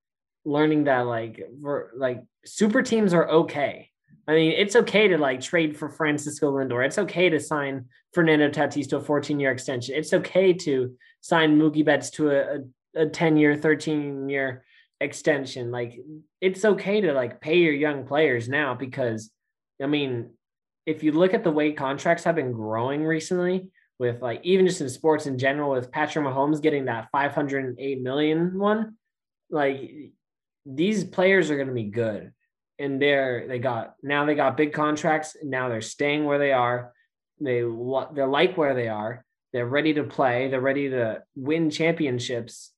learning 0.45 0.85
that 0.85 1.01
like 1.01 1.41
for 1.61 1.91
like 1.95 2.23
super 2.45 2.81
teams 2.81 3.13
are 3.13 3.27
okay. 3.27 3.89
I 4.27 4.33
mean, 4.33 4.51
it's 4.51 4.75
okay 4.75 5.07
to 5.07 5.17
like 5.17 5.39
trade 5.39 5.77
for 5.77 5.89
Francisco 5.89 6.51
Lindor. 6.51 6.85
It's 6.85 6.97
okay 6.97 7.29
to 7.29 7.39
sign 7.39 7.85
Fernando 8.13 8.49
Tatis 8.49 8.89
to 8.89 8.97
a 8.97 9.01
14 9.01 9.39
year 9.39 9.51
extension. 9.51 9.95
It's 9.95 10.13
okay 10.13 10.53
to 10.53 10.95
sign 11.21 11.57
Mookie 11.57 11.85
Betts 11.85 12.09
to 12.11 12.31
a, 12.31 12.57
a, 12.57 13.03
a 13.03 13.09
10 13.09 13.37
year, 13.37 13.55
13 13.55 14.27
year 14.27 14.65
extension. 14.99 15.71
Like 15.71 15.99
it's 16.41 16.65
okay 16.65 17.01
to 17.01 17.13
like 17.13 17.39
pay 17.39 17.57
your 17.59 17.73
young 17.73 18.05
players 18.05 18.49
now 18.49 18.73
because 18.73 19.31
I 19.81 19.87
mean, 19.87 20.31
if 20.85 21.03
you 21.03 21.11
look 21.11 21.33
at 21.33 21.43
the 21.43 21.51
way 21.51 21.71
contracts 21.73 22.23
have 22.23 22.35
been 22.35 22.51
growing 22.51 23.05
recently, 23.05 23.69
with 23.99 24.21
like 24.21 24.41
even 24.43 24.67
just 24.67 24.81
in 24.81 24.89
sports 24.89 25.25
in 25.25 25.37
general, 25.37 25.71
with 25.71 25.91
Patrick 25.91 26.25
Mahomes 26.25 26.61
getting 26.61 26.85
that 26.85 27.09
508 27.11 28.01
million 28.01 28.57
one, 28.57 28.95
like 29.49 30.11
these 30.65 31.03
players 31.03 31.49
are 31.49 31.55
going 31.55 31.67
to 31.67 31.73
be 31.73 31.85
good. 31.85 32.31
And 32.79 33.01
they're 33.01 33.47
they 33.47 33.59
got 33.59 33.95
now 34.03 34.25
they 34.25 34.35
got 34.35 34.57
big 34.57 34.73
contracts. 34.73 35.35
And 35.39 35.49
now 35.49 35.69
they're 35.69 35.81
staying 35.81 36.25
where 36.25 36.39
they 36.39 36.51
are. 36.51 36.93
They 37.39 37.61
they 37.61 38.23
like 38.23 38.57
where 38.57 38.75
they 38.75 38.87
are. 38.87 39.25
They're 39.53 39.65
ready 39.65 39.93
to 39.95 40.03
play. 40.03 40.49
They're 40.49 40.61
ready 40.61 40.89
to 40.89 41.23
win 41.35 41.69
championships. 41.69 42.71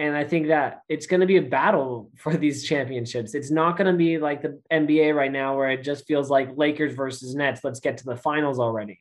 And 0.00 0.16
I 0.16 0.24
think 0.24 0.48
that 0.48 0.80
it's 0.88 1.06
going 1.06 1.20
to 1.20 1.26
be 1.26 1.36
a 1.36 1.42
battle 1.42 2.10
for 2.16 2.36
these 2.36 2.64
championships. 2.64 3.34
It's 3.34 3.50
not 3.50 3.76
going 3.76 3.92
to 3.92 3.96
be 3.96 4.18
like 4.18 4.42
the 4.42 4.60
NBA 4.72 5.14
right 5.14 5.30
now, 5.30 5.56
where 5.56 5.70
it 5.70 5.84
just 5.84 6.06
feels 6.06 6.30
like 6.30 6.56
Lakers 6.56 6.94
versus 6.94 7.34
Nets. 7.34 7.62
Let's 7.62 7.80
get 7.80 7.98
to 7.98 8.04
the 8.04 8.16
finals 8.16 8.58
already 8.58 9.00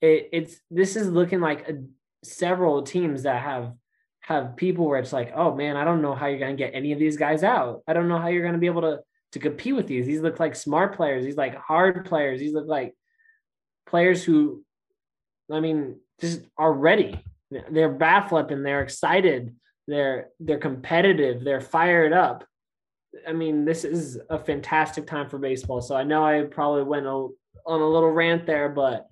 it, 0.00 0.28
it's 0.32 0.60
this 0.70 0.96
is 0.96 1.08
looking 1.10 1.40
like 1.40 1.68
a, 1.68 1.82
several 2.22 2.82
teams 2.82 3.22
that 3.24 3.42
have 3.42 3.72
have 4.20 4.56
people 4.56 4.86
where 4.86 4.98
it's 4.98 5.12
like, 5.12 5.32
oh 5.34 5.54
man, 5.54 5.76
I 5.76 5.84
don't 5.84 6.02
know 6.02 6.14
how 6.14 6.26
you're 6.26 6.38
going 6.38 6.56
to 6.56 6.62
get 6.62 6.74
any 6.74 6.92
of 6.92 6.98
these 6.98 7.16
guys 7.16 7.42
out. 7.42 7.82
I 7.86 7.92
don't 7.92 8.08
know 8.08 8.18
how 8.18 8.28
you're 8.28 8.42
going 8.42 8.54
to 8.54 8.60
be 8.60 8.66
able 8.66 8.82
to 8.82 9.00
to 9.32 9.38
compete 9.38 9.74
with 9.74 9.86
these. 9.86 10.06
These 10.06 10.20
look 10.20 10.40
like 10.40 10.54
smart 10.54 10.96
players. 10.96 11.24
These 11.24 11.36
like 11.36 11.56
hard 11.56 12.04
players. 12.04 12.40
These 12.40 12.52
look 12.52 12.66
like 12.66 12.94
players 13.86 14.24
who, 14.24 14.64
I 15.50 15.60
mean, 15.60 15.96
just 16.20 16.42
are 16.56 16.72
ready. 16.72 17.22
They're 17.70 17.90
bat 17.90 18.28
flipping. 18.28 18.62
They're 18.62 18.82
excited. 18.82 19.54
They're 19.86 20.28
they're 20.38 20.58
competitive. 20.58 21.42
They're 21.42 21.60
fired 21.60 22.12
up. 22.12 22.44
I 23.26 23.32
mean, 23.32 23.64
this 23.64 23.84
is 23.84 24.20
a 24.28 24.38
fantastic 24.38 25.06
time 25.06 25.28
for 25.28 25.38
baseball. 25.38 25.80
So 25.80 25.96
I 25.96 26.04
know 26.04 26.24
I 26.24 26.42
probably 26.42 26.84
went 26.84 27.06
a, 27.06 27.28
on 27.66 27.80
a 27.80 27.88
little 27.88 28.10
rant 28.10 28.46
there, 28.46 28.68
but 28.68 29.08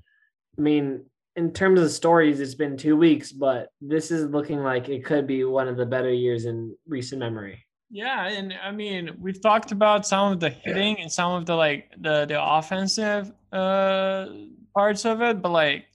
I 0.57 0.61
mean, 0.61 1.05
in 1.35 1.53
terms 1.53 1.81
of 1.81 1.91
stories, 1.91 2.41
it's 2.41 2.55
been 2.55 2.77
two 2.77 2.97
weeks, 2.97 3.33
but 3.33 3.69
this 3.81 4.11
is 4.11 4.31
looking 4.31 4.63
like 4.63 4.89
it 4.89 5.05
could 5.05 5.27
be 5.27 5.45
one 5.45 5.69
of 5.69 5.77
the 5.77 5.87
better 5.87 6.13
years 6.13 6.45
in 6.45 6.77
recent 6.87 7.21
memory. 7.21 7.65
Yeah, 7.91 8.29
and 8.29 8.53
I 8.63 8.71
mean, 8.71 9.17
we've 9.19 9.41
talked 9.41 9.73
about 9.73 10.07
some 10.07 10.33
of 10.33 10.41
the 10.41 10.51
hitting 10.51 11.01
and 11.01 11.11
some 11.11 11.33
of 11.33 11.47
the 11.47 11.55
like 11.55 11.91
the 11.99 12.27
the 12.27 12.43
offensive 12.43 13.33
uh 13.53 14.27
parts 14.75 15.05
of 15.07 15.23
it, 15.23 15.41
but 15.41 15.51
like 15.51 15.87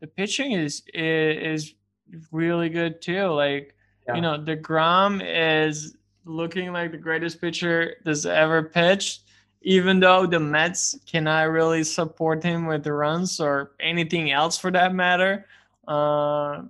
the 0.00 0.06
pitching 0.06 0.52
is 0.52 0.82
is, 0.92 1.74
is 2.12 2.26
really 2.32 2.68
good 2.68 3.00
too. 3.00 3.26
Like 3.28 3.74
Yeah. 4.06 4.14
you 4.16 4.20
know, 4.20 4.38
deGrom 4.38 5.22
is 5.24 5.96
looking 6.26 6.72
like 6.72 6.92
the 6.92 6.98
greatest 6.98 7.40
pitcher 7.40 7.96
that's 8.04 8.26
ever 8.26 8.62
pitched, 8.62 9.22
even 9.62 10.00
though 10.00 10.26
the 10.26 10.38
Mets 10.40 10.98
cannot 11.06 11.50
really 11.50 11.82
support 11.84 12.42
him 12.42 12.66
with 12.66 12.84
the 12.84 12.92
runs 12.92 13.40
or 13.40 13.72
anything 13.80 14.30
else 14.30 14.58
for 14.58 14.70
that 14.72 14.94
matter. 14.94 15.46
Uh, 15.86 16.62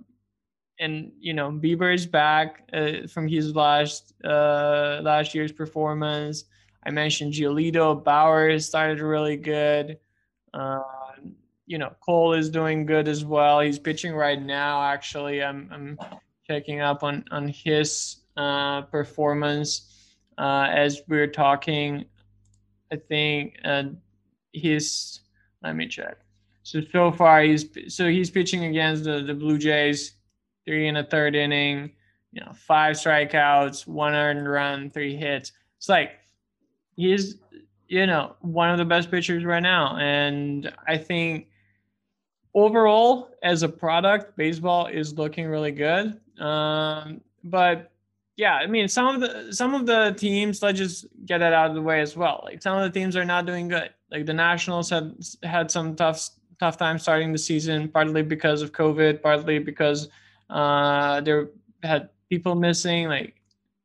and 0.79 1.11
you 1.19 1.33
know 1.33 1.51
Bieber 1.51 1.93
is 1.93 2.05
back 2.05 2.67
uh, 2.73 3.07
from 3.07 3.27
his 3.27 3.55
last 3.55 4.13
uh, 4.23 4.99
last 5.03 5.35
year's 5.35 5.51
performance. 5.51 6.45
I 6.85 6.91
mentioned 6.91 7.33
Giolito, 7.33 8.01
Bauer 8.03 8.57
started 8.59 9.01
really 9.01 9.37
good. 9.37 9.97
Uh, 10.53 10.81
you 11.65 11.77
know 11.77 11.93
Cole 12.03 12.33
is 12.33 12.49
doing 12.49 12.85
good 12.85 13.07
as 13.07 13.25
well. 13.25 13.59
He's 13.59 13.77
pitching 13.77 14.13
right 14.13 14.41
now. 14.41 14.81
Actually, 14.81 15.43
I'm 15.43 15.69
I'm 15.71 15.99
checking 16.47 16.79
up 16.79 17.03
on 17.03 17.25
on 17.31 17.49
his 17.49 18.17
uh, 18.37 18.83
performance 18.83 20.15
uh, 20.37 20.67
as 20.71 21.01
we're 21.07 21.27
talking. 21.27 22.05
I 22.91 22.95
think 22.95 23.57
uh, 23.63 23.83
he's 24.51 25.21
let 25.61 25.75
me 25.75 25.87
check. 25.87 26.17
So 26.63 26.81
so 26.91 27.11
far 27.11 27.43
he's 27.43 27.65
so 27.87 28.07
he's 28.07 28.31
pitching 28.31 28.65
against 28.65 29.03
the 29.03 29.21
the 29.21 29.33
Blue 29.33 29.57
Jays 29.57 30.15
three 30.69 30.87
in 30.87 30.97
a 30.97 31.03
third 31.03 31.35
inning, 31.35 31.89
you 32.31 32.41
know, 32.41 32.51
five 32.53 32.95
strikeouts, 32.95 33.87
one 33.87 34.13
earned 34.13 34.47
run, 34.47 34.91
three 34.91 35.15
hits. 35.15 35.51
It's 35.79 35.89
like 35.89 36.11
he's, 36.95 37.37
you 37.87 38.05
know, 38.05 38.35
one 38.41 38.69
of 38.69 38.77
the 38.77 38.85
best 38.85 39.09
pitchers 39.09 39.43
right 39.43 39.63
now. 39.63 39.97
And 39.97 40.71
I 40.87 40.95
think 40.95 41.47
overall, 42.53 43.29
as 43.41 43.63
a 43.63 43.69
product, 43.69 44.37
baseball 44.37 44.85
is 44.85 45.17
looking 45.17 45.47
really 45.47 45.71
good. 45.71 46.19
Um, 46.39 47.21
but 47.43 47.91
yeah, 48.35 48.53
I 48.53 48.67
mean, 48.67 48.87
some 48.87 49.15
of 49.15 49.21
the 49.21 49.51
some 49.51 49.73
of 49.73 49.87
the 49.87 50.13
teams. 50.15 50.61
Let's 50.61 50.77
just 50.77 51.07
get 51.25 51.39
that 51.39 51.51
out 51.51 51.69
of 51.69 51.75
the 51.75 51.81
way 51.81 51.99
as 51.99 52.15
well. 52.15 52.41
Like 52.45 52.61
some 52.61 52.77
of 52.77 52.83
the 52.83 52.99
teams 52.99 53.17
are 53.17 53.25
not 53.25 53.47
doing 53.47 53.69
good. 53.69 53.89
Like 54.11 54.27
the 54.27 54.35
Nationals 54.35 54.91
had 54.91 55.17
had 55.41 55.71
some 55.71 55.95
tough 55.95 56.29
tough 56.59 56.77
time 56.77 56.99
starting 56.99 57.31
the 57.31 57.39
season, 57.39 57.89
partly 57.89 58.21
because 58.21 58.61
of 58.61 58.71
COVID, 58.71 59.23
partly 59.23 59.57
because 59.57 60.09
uh, 60.49 61.21
they 61.21 61.43
had 61.83 62.09
people 62.29 62.55
missing. 62.55 63.07
Like, 63.07 63.35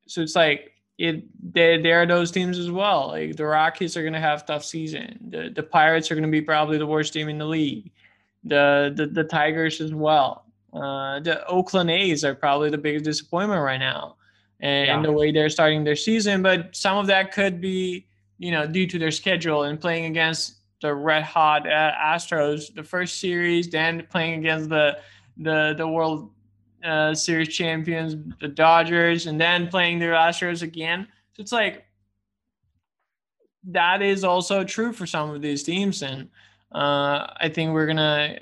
so 0.07 0.23
it's 0.23 0.37
like 0.37 0.73
it. 0.99 1.25
There, 1.55 1.83
there 1.83 2.03
are 2.03 2.07
those 2.07 2.31
teams 2.31 2.59
as 2.59 2.71
well. 2.71 3.09
Like 3.09 3.37
the 3.37 3.47
Rockies 3.47 3.97
are 3.97 4.03
going 4.03 4.15
to 4.15 4.21
have 4.21 4.47
tough 4.47 4.65
season. 4.65 5.19
The 5.31 5.51
the 5.55 5.62
Pirates 5.62 6.11
are 6.11 6.15
going 6.15 6.25
to 6.25 6.31
be 6.31 6.43
probably 6.43 6.79
the 6.79 6.87
worst 6.87 7.12
team 7.12 7.29
in 7.29 7.39
the 7.39 7.47
league. 7.47 7.91
The 8.45 8.93
the, 8.95 9.07
the 9.07 9.25
Tigers 9.25 9.81
as 9.81 9.95
well. 9.95 10.45
Uh, 10.73 11.21
the 11.21 11.47
Oakland 11.47 11.91
A's 11.91 12.25
are 12.25 12.35
probably 12.35 12.69
the 12.69 12.79
biggest 12.79 13.05
disappointment 13.05 13.62
right 13.62 13.79
now 13.79 14.17
and, 14.61 14.87
yeah. 14.89 15.03
the 15.03 15.12
way 15.12 15.31
they're 15.31 15.49
starting 15.49 15.85
their 15.85 15.95
season. 15.95 16.43
But 16.43 16.75
some 16.75 16.99
of 16.99 17.07
that 17.07 17.33
could 17.33 17.61
be, 17.61 18.07
you 18.39 18.51
know, 18.51 18.67
due 18.67 18.87
to 18.89 18.99
their 18.99 19.12
schedule 19.12 19.65
and 19.65 19.81
playing 19.81 20.07
against 20.07 20.57
the 20.81 20.93
red 20.93 21.23
hot 21.23 21.67
uh, 21.67 21.93
Astros 22.03 22.75
the 22.75 22.83
first 22.83 23.21
series, 23.21 23.71
then 23.71 24.07
playing 24.11 24.41
against 24.41 24.69
the 24.69 24.99
the 25.37 25.75
the 25.77 25.87
World 25.87 26.31
uh, 26.85 27.14
Series 27.14 27.49
champions, 27.49 28.16
the 28.41 28.49
Dodgers, 28.49 29.26
and 29.26 29.41
then 29.41 29.68
playing 29.68 29.99
the 29.99 30.07
Astros 30.07 30.62
again. 30.62 31.09
So 31.32 31.41
it's 31.41 31.53
like 31.53 31.85
that 33.64 34.03
is 34.03 34.24
also 34.24 34.62
true 34.64 34.93
for 34.93 35.07
some 35.07 35.30
of 35.30 35.41
these 35.41 35.62
teams, 35.62 36.03
and 36.03 36.28
uh, 36.72 37.26
I 37.39 37.51
think 37.53 37.72
we're 37.72 37.87
gonna 37.87 38.39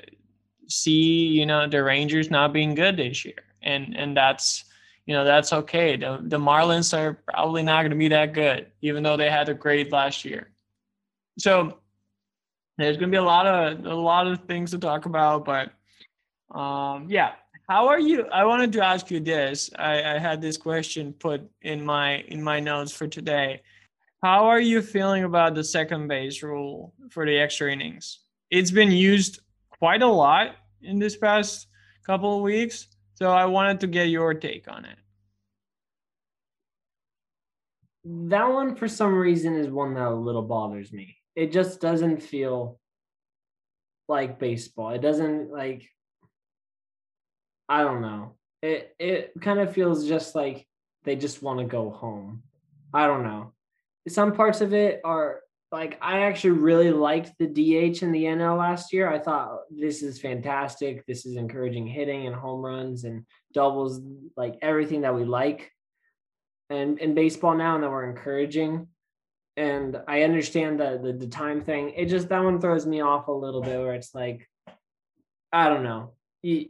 see, 0.66 1.26
you 1.26 1.46
know, 1.46 1.68
the 1.68 1.82
Rangers 1.82 2.30
not 2.30 2.52
being 2.52 2.74
good 2.74 2.96
this 2.96 3.24
year, 3.24 3.44
and 3.62 3.96
and 3.96 4.16
that's 4.16 4.64
you 5.06 5.14
know 5.14 5.24
that's 5.24 5.52
okay. 5.52 5.96
The, 5.96 6.18
the 6.22 6.38
Marlins 6.38 6.96
are 6.96 7.14
probably 7.28 7.62
not 7.62 7.82
to 7.82 7.94
be 7.94 8.08
that 8.08 8.32
good, 8.34 8.66
even 8.80 9.02
though 9.02 9.16
they 9.16 9.30
had 9.30 9.48
a 9.48 9.54
great 9.54 9.92
last 9.92 10.24
year. 10.24 10.48
So 11.38 11.78
there's 12.78 12.96
to 12.98 13.06
be 13.06 13.16
a 13.16 13.22
lot 13.22 13.46
of 13.46 13.84
a 13.86 13.94
lot 13.94 14.26
of 14.26 14.40
things 14.44 14.72
to 14.72 14.78
talk 14.78 15.06
about, 15.06 15.44
but 15.44 15.70
um, 16.58 17.06
yeah. 17.08 17.34
How 17.72 17.88
are 17.88 17.98
you? 17.98 18.26
I 18.26 18.44
wanted 18.44 18.70
to 18.74 18.84
ask 18.84 19.10
you 19.10 19.18
this. 19.18 19.70
I, 19.78 20.16
I 20.16 20.18
had 20.18 20.42
this 20.42 20.58
question 20.58 21.14
put 21.14 21.40
in 21.62 21.82
my 21.82 22.16
in 22.28 22.42
my 22.42 22.60
notes 22.60 22.92
for 22.92 23.06
today. 23.06 23.62
How 24.22 24.44
are 24.44 24.60
you 24.60 24.82
feeling 24.82 25.24
about 25.24 25.54
the 25.54 25.64
second 25.64 26.06
base 26.06 26.42
rule 26.42 26.92
for 27.08 27.24
the 27.24 27.38
extra 27.38 27.72
innings? 27.72 28.18
It's 28.50 28.70
been 28.70 28.90
used 28.90 29.40
quite 29.78 30.02
a 30.02 30.06
lot 30.06 30.56
in 30.82 30.98
this 30.98 31.16
past 31.16 31.66
couple 32.04 32.36
of 32.36 32.42
weeks. 32.42 32.88
So 33.14 33.30
I 33.30 33.46
wanted 33.46 33.80
to 33.80 33.86
get 33.86 34.10
your 34.10 34.34
take 34.34 34.68
on 34.68 34.84
it. 34.84 34.98
That 38.04 38.52
one, 38.52 38.76
for 38.76 38.86
some 38.86 39.14
reason, 39.14 39.56
is 39.56 39.68
one 39.68 39.94
that 39.94 40.08
a 40.08 40.14
little 40.14 40.42
bothers 40.42 40.92
me. 40.92 41.16
It 41.34 41.52
just 41.52 41.80
doesn't 41.80 42.22
feel 42.22 42.78
like 44.08 44.38
baseball. 44.38 44.90
It 44.90 45.00
doesn't 45.00 45.50
like. 45.50 45.88
I 47.68 47.82
don't 47.82 48.02
know. 48.02 48.34
It 48.62 48.94
it 48.98 49.32
kind 49.40 49.58
of 49.58 49.72
feels 49.74 50.06
just 50.06 50.34
like 50.34 50.66
they 51.04 51.16
just 51.16 51.42
want 51.42 51.60
to 51.60 51.64
go 51.64 51.90
home. 51.90 52.42
I 52.94 53.06
don't 53.06 53.24
know. 53.24 53.52
Some 54.08 54.34
parts 54.34 54.60
of 54.60 54.74
it 54.74 55.00
are 55.04 55.40
like 55.72 55.98
I 56.02 56.20
actually 56.20 56.50
really 56.50 56.90
liked 56.90 57.32
the 57.38 57.46
DH 57.46 58.02
in 58.02 58.12
the 58.12 58.24
NL 58.24 58.58
last 58.58 58.92
year. 58.92 59.10
I 59.10 59.18
thought 59.18 59.60
this 59.70 60.02
is 60.02 60.20
fantastic. 60.20 61.04
This 61.06 61.24
is 61.24 61.36
encouraging 61.36 61.86
hitting 61.86 62.26
and 62.26 62.36
home 62.36 62.60
runs 62.60 63.04
and 63.04 63.24
doubles, 63.54 64.00
like 64.36 64.58
everything 64.60 65.00
that 65.00 65.14
we 65.14 65.24
like. 65.24 65.72
And 66.68 66.98
in 66.98 67.14
baseball 67.14 67.54
now, 67.54 67.74
and 67.74 67.84
that 67.84 67.90
we're 67.90 68.08
encouraging. 68.08 68.88
And 69.56 70.00
I 70.08 70.22
understand 70.22 70.78
the, 70.78 71.00
the 71.02 71.12
the 71.12 71.26
time 71.26 71.62
thing. 71.62 71.90
It 71.96 72.06
just 72.06 72.28
that 72.28 72.44
one 72.44 72.60
throws 72.60 72.86
me 72.86 73.00
off 73.00 73.28
a 73.28 73.32
little 73.32 73.62
bit, 73.62 73.78
where 73.78 73.94
it's 73.94 74.14
like, 74.14 74.46
I 75.52 75.68
don't 75.68 75.82
know. 75.82 76.12
You, 76.42 76.68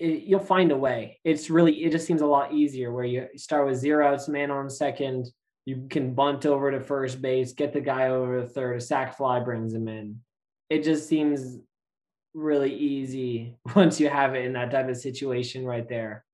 it, 0.00 0.22
you'll 0.24 0.40
find 0.40 0.72
a 0.72 0.76
way. 0.76 1.20
It's 1.24 1.50
really 1.50 1.84
it 1.84 1.92
just 1.92 2.06
seems 2.06 2.22
a 2.22 2.26
lot 2.26 2.52
easier 2.52 2.92
where 2.92 3.04
you 3.04 3.28
start 3.36 3.66
with 3.66 3.78
zero 3.78 4.08
outs, 4.08 4.28
man 4.28 4.50
on 4.50 4.68
second, 4.70 5.30
you 5.66 5.86
can 5.90 6.14
bunt 6.14 6.46
over 6.46 6.70
to 6.70 6.80
first 6.80 7.20
base, 7.20 7.52
get 7.52 7.72
the 7.72 7.80
guy 7.80 8.08
over 8.08 8.40
to 8.40 8.48
third, 8.48 8.78
a 8.78 8.80
sac 8.80 9.16
fly 9.16 9.40
brings 9.40 9.74
him 9.74 9.88
in. 9.88 10.20
It 10.70 10.82
just 10.82 11.08
seems 11.08 11.58
really 12.32 12.74
easy 12.74 13.56
once 13.76 14.00
you 14.00 14.08
have 14.08 14.34
it 14.34 14.46
in 14.46 14.54
that 14.54 14.70
type 14.70 14.88
of 14.88 14.96
situation 14.96 15.64
right 15.64 15.88
there. 15.88 16.24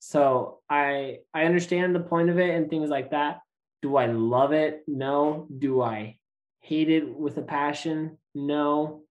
So 0.00 0.58
I 0.68 1.20
I 1.32 1.44
understand 1.44 1.94
the 1.94 2.00
point 2.00 2.30
of 2.30 2.38
it 2.38 2.54
and 2.54 2.68
things 2.68 2.90
like 2.90 3.12
that. 3.12 3.40
Do 3.80 3.96
I 3.96 4.06
love 4.06 4.52
it? 4.52 4.82
No. 4.86 5.46
Do 5.56 5.80
I 5.80 6.18
hate 6.60 6.90
it 6.90 7.08
with 7.08 7.38
a 7.38 7.42
passion? 7.42 8.18
No. 8.34 9.02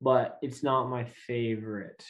But 0.00 0.38
it's 0.42 0.62
not 0.62 0.90
my 0.90 1.04
favorite. 1.04 2.04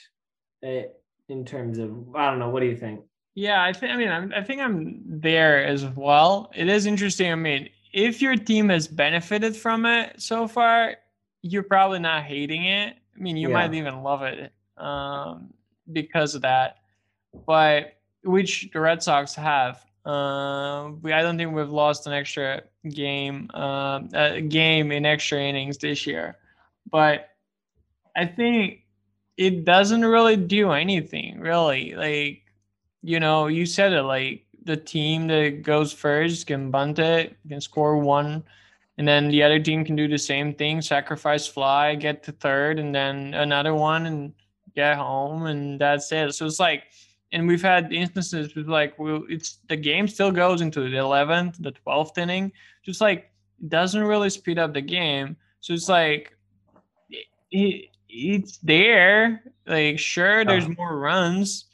It, 0.62 1.01
in 1.32 1.44
terms 1.44 1.78
of 1.78 1.90
I 2.14 2.30
don't 2.30 2.38
know. 2.38 2.50
What 2.50 2.60
do 2.60 2.66
you 2.66 2.76
think? 2.76 3.00
Yeah, 3.34 3.64
I 3.64 3.72
think. 3.72 3.92
I 3.92 3.96
mean, 3.96 4.10
I'm, 4.10 4.32
I 4.34 4.42
think 4.42 4.60
I'm 4.60 5.02
there 5.06 5.64
as 5.64 5.86
well. 5.86 6.52
It 6.54 6.68
is 6.68 6.86
interesting. 6.86 7.32
I 7.32 7.34
mean, 7.34 7.68
if 7.92 8.20
your 8.20 8.36
team 8.36 8.68
has 8.68 8.86
benefited 8.86 9.56
from 9.56 9.86
it 9.86 10.20
so 10.20 10.46
far, 10.46 10.96
you're 11.40 11.62
probably 11.62 11.98
not 11.98 12.24
hating 12.24 12.66
it. 12.66 12.96
I 13.16 13.20
mean, 13.20 13.36
you 13.36 13.48
yeah. 13.48 13.54
might 13.54 13.74
even 13.74 14.02
love 14.02 14.22
it 14.22 14.52
um, 14.76 15.52
because 15.90 16.34
of 16.34 16.42
that. 16.42 16.78
But 17.46 17.94
which 18.22 18.68
the 18.72 18.80
Red 18.80 19.02
Sox 19.02 19.34
have. 19.34 19.84
Uh, 20.04 20.90
we 21.00 21.12
I 21.12 21.22
don't 21.22 21.38
think 21.38 21.54
we've 21.54 21.70
lost 21.70 22.06
an 22.06 22.12
extra 22.12 22.62
game, 22.90 23.48
uh, 23.54 24.00
a 24.12 24.40
game 24.40 24.90
in 24.92 25.06
extra 25.06 25.40
innings 25.40 25.78
this 25.78 26.06
year. 26.06 26.36
But 26.90 27.30
I 28.16 28.26
think 28.26 28.81
it 29.46 29.64
doesn't 29.64 30.04
really 30.04 30.36
do 30.36 30.70
anything 30.72 31.40
really. 31.40 31.94
Like 31.94 32.42
you 33.02 33.18
know, 33.18 33.48
you 33.48 33.66
said 33.66 33.92
it 33.92 34.02
like 34.02 34.46
the 34.64 34.76
team 34.76 35.26
that 35.26 35.62
goes 35.62 35.92
first 35.92 36.46
can 36.46 36.70
bunt 36.70 36.98
it, 36.98 37.36
can 37.48 37.60
score 37.60 37.98
one, 37.98 38.44
and 38.98 39.08
then 39.08 39.28
the 39.28 39.42
other 39.42 39.58
team 39.58 39.84
can 39.84 39.96
do 39.96 40.06
the 40.06 40.18
same 40.18 40.54
thing, 40.54 40.80
sacrifice 40.80 41.46
fly, 41.46 41.96
get 41.96 42.22
to 42.24 42.32
third, 42.32 42.78
and 42.78 42.94
then 42.94 43.34
another 43.34 43.74
one 43.74 44.06
and 44.06 44.32
get 44.74 44.96
home, 44.96 45.46
and 45.46 45.80
that's 45.80 46.12
it. 46.12 46.32
So 46.34 46.46
it's 46.46 46.60
like, 46.60 46.84
and 47.32 47.48
we've 47.48 47.62
had 47.62 47.92
instances 47.92 48.54
with 48.54 48.68
like, 48.68 48.98
well, 48.98 49.24
it's 49.28 49.58
the 49.68 49.76
game 49.76 50.06
still 50.06 50.30
goes 50.30 50.60
into 50.60 50.80
the 50.82 50.96
11th, 50.96 51.60
the 51.60 51.72
12th 51.86 52.18
inning, 52.18 52.52
just 52.84 53.00
like 53.00 53.30
doesn't 53.68 54.02
really 54.02 54.30
speed 54.30 54.58
up 54.58 54.74
the 54.74 54.80
game. 54.80 55.36
So 55.60 55.72
it's 55.72 55.88
like, 55.88 56.36
it, 57.50 57.91
it's 58.12 58.58
there. 58.58 59.42
Like, 59.66 59.98
sure, 59.98 60.44
there's 60.44 60.68
more 60.68 60.98
runs 60.98 61.64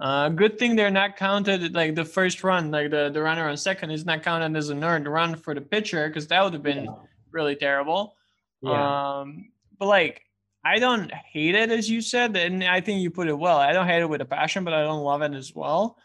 uh, 0.00 0.28
good 0.28 0.58
thing 0.58 0.76
they're 0.76 0.90
not 0.90 1.16
counted 1.16 1.74
like 1.74 1.94
the 1.94 2.04
first 2.04 2.44
run, 2.44 2.70
like 2.70 2.90
the, 2.90 3.10
the 3.10 3.20
runner 3.20 3.48
on 3.48 3.56
second 3.56 3.90
is 3.90 4.06
not 4.06 4.22
counted 4.22 4.56
as 4.56 4.68
an 4.68 4.84
earned 4.84 5.08
run 5.08 5.34
for 5.34 5.54
the 5.54 5.60
pitcher 5.60 6.08
because 6.08 6.28
that 6.28 6.42
would 6.42 6.52
have 6.52 6.62
been 6.62 6.84
yeah. 6.84 6.92
really 7.32 7.56
terrible. 7.56 8.14
Yeah. 8.62 9.18
Um, 9.20 9.50
but 9.78 9.86
like 9.86 10.22
I 10.64 10.78
don't 10.78 11.12
hate 11.12 11.56
it 11.56 11.70
as 11.70 11.90
you 11.90 12.00
said, 12.00 12.36
and 12.36 12.62
I 12.62 12.80
think 12.80 13.00
you 13.00 13.10
put 13.10 13.28
it 13.28 13.36
well. 13.36 13.58
I 13.58 13.72
don't 13.72 13.86
hate 13.86 14.02
it 14.02 14.08
with 14.08 14.20
a 14.20 14.24
passion, 14.24 14.62
but 14.62 14.72
I 14.72 14.82
don't 14.82 15.02
love 15.02 15.22
it 15.22 15.34
as 15.34 15.54
well. 15.54 15.98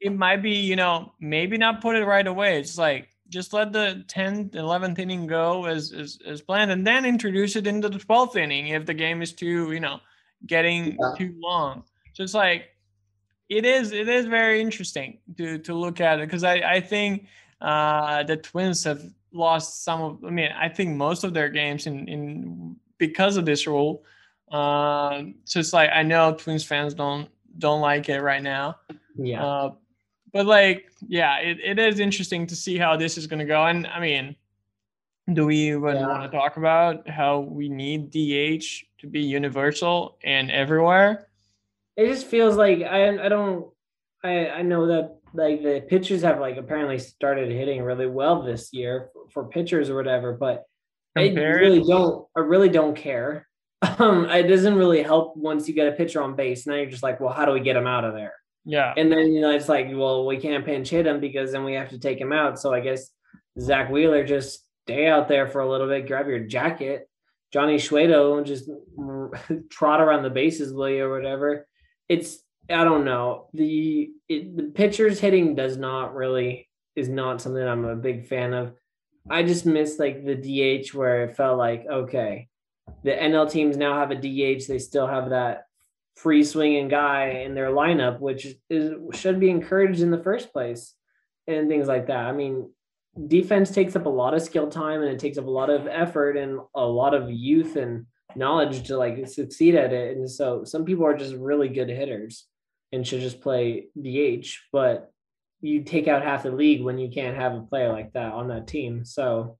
It 0.00 0.14
might 0.14 0.42
be, 0.42 0.52
you 0.52 0.76
know, 0.76 1.12
maybe 1.20 1.58
not 1.58 1.82
put 1.82 1.96
it 1.96 2.04
right 2.06 2.26
away. 2.26 2.58
It's 2.58 2.78
like 2.78 3.10
just 3.32 3.54
let 3.54 3.72
the 3.72 4.04
10th, 4.08 4.50
11th 4.50 4.98
inning 4.98 5.26
go 5.26 5.64
as, 5.64 5.92
as, 5.92 6.18
as 6.26 6.42
planned, 6.42 6.70
and 6.70 6.86
then 6.86 7.06
introduce 7.06 7.56
it 7.56 7.66
into 7.66 7.88
the 7.88 7.98
12th 7.98 8.36
inning 8.36 8.68
if 8.68 8.84
the 8.84 8.94
game 8.94 9.22
is 9.22 9.32
too, 9.32 9.72
you 9.72 9.80
know, 9.80 9.98
getting 10.46 10.98
yeah. 11.00 11.14
too 11.16 11.34
long. 11.40 11.82
So 12.12 12.22
it's 12.22 12.34
like 12.34 12.68
it 13.48 13.64
is 13.64 13.92
it 13.92 14.08
is 14.08 14.26
very 14.26 14.60
interesting 14.60 15.18
to 15.36 15.58
to 15.58 15.74
look 15.74 16.00
at 16.00 16.20
it 16.20 16.26
because 16.26 16.44
I 16.44 16.54
I 16.76 16.80
think 16.80 17.26
uh, 17.60 18.22
the 18.24 18.36
Twins 18.36 18.84
have 18.84 19.02
lost 19.32 19.84
some 19.84 20.02
of. 20.02 20.24
I 20.24 20.30
mean, 20.30 20.50
I 20.54 20.68
think 20.68 20.96
most 20.96 21.24
of 21.24 21.32
their 21.32 21.48
games 21.48 21.86
in 21.86 22.06
in 22.08 22.76
because 22.98 23.36
of 23.36 23.46
this 23.46 23.66
rule. 23.66 24.04
Uh, 24.50 25.24
so 25.44 25.60
it's 25.60 25.72
like 25.72 25.90
I 25.92 26.02
know 26.02 26.34
Twins 26.34 26.64
fans 26.64 26.92
don't 26.92 27.28
don't 27.58 27.80
like 27.80 28.08
it 28.08 28.20
right 28.20 28.42
now. 28.42 28.76
Yeah. 29.16 29.44
Uh, 29.44 29.72
but 30.32 30.46
like, 30.46 30.90
yeah, 31.06 31.38
it, 31.38 31.58
it 31.62 31.78
is 31.78 32.00
interesting 32.00 32.46
to 32.46 32.56
see 32.56 32.78
how 32.78 32.96
this 32.96 33.18
is 33.18 33.26
going 33.26 33.40
to 33.40 33.44
go. 33.44 33.66
And 33.66 33.86
I 33.86 34.00
mean, 34.00 34.36
do 35.32 35.46
we 35.46 35.56
even 35.70 35.96
yeah. 35.96 36.06
want 36.06 36.30
to 36.30 36.36
talk 36.36 36.56
about 36.56 37.08
how 37.08 37.40
we 37.40 37.68
need 37.68 38.10
DH 38.10 38.64
to 39.00 39.06
be 39.06 39.20
universal 39.20 40.18
and 40.24 40.50
everywhere? 40.50 41.28
it 41.96 42.06
just 42.06 42.26
feels 42.26 42.56
like 42.56 42.82
I 42.82 43.24
I 43.24 43.28
don't 43.28 43.66
I 44.24 44.48
I 44.48 44.62
know 44.62 44.86
that 44.86 45.18
like 45.34 45.62
the 45.62 45.84
pitchers 45.88 46.22
have 46.22 46.40
like 46.40 46.56
apparently 46.56 46.98
started 46.98 47.50
hitting 47.50 47.82
really 47.82 48.06
well 48.06 48.42
this 48.42 48.72
year 48.72 49.10
for, 49.12 49.28
for 49.30 49.48
pitchers 49.48 49.90
or 49.90 49.96
whatever, 49.96 50.32
but 50.32 50.64
Compared. 51.16 51.62
I 51.62 51.66
really 51.66 51.82
don't 51.84 52.26
I 52.36 52.40
really 52.40 52.68
don't 52.68 52.96
care. 52.96 53.46
Um, 53.98 54.26
it 54.26 54.44
doesn't 54.44 54.76
really 54.76 55.02
help 55.02 55.36
once 55.36 55.66
you 55.66 55.74
get 55.74 55.88
a 55.88 55.92
pitcher 55.92 56.22
on 56.22 56.36
base. 56.36 56.66
Now 56.66 56.76
you're 56.76 56.86
just 56.86 57.02
like, 57.02 57.18
well, 57.20 57.32
how 57.32 57.44
do 57.44 57.52
we 57.52 57.60
get 57.60 57.76
him 57.76 57.86
out 57.86 58.04
of 58.04 58.14
there? 58.14 58.32
Yeah. 58.64 58.94
And 58.96 59.10
then 59.10 59.32
you 59.32 59.40
know 59.40 59.50
it's 59.50 59.68
like, 59.68 59.88
well, 59.92 60.26
we 60.26 60.36
can't 60.38 60.64
pinch 60.64 60.90
hit 60.90 61.06
him 61.06 61.20
because 61.20 61.52
then 61.52 61.64
we 61.64 61.74
have 61.74 61.90
to 61.90 61.98
take 61.98 62.20
him 62.20 62.32
out. 62.32 62.58
So 62.58 62.72
I 62.72 62.80
guess 62.80 63.10
Zack 63.60 63.90
Wheeler 63.90 64.24
just 64.24 64.64
stay 64.84 65.06
out 65.06 65.28
there 65.28 65.48
for 65.48 65.60
a 65.60 65.70
little 65.70 65.88
bit, 65.88 66.06
grab 66.06 66.28
your 66.28 66.40
jacket. 66.40 67.08
Johnny 67.52 67.78
Cueto 67.78 68.42
just 68.42 68.70
trot 69.70 70.00
around 70.00 70.22
the 70.22 70.30
bases, 70.30 70.72
will 70.72 70.88
you, 70.88 71.04
or 71.04 71.14
whatever. 71.14 71.66
It's 72.08 72.38
I 72.70 72.84
don't 72.84 73.04
know 73.04 73.48
the 73.52 74.10
it, 74.28 74.56
the 74.56 74.64
pitchers 74.64 75.20
hitting 75.20 75.54
does 75.54 75.76
not 75.76 76.14
really 76.14 76.68
is 76.96 77.08
not 77.08 77.40
something 77.40 77.62
I'm 77.62 77.84
a 77.84 77.96
big 77.96 78.26
fan 78.26 78.54
of. 78.54 78.74
I 79.30 79.42
just 79.42 79.66
miss 79.66 79.98
like 79.98 80.24
the 80.24 80.34
DH 80.34 80.94
where 80.94 81.24
it 81.24 81.36
felt 81.36 81.58
like 81.58 81.84
okay, 81.90 82.48
the 83.04 83.10
NL 83.10 83.50
teams 83.50 83.76
now 83.76 83.98
have 83.98 84.10
a 84.10 84.16
DH. 84.16 84.66
They 84.66 84.78
still 84.78 85.06
have 85.06 85.30
that 85.30 85.64
free 86.16 86.44
swinging 86.44 86.88
guy 86.88 87.42
in 87.44 87.54
their 87.54 87.70
lineup, 87.70 88.20
which 88.20 88.46
is 88.70 88.94
should 89.18 89.40
be 89.40 89.50
encouraged 89.50 90.00
in 90.00 90.10
the 90.10 90.22
first 90.22 90.52
place, 90.52 90.94
and 91.46 91.68
things 91.68 91.88
like 91.88 92.06
that. 92.06 92.26
I 92.26 92.32
mean, 92.32 92.70
defense 93.26 93.70
takes 93.70 93.96
up 93.96 94.06
a 94.06 94.10
lot 94.10 94.34
of 94.34 94.42
skill 94.42 94.68
time 94.68 95.02
and 95.02 95.10
it 95.10 95.18
takes 95.18 95.38
up 95.38 95.46
a 95.46 95.50
lot 95.50 95.70
of 95.70 95.86
effort 95.86 96.36
and 96.36 96.60
a 96.74 96.84
lot 96.84 97.14
of 97.14 97.30
youth 97.30 97.76
and 97.76 98.06
knowledge 98.34 98.86
to 98.86 98.96
like 98.96 99.26
succeed 99.28 99.74
at 99.74 99.92
it. 99.92 100.16
And 100.16 100.30
so 100.30 100.64
some 100.64 100.84
people 100.84 101.04
are 101.04 101.16
just 101.16 101.34
really 101.34 101.68
good 101.68 101.88
hitters 101.88 102.46
and 102.92 103.06
should 103.06 103.20
just 103.20 103.40
play 103.40 103.86
DH, 104.00 104.46
but 104.72 105.12
you 105.60 105.82
take 105.82 106.08
out 106.08 106.22
half 106.22 106.42
the 106.42 106.50
league 106.50 106.82
when 106.82 106.98
you 106.98 107.10
can't 107.10 107.36
have 107.36 107.54
a 107.54 107.60
player 107.62 107.92
like 107.92 108.12
that 108.12 108.32
on 108.32 108.48
that 108.48 108.66
team. 108.66 109.04
So, 109.04 109.58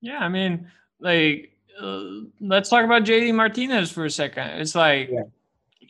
yeah, 0.00 0.18
I 0.18 0.28
mean, 0.28 0.70
like, 1.00 1.56
uh, 1.80 2.04
let's 2.40 2.68
talk 2.68 2.84
about 2.84 3.04
JD 3.04 3.34
Martinez 3.34 3.90
for 3.90 4.04
a 4.04 4.10
second. 4.10 4.60
It's 4.60 4.74
like 4.74 5.08
yeah. 5.10 5.22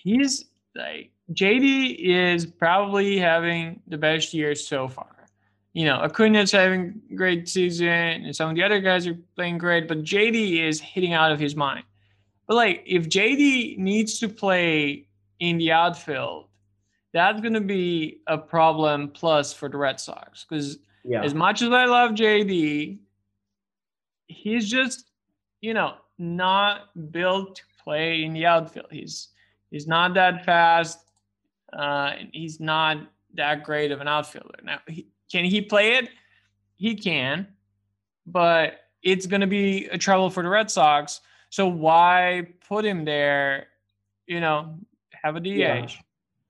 He's 0.06 0.44
like 0.76 1.10
JD 1.32 1.96
is 1.98 2.46
probably 2.46 3.18
having 3.18 3.80
the 3.88 3.98
best 3.98 4.32
year 4.32 4.54
so 4.54 4.86
far. 4.88 5.08
You 5.72 5.84
know, 5.84 6.00
Acuna's 6.00 6.52
having 6.52 7.02
great 7.14 7.48
season, 7.48 7.88
and 7.88 8.34
some 8.34 8.48
of 8.48 8.56
the 8.56 8.62
other 8.62 8.80
guys 8.80 9.06
are 9.06 9.18
playing 9.34 9.58
great, 9.58 9.88
but 9.88 10.04
JD 10.04 10.62
is 10.66 10.80
hitting 10.80 11.12
out 11.12 11.32
of 11.32 11.40
his 11.40 11.54
mind. 11.54 11.84
But 12.46 12.54
like, 12.54 12.82
if 12.86 13.08
JD 13.08 13.76
needs 13.76 14.18
to 14.20 14.28
play 14.28 15.06
in 15.40 15.58
the 15.58 15.72
outfield, 15.72 16.46
that's 17.12 17.40
going 17.40 17.54
to 17.54 17.60
be 17.60 18.20
a 18.26 18.38
problem 18.38 19.08
plus 19.08 19.52
for 19.52 19.68
the 19.68 19.76
Red 19.76 19.98
Sox 20.00 20.46
because 20.48 20.78
yeah. 21.04 21.22
as 21.22 21.34
much 21.34 21.60
as 21.60 21.70
I 21.70 21.84
love 21.86 22.12
JD, 22.12 22.98
he's 24.28 24.70
just 24.70 25.10
you 25.60 25.74
know 25.74 25.94
not 26.18 27.10
built 27.10 27.56
to 27.56 27.62
play 27.82 28.22
in 28.22 28.32
the 28.32 28.46
outfield. 28.46 28.86
He's 28.90 29.28
he's 29.76 29.86
not 29.86 30.14
that 30.14 30.44
fast. 30.44 30.98
Uh, 31.72 32.12
he's 32.32 32.60
not 32.60 32.98
that 33.34 33.62
great 33.62 33.92
of 33.92 34.00
an 34.00 34.08
outfielder. 34.08 34.58
Now, 34.62 34.78
he, 34.88 35.06
can 35.30 35.44
he 35.44 35.60
play 35.60 35.96
it? 35.96 36.08
He 36.76 36.94
can, 36.94 37.46
but 38.26 38.80
it's 39.02 39.26
going 39.26 39.42
to 39.42 39.46
be 39.46 39.86
a 39.86 39.98
trouble 39.98 40.30
for 40.30 40.42
the 40.42 40.48
Red 40.48 40.70
Sox. 40.70 41.20
So 41.50 41.66
why 41.66 42.48
put 42.68 42.84
him 42.84 43.04
there? 43.04 43.66
You 44.26 44.40
know, 44.40 44.78
have 45.22 45.36
a 45.36 45.40
DH. 45.40 45.46
Yeah 45.46 45.86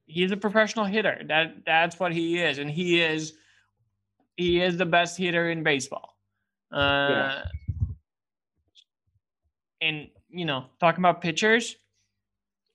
he's 0.07 0.31
a 0.31 0.37
professional 0.37 0.85
hitter. 0.85 1.21
That 1.27 1.65
that's 1.67 1.99
what 1.99 2.13
he 2.13 2.39
is, 2.39 2.59
and 2.59 2.71
he 2.71 3.01
is 3.01 3.35
he 4.37 4.61
is 4.61 4.77
the 4.77 4.87
best 4.87 5.19
hitter 5.19 5.51
in 5.51 5.63
baseball. 5.63 6.17
Uh, 6.73 6.79
yeah. 7.11 7.43
And 9.83 10.09
you 10.31 10.45
know, 10.45 10.67
talking 10.81 11.01
about 11.01 11.21
pitchers, 11.21 11.77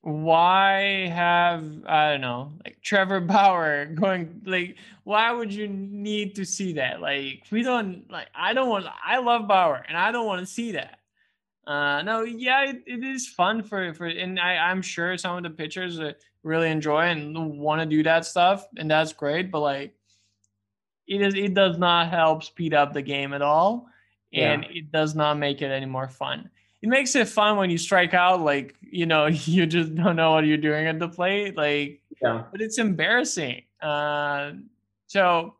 why 0.02 1.08
have 1.08 1.64
I 1.86 2.12
don't 2.12 2.22
know, 2.22 2.54
like 2.66 2.82
Trevor 2.82 3.20
Bauer 3.22 3.86
going 3.86 4.41
like 4.45 4.78
why 5.04 5.32
would 5.32 5.54
you 5.54 5.68
need 5.68 6.36
to 6.36 6.45
see 6.45 6.74
that? 6.74 7.02
Like 7.02 7.43
we 7.52 7.64
don't 7.64 8.10
like 8.10 8.28
I 8.36 8.54
don't 8.54 8.70
want 8.70 8.86
I 9.06 9.20
love 9.20 9.47
Bauer 9.47 9.84
and 9.88 9.97
I 9.97 10.12
don't 10.12 10.26
want 10.26 10.39
to 10.39 10.45
see 10.45 10.72
that. 10.74 10.99
Uh 11.68 12.02
no, 12.02 12.24
yeah, 12.24 12.70
it, 12.70 12.84
it 12.88 13.04
is 13.04 13.28
fun 13.28 13.62
for 13.64 13.93
for 13.93 14.08
and 14.08 14.39
I, 14.39 14.58
I'm 14.58 14.82
sure 14.82 15.18
some 15.18 15.38
of 15.38 15.43
the 15.43 15.49
pitchers 15.49 15.99
really 16.43 16.70
enjoy 16.70 17.02
and 17.02 17.60
want 17.60 17.82
to 17.82 17.86
do 17.86 18.04
that 18.04 18.26
stuff, 18.26 18.66
and 18.78 18.89
that's 18.89 19.14
great. 19.14 19.52
But 19.52 19.62
like, 19.62 19.95
it 21.08 21.22
is 21.22 21.36
it 21.36 21.54
does 21.54 21.78
not 21.78 22.10
help 22.10 22.43
speed 22.43 22.74
up 22.74 22.93
the 22.93 23.02
game 23.02 23.34
at 23.34 23.41
all, 23.41 23.88
and 24.34 24.64
yeah. 24.64 24.80
it 24.80 24.91
does 24.91 25.16
not 25.16 25.38
make 25.38 25.62
it 25.62 25.72
any 25.72 25.86
more 25.86 26.08
fun. 26.08 26.49
It 26.82 26.90
makes 26.90 27.16
it 27.16 27.28
fun 27.28 27.58
when 27.58 27.70
you 27.70 27.78
strike 27.78 28.14
out, 28.14 28.42
like 28.42 28.76
you 28.82 29.06
know, 29.06 29.26
you 29.32 29.66
just 29.66 29.96
don't 29.96 30.16
know 30.16 30.32
what 30.32 30.46
you're 30.46 30.58
doing 30.58 30.88
at 30.88 31.00
the 31.00 31.10
plate, 31.10 31.56
like. 31.58 32.02
Yeah. 32.22 32.44
But 32.52 32.62
it's 32.62 32.78
embarrassing. 32.78 33.64
Uh, 33.82 34.52
so, 35.08 35.56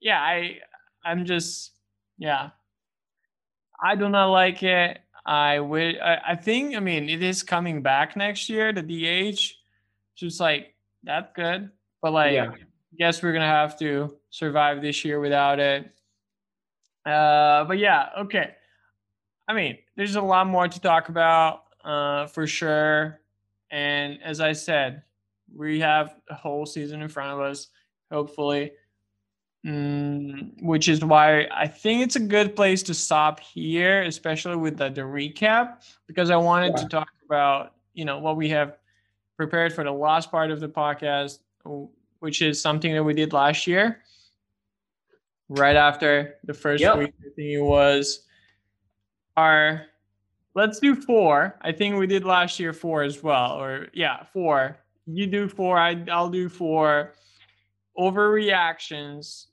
yeah, 0.00 0.20
I 0.20 0.58
I'm 1.04 1.24
just 1.24 1.72
yeah. 2.18 2.50
I 3.82 3.94
do 3.94 4.08
not 4.10 4.26
like 4.26 4.62
it. 4.62 4.98
I 5.24 5.58
would. 5.58 5.98
I, 5.98 6.20
I 6.28 6.36
think. 6.36 6.76
I 6.76 6.80
mean, 6.80 7.08
it 7.08 7.22
is 7.22 7.42
coming 7.42 7.82
back 7.82 8.16
next 8.16 8.48
year. 8.48 8.72
The 8.72 8.82
DH 8.82 9.40
just 10.16 10.38
like 10.38 10.74
that's 11.02 11.32
good, 11.34 11.70
but 12.02 12.12
like 12.12 12.34
yeah. 12.34 12.52
guess 12.98 13.22
we're 13.22 13.32
gonna 13.32 13.46
have 13.46 13.78
to 13.78 14.16
survive 14.28 14.82
this 14.82 15.04
year 15.04 15.18
without 15.18 15.58
it. 15.58 15.90
Uh, 17.06 17.64
but 17.64 17.78
yeah, 17.78 18.10
okay. 18.18 18.54
I 19.50 19.52
mean, 19.52 19.78
there's 19.96 20.14
a 20.14 20.22
lot 20.22 20.46
more 20.46 20.68
to 20.68 20.80
talk 20.80 21.08
about 21.08 21.64
uh, 21.82 22.28
for 22.28 22.46
sure. 22.46 23.20
And 23.72 24.22
as 24.22 24.40
I 24.40 24.52
said, 24.52 25.02
we 25.52 25.80
have 25.80 26.14
a 26.28 26.36
whole 26.36 26.66
season 26.66 27.02
in 27.02 27.08
front 27.08 27.32
of 27.32 27.40
us, 27.40 27.66
hopefully. 28.12 28.70
Mm, 29.66 30.62
which 30.62 30.88
is 30.88 31.04
why 31.04 31.48
I 31.52 31.66
think 31.66 32.00
it's 32.00 32.14
a 32.14 32.20
good 32.20 32.54
place 32.54 32.84
to 32.84 32.94
stop 32.94 33.40
here, 33.40 34.02
especially 34.02 34.54
with 34.54 34.76
the, 34.78 34.88
the 34.88 35.00
recap, 35.00 35.82
because 36.06 36.30
I 36.30 36.36
wanted 36.36 36.74
yeah. 36.76 36.82
to 36.82 36.88
talk 36.88 37.08
about 37.26 37.74
you 37.92 38.04
know 38.04 38.20
what 38.20 38.36
we 38.36 38.48
have 38.50 38.78
prepared 39.36 39.72
for 39.72 39.82
the 39.82 39.90
last 39.90 40.30
part 40.30 40.52
of 40.52 40.60
the 40.60 40.68
podcast, 40.68 41.40
which 42.20 42.40
is 42.40 42.58
something 42.60 42.94
that 42.94 43.02
we 43.02 43.14
did 43.14 43.32
last 43.32 43.66
year. 43.66 44.00
Right 45.48 45.76
after 45.76 46.36
the 46.44 46.54
first 46.54 46.80
yep. 46.80 46.98
week, 46.98 47.14
I 47.20 47.28
think 47.34 47.48
it 47.48 47.62
was 47.62 48.20
our. 49.40 49.86
Let's 50.54 50.80
do 50.80 50.94
four. 50.94 51.56
I 51.62 51.72
think 51.72 51.96
we 51.96 52.06
did 52.06 52.24
last 52.24 52.58
year 52.58 52.72
four 52.72 53.02
as 53.02 53.22
well, 53.22 53.52
or 53.60 53.86
yeah, 53.92 54.24
four. 54.32 54.78
You 55.06 55.26
do 55.26 55.48
four. 55.48 55.78
I 55.78 56.04
I'll 56.10 56.30
do 56.30 56.48
four. 56.48 57.14
Overreactions 57.98 59.46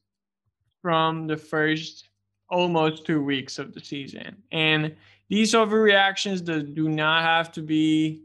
from 0.81 1.27
the 1.27 1.37
first 1.37 2.09
almost 2.49 3.05
two 3.05 3.21
weeks 3.23 3.59
of 3.59 3.73
the 3.73 3.79
season, 3.79 4.35
and 4.51 4.95
these 5.29 5.53
overreactions 5.53 6.43
do 6.73 6.89
not 6.89 7.23
have 7.23 7.51
to 7.53 7.61
be 7.61 8.23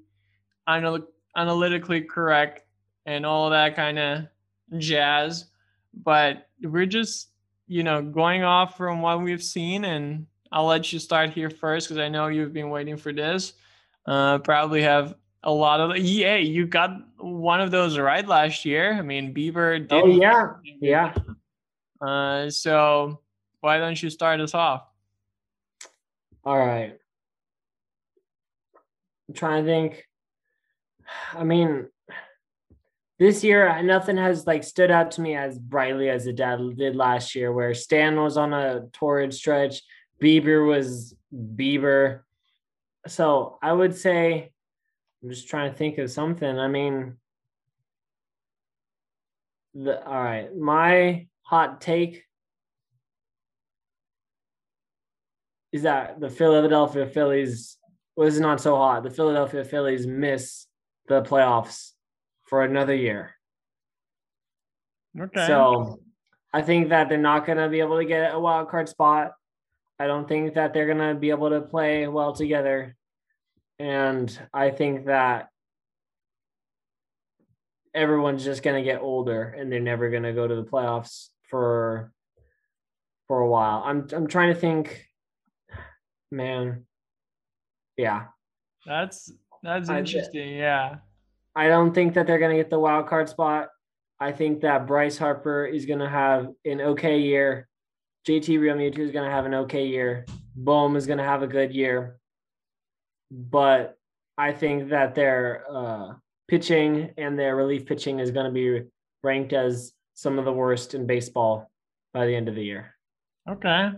know 0.67 1.07
analytically 1.37 2.01
correct 2.03 2.65
and 3.07 3.27
all 3.27 3.51
that 3.51 3.75
kind 3.77 3.99
of 3.99 4.27
jazz. 4.79 5.47
But 5.95 6.49
we're 6.63 6.87
just, 6.87 7.29
you 7.67 7.83
know, 7.83 8.03
going 8.03 8.45
off 8.45 8.77
from 8.77 9.03
what 9.03 9.23
we've 9.23 9.43
seen. 9.43 9.85
And 9.85 10.27
I'll 10.53 10.67
let 10.67 10.93
you 10.93 10.99
start 10.99 11.31
here 11.31 11.51
first 11.51 11.89
because 11.89 11.99
I 11.99 12.09
know 12.09 12.29
you've 12.29 12.53
been 12.53 12.71
waiting 12.71 12.97
for 12.97 13.13
this. 13.13 13.55
Uh, 14.07 14.39
probably 14.39 14.83
have 14.83 15.15
a 15.45 15.51
lot 15.51 15.81
of 15.81 15.97
yeah 15.97 16.37
you 16.37 16.67
got 16.67 16.91
one 17.19 17.61
of 17.61 17.71
those 17.71 17.99
right 17.99 18.27
last 18.27 18.65
year. 18.65 18.93
I 18.93 19.03
mean 19.03 19.35
bieber 19.35 19.79
did 19.79 19.93
oh 19.93 20.07
yeah. 20.07 20.53
Yeah. 20.81 21.15
Uh 22.01 22.51
so 22.51 23.21
why 23.61 23.79
don't 23.79 24.01
you 24.01 24.11
start 24.11 24.41
us 24.41 24.55
off? 24.55 24.85
All 26.45 26.59
right. 26.59 26.99
I'm 29.29 29.35
trying 29.35 29.65
to 29.65 29.71
think. 29.71 30.05
I 31.35 31.45
mean, 31.45 31.89
this 33.19 33.45
year 33.45 33.83
nothing 33.83 34.17
has 34.17 34.47
like 34.47 34.65
stood 34.65 34.91
out 34.91 35.13
to 35.13 35.21
me 35.21 35.37
as 35.37 35.59
brightly 35.59 36.09
as 36.11 36.27
it 36.27 36.37
did 36.37 36.97
last 36.97 37.35
year, 37.35 37.53
where 37.53 37.75
Stan 37.75 38.21
was 38.21 38.37
on 38.37 38.53
a 38.53 38.87
torrid 38.93 39.33
stretch, 39.33 39.83
Bieber 40.23 40.67
was 40.67 41.15
Bieber. 41.35 42.21
So 43.09 43.59
I 43.61 43.73
would 43.73 43.97
say, 43.97 44.53
I'm 45.23 45.31
just 45.31 45.49
trying 45.49 45.71
to 45.73 45.77
think 45.77 45.99
of 45.99 46.11
something. 46.11 46.59
I 46.59 46.69
mean, 46.69 47.17
the 49.75 50.05
all 50.05 50.23
right, 50.23 50.55
my 50.57 51.27
hot 51.43 51.81
take 51.81 52.25
is 55.73 55.83
that 55.83 56.21
the 56.21 56.29
Philadelphia 56.29 57.07
Phillies 57.07 57.79
was 58.15 58.39
not 58.39 58.61
so 58.61 58.77
hot. 58.77 59.03
The 59.03 59.11
Philadelphia 59.11 59.65
Phillies 59.65 60.07
miss 60.07 60.67
the 61.09 61.23
playoffs 61.23 61.93
for 62.45 62.63
another 62.63 62.95
year. 62.95 63.35
Okay. 65.19 65.47
So 65.47 66.01
I 66.53 66.63
think 66.63 66.91
that 66.91 67.09
they're 67.09 67.19
not 67.19 67.47
going 67.47 67.59
to 67.59 67.69
be 67.69 67.81
able 67.81 67.99
to 67.99 68.05
get 68.05 68.35
a 68.35 68.39
wild 68.39 68.69
card 68.69 68.89
spot. 68.89 69.33
I 70.03 70.07
don't 70.09 70.27
think 70.27 70.55
that 70.55 70.75
they're 70.75 70.87
going 70.93 71.15
to 71.15 71.15
be 71.15 71.31
able 71.31 71.51
to 71.51 71.61
play 71.61 72.09
well 72.09 72.33
together. 72.33 72.97
And 73.79 74.37
I 74.53 74.71
think 74.71 75.07
that 75.07 75.49
everyone's 77.95 78.43
just 78.45 78.63
gonna 78.63 78.83
get 78.83 79.01
older 79.03 79.43
and 79.43 79.71
they're 79.71 79.81
never 79.81 80.11
gonna 80.11 80.33
go 80.33 80.47
to 80.49 80.55
the 80.55 80.65
playoffs 80.65 81.29
for 81.51 82.13
for 83.29 83.41
a 83.41 83.49
while. 83.49 83.83
I'm 83.85 84.07
I'm 84.13 84.27
trying 84.27 84.55
to 84.55 84.59
think, 84.59 85.07
man. 86.31 86.87
Yeah, 87.97 88.27
That's 88.87 89.33
that's 89.63 89.89
I- 89.89 89.99
interesting. 89.99 90.57
Yeah. 90.57 90.97
I 91.55 91.69
don't 91.69 91.93
think 91.93 92.15
that 92.15 92.27
they're 92.27 92.39
gonna 92.39 92.57
get 92.57 92.71
the 92.71 92.79
wild 92.79 93.07
card 93.09 93.29
spot. 93.29 93.69
I 94.19 94.33
think 94.33 94.63
that 94.63 94.87
Bryce 94.87 95.19
Harper 95.19 95.67
is 95.67 95.85
gonna 95.87 96.09
have 96.09 96.49
an 96.65 96.81
okay 96.81 97.19
year. 97.19 97.69
JT 98.27 98.59
Realmuto 98.59 98.99
is 98.99 99.11
gonna 99.11 99.31
have 99.31 99.47
an 99.47 99.55
okay 99.55 99.87
year. 99.87 100.25
Bohm 100.55 100.97
is 100.97 101.07
gonna 101.07 101.25
have 101.25 101.43
a 101.43 101.47
good 101.47 101.73
year. 101.75 102.19
But 103.31 103.99
I 104.39 104.53
think 104.53 104.91
that 104.91 105.15
their 105.15 105.65
uh, 105.71 106.15
pitching 106.49 107.11
and 107.17 107.39
their 107.39 107.57
relief 107.57 107.87
pitching 107.87 108.21
is 108.21 108.31
gonna 108.31 108.53
be 108.53 108.83
ranked 109.23 109.53
as 109.53 109.93
some 110.15 110.39
of 110.39 110.45
the 110.45 110.53
worst 110.53 110.95
in 110.95 111.07
baseball 111.07 111.71
by 112.13 112.27
the 112.27 112.35
end 112.35 112.49
of 112.49 112.55
the 112.55 112.65
year. 112.65 112.95
Okay. 113.49 113.91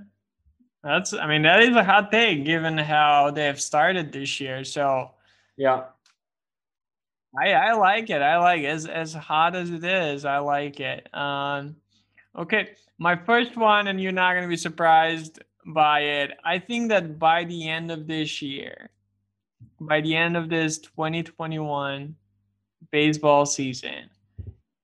That's 0.83 1.12
I 1.14 1.27
mean 1.27 1.43
that 1.43 1.62
is 1.62 1.75
a 1.77 1.85
hot 1.85 2.12
take 2.12 2.45
given 2.45 2.77
how 2.79 3.31
they 3.31 3.45
have 3.45 3.61
started 3.61 4.12
this 4.12 4.41
year. 4.41 4.64
So 4.64 5.11
Yeah. 5.57 5.85
I 7.39 7.53
I 7.53 7.72
like 7.72 8.11
it. 8.11 8.22
I 8.22 8.39
like 8.39 8.61
it. 8.62 8.66
as 8.66 8.87
as 8.87 9.12
hot 9.12 9.57
as 9.57 9.70
it 9.70 9.83
is. 9.83 10.25
I 10.25 10.39
like 10.39 10.79
it. 10.81 11.12
Um, 11.14 11.77
okay, 12.39 12.70
my 12.99 13.16
first 13.16 13.57
one, 13.57 13.89
and 13.89 14.01
you're 14.01 14.12
not 14.12 14.35
gonna 14.35 14.49
be 14.49 14.57
surprised 14.57 15.41
by 15.66 16.01
it. 16.01 16.32
I 16.45 16.59
think 16.59 16.89
that 16.91 17.18
by 17.18 17.45
the 17.45 17.68
end 17.68 17.91
of 17.91 18.07
this 18.07 18.43
year, 18.43 18.91
by 19.80 20.01
the 20.01 20.14
end 20.14 20.37
of 20.37 20.49
this 20.49 20.78
2021 20.78 22.14
baseball 22.91 23.47
season, 23.47 24.11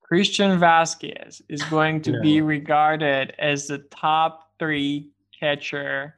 Christian 0.03 0.59
Vazquez 0.59 1.41
is 1.49 1.63
going 1.65 2.03
to 2.03 2.21
be 2.21 2.41
regarded 2.41 3.33
as 3.39 3.69
the 3.69 3.79
top 3.79 4.51
three 4.59 5.11
catcher 5.39 6.17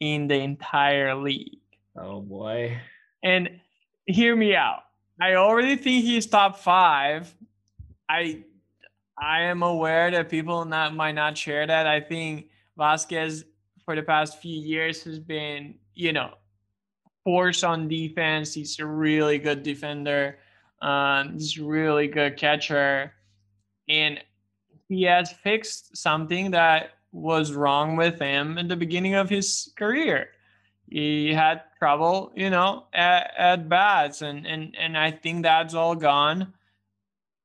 in 0.00 0.28
the 0.28 0.36
entire 0.36 1.14
league. 1.14 1.58
Oh 1.96 2.20
boy. 2.20 2.78
And 3.24 3.60
hear 4.06 4.36
me 4.36 4.54
out. 4.54 4.82
I 5.20 5.34
already 5.34 5.76
think 5.76 6.04
he's 6.04 6.26
top 6.26 6.58
five. 6.58 7.34
I 8.08 8.44
I 9.18 9.42
am 9.42 9.62
aware 9.62 10.10
that 10.10 10.28
people 10.28 10.64
not 10.64 10.94
might 10.94 11.14
not 11.14 11.38
share 11.38 11.66
that. 11.66 11.86
I 11.86 12.00
think 12.00 12.48
Vazquez 12.78 13.44
for 13.84 13.96
the 13.96 14.02
past 14.02 14.40
few 14.40 14.60
years 14.60 15.02
has 15.04 15.18
been, 15.18 15.76
you 15.94 16.12
know, 16.12 16.34
force 17.24 17.64
on 17.64 17.88
defense. 17.88 18.52
He's 18.52 18.78
a 18.78 18.86
really 18.86 19.38
good 19.38 19.62
defender. 19.62 20.38
Um, 20.82 21.34
he's 21.34 21.58
really 21.58 22.08
good 22.08 22.36
catcher. 22.36 23.12
And 23.88 24.20
he 24.88 25.04
has 25.04 25.32
fixed 25.32 25.96
something 25.96 26.50
that 26.50 26.90
was 27.12 27.52
wrong 27.52 27.96
with 27.96 28.18
him 28.18 28.58
in 28.58 28.68
the 28.68 28.76
beginning 28.76 29.14
of 29.14 29.30
his 29.30 29.72
career 29.76 30.28
he 30.88 31.32
had 31.32 31.62
trouble, 31.78 32.32
you 32.34 32.50
know, 32.50 32.84
at, 32.92 33.32
at 33.36 33.68
bats, 33.68 34.22
and 34.22 34.46
and 34.46 34.74
and 34.78 34.96
I 34.96 35.10
think 35.10 35.42
that's 35.42 35.74
all 35.74 35.94
gone. 35.94 36.54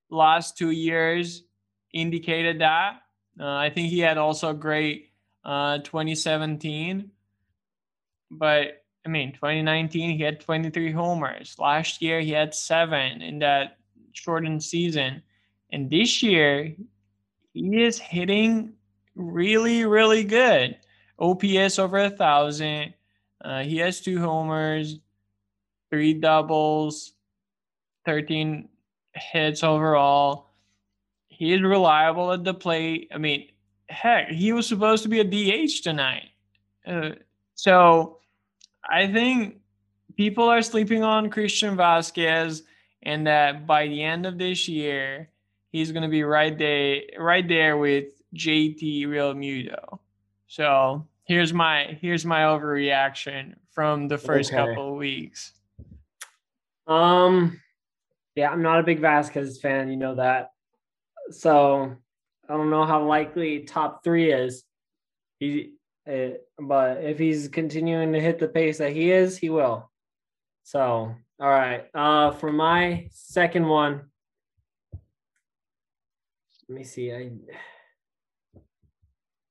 Last 0.09 0.57
two 0.57 0.71
years 0.71 1.43
indicated 1.93 2.61
that. 2.61 3.01
Uh, 3.39 3.55
I 3.55 3.69
think 3.69 3.89
he 3.89 3.99
had 3.99 4.17
also 4.17 4.49
a 4.49 4.53
great 4.53 5.11
uh, 5.43 5.79
2017, 5.79 7.11
but 8.29 8.83
I 9.05 9.09
mean 9.09 9.33
2019 9.33 10.17
he 10.17 10.23
had 10.23 10.41
23 10.41 10.91
homers. 10.91 11.55
Last 11.57 12.01
year 12.01 12.21
he 12.21 12.31
had 12.31 12.53
seven 12.53 13.21
in 13.21 13.39
that 13.39 13.77
shortened 14.13 14.63
season, 14.63 15.23
and 15.71 15.89
this 15.89 16.21
year 16.21 16.75
he 17.53 17.83
is 17.83 17.97
hitting 17.97 18.73
really 19.15 19.85
really 19.85 20.23
good. 20.23 20.77
OPS 21.19 21.79
over 21.79 21.99
a 21.99 22.09
thousand. 22.09 22.93
Uh, 23.43 23.63
he 23.63 23.77
has 23.77 24.01
two 24.01 24.19
homers, 24.19 24.99
three 25.89 26.13
doubles, 26.13 27.13
13 28.05 28.69
hits 29.13 29.63
overall. 29.63 30.50
He 31.41 31.53
is 31.53 31.63
reliable 31.63 32.31
at 32.33 32.43
the 32.43 32.53
plate. 32.53 33.09
I 33.11 33.17
mean, 33.17 33.47
heck, 33.89 34.29
he 34.29 34.53
was 34.53 34.67
supposed 34.67 35.01
to 35.01 35.09
be 35.09 35.21
a 35.21 35.23
DH 35.23 35.81
tonight. 35.81 36.29
Uh, 36.85 37.13
so 37.55 38.19
I 38.87 39.11
think 39.11 39.55
people 40.15 40.47
are 40.47 40.61
sleeping 40.61 41.01
on 41.01 41.31
Christian 41.31 41.75
Vazquez, 41.75 42.61
and 43.01 43.25
that 43.25 43.65
by 43.65 43.87
the 43.87 44.03
end 44.03 44.27
of 44.27 44.37
this 44.37 44.67
year, 44.67 45.31
he's 45.71 45.91
going 45.91 46.03
to 46.03 46.09
be 46.09 46.21
right 46.21 46.55
there, 46.55 47.01
right 47.17 47.47
there 47.47 47.75
with 47.75 48.09
JT 48.35 49.07
Realmuto. 49.07 49.97
So 50.45 51.07
here's 51.23 51.53
my 51.53 51.97
here's 51.99 52.23
my 52.23 52.41
overreaction 52.41 53.55
from 53.71 54.07
the 54.07 54.19
first 54.19 54.53
Okay. 54.53 54.63
couple 54.63 54.91
of 54.91 54.95
weeks. 54.99 55.53
Um, 56.85 57.59
yeah, 58.35 58.51
I'm 58.51 58.61
not 58.61 58.79
a 58.79 58.83
big 58.83 59.01
Vazquez 59.01 59.59
fan. 59.59 59.89
You 59.89 59.97
know 59.97 60.13
that. 60.13 60.50
So 61.31 61.95
I 62.49 62.53
don't 62.53 62.69
know 62.69 62.85
how 62.85 63.05
likely 63.05 63.61
top 63.61 64.03
three 64.03 64.31
is. 64.31 64.63
He, 65.39 65.73
uh, 66.07 66.37
but 66.59 67.03
if 67.03 67.17
he's 67.17 67.47
continuing 67.47 68.13
to 68.13 68.19
hit 68.19 68.39
the 68.39 68.47
pace 68.47 68.77
that 68.79 68.93
he 68.93 69.11
is, 69.11 69.37
he 69.37 69.49
will. 69.49 69.89
So 70.63 71.15
all 71.39 71.49
right. 71.49 71.85
Uh, 71.93 72.31
for 72.31 72.51
my 72.51 73.07
second 73.11 73.67
one, 73.67 74.01
let 76.69 76.77
me 76.77 76.83
see. 76.83 77.11
I 77.11 77.31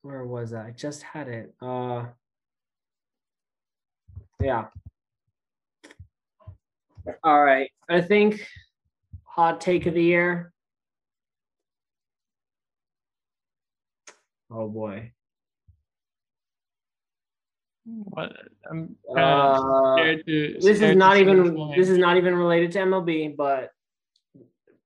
where 0.02 0.24
was 0.24 0.52
I? 0.52 0.68
I 0.68 0.70
just 0.70 1.02
had 1.02 1.28
it. 1.28 1.52
Uh, 1.60 2.06
yeah. 4.40 4.66
All 7.22 7.42
right. 7.42 7.70
I 7.88 8.00
think 8.00 8.46
hot 9.24 9.60
take 9.60 9.86
of 9.86 9.94
the 9.94 10.02
year. 10.02 10.52
Oh 14.50 14.68
boy. 14.68 15.12
What 17.84 18.32
I'm 18.70 18.96
Uh, 19.08 19.96
to. 20.26 20.56
this 20.60 20.80
is 20.80 20.96
not 20.96 21.16
even 21.16 21.54
which 21.54 21.76
this 21.76 21.88
is 21.88 21.98
not 21.98 22.16
even 22.16 22.34
related 22.34 22.72
to 22.72 22.78
MLB, 22.80 23.36
but 23.36 23.70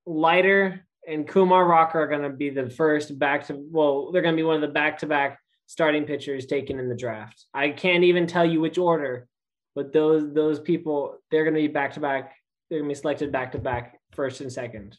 Leiter 0.07 0.87
and 1.07 1.27
Kumar 1.27 1.65
Rocker 1.67 2.01
are 2.01 2.07
going 2.07 2.23
to 2.23 2.31
be 2.31 2.51
the 2.51 2.71
first 2.71 3.19
back 3.19 3.47
to 3.49 3.55
well, 3.71 4.13
they're 4.13 4.23
going 4.23 4.35
to 4.35 4.41
be 4.41 4.45
one 4.47 4.57
of 4.57 4.63
the 4.63 4.69
back 4.69 4.99
to 4.99 5.07
back 5.07 5.39
starting 5.67 6.05
pitchers 6.05 6.47
taken 6.47 6.79
in 6.79 6.89
the 6.89 6.95
draft. 6.97 7.45
I 7.53 7.71
can't 7.71 8.05
even 8.05 8.27
tell 8.27 8.45
you 8.45 8.61
which 8.61 8.79
order, 8.79 9.27
but 9.75 9.93
those 9.93 10.33
those 10.33 10.61
people 10.61 11.19
they're 11.31 11.45
going 11.45 11.55
to 11.55 11.61
be 11.61 11.69
back 11.69 11.95
to 11.95 12.01
back. 12.01 12.35
They're 12.71 12.79
going 12.79 12.89
to 12.89 12.95
be 12.95 13.01
selected 13.01 13.33
back 13.33 13.53
to 13.53 13.59
back, 13.59 14.01
first 14.13 14.41
and 14.41 14.51
second. 14.53 14.97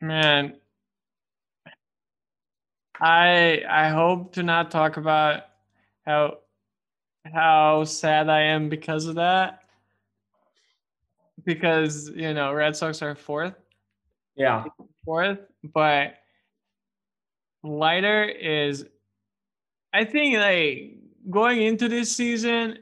Man, 0.00 0.56
I 3.00 3.62
I 3.68 3.88
hope 3.88 4.32
to 4.34 4.42
not 4.42 4.70
talk 4.70 4.96
about 4.96 5.42
how 6.04 6.38
how 7.32 7.84
sad 7.84 8.28
I 8.28 8.42
am 8.42 8.68
because 8.68 9.06
of 9.06 9.16
that. 9.16 9.62
Because 11.44 12.08
you 12.10 12.32
know, 12.34 12.52
Red 12.52 12.76
Sox 12.76 13.02
are 13.02 13.14
fourth, 13.14 13.54
Yeah. 14.36 14.64
fourth, 15.04 15.38
but 15.62 16.14
Leiter 17.62 18.24
is 18.24 18.86
I 19.92 20.04
think 20.04 20.38
like 20.38 20.96
going 21.30 21.62
into 21.62 21.88
this 21.88 22.14
season, 22.14 22.78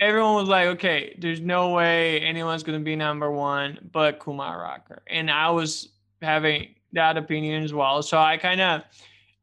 everyone 0.00 0.34
was 0.34 0.48
like, 0.48 0.66
okay, 0.68 1.16
there's 1.20 1.40
no 1.40 1.70
way 1.70 2.20
anyone's 2.20 2.62
gonna 2.62 2.80
be 2.80 2.96
number 2.96 3.30
one 3.30 3.88
but 3.92 4.18
Kumar 4.18 4.60
Rocker. 4.60 5.02
And 5.06 5.30
I 5.30 5.50
was 5.50 5.88
having 6.22 6.74
that 6.92 7.16
opinion 7.16 7.64
as 7.64 7.72
well. 7.72 8.02
So 8.02 8.18
I 8.18 8.36
kind 8.36 8.60
of 8.60 8.82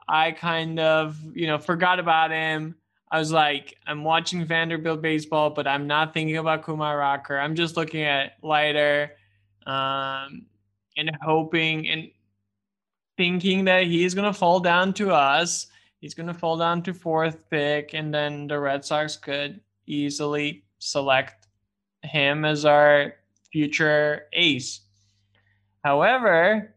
I 0.08 0.32
kind 0.32 0.80
of, 0.80 1.18
you 1.36 1.48
know, 1.48 1.58
forgot 1.58 2.00
about 2.00 2.32
him. 2.32 2.76
I 3.12 3.20
was 3.20 3.32
like, 3.32 3.76
I'm 3.86 4.04
watching 4.04 4.46
Vanderbilt 4.46 5.02
baseball, 5.02 5.50
but 5.50 5.68
I'm 5.68 5.86
not 5.86 6.14
thinking 6.14 6.38
about 6.38 6.64
Kumar 6.64 6.98
Rocker. 6.98 7.38
I'm 7.38 7.56
just 7.56 7.76
looking 7.76 8.04
at 8.04 8.34
Leiter 8.42 9.12
um, 9.66 10.46
and 10.96 11.12
hoping 11.22 11.90
and 11.90 12.10
thinking 13.18 13.66
that 13.66 13.84
he's 13.84 14.14
going 14.14 14.32
to 14.32 14.38
fall 14.38 14.60
down 14.60 14.94
to 14.94 15.12
us. 15.12 15.68
He's 16.00 16.14
going 16.14 16.28
to 16.28 16.34
fall 16.34 16.58
down 16.58 16.82
to 16.84 16.94
fourth 16.94 17.50
pick, 17.50 17.94
and 17.94 18.14
then 18.14 18.48
the 18.48 18.60
Red 18.60 18.84
Sox 18.84 19.18
could 19.18 19.60
easily 19.86 20.64
select 20.80 21.48
him 22.04 22.46
as 22.46 22.66
our 22.66 23.14
future 23.52 24.28
ace. 24.34 24.82
However, 25.84 26.74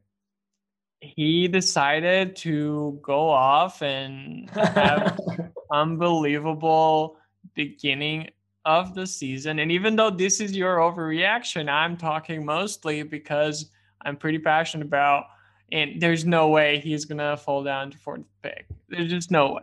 he 1.16 1.48
decided 1.48 2.36
to 2.36 2.98
go 3.02 3.28
off 3.28 3.82
and 3.82 4.48
have 4.50 5.18
unbelievable 5.72 7.18
beginning 7.54 8.30
of 8.64 8.94
the 8.94 9.06
season. 9.06 9.58
And 9.58 9.70
even 9.70 9.96
though 9.96 10.10
this 10.10 10.40
is 10.40 10.56
your 10.56 10.78
overreaction, 10.78 11.68
I'm 11.68 11.96
talking 11.96 12.44
mostly 12.44 13.02
because 13.02 13.70
I'm 14.02 14.16
pretty 14.16 14.38
passionate 14.38 14.86
about. 14.86 15.26
And 15.72 16.00
there's 16.00 16.24
no 16.24 16.48
way 16.48 16.78
he's 16.78 17.04
gonna 17.04 17.36
fall 17.36 17.62
down 17.62 17.90
to 17.90 17.98
fourth 17.98 18.22
pick. 18.42 18.66
There's 18.88 19.10
just 19.10 19.30
no 19.30 19.52
way. 19.52 19.62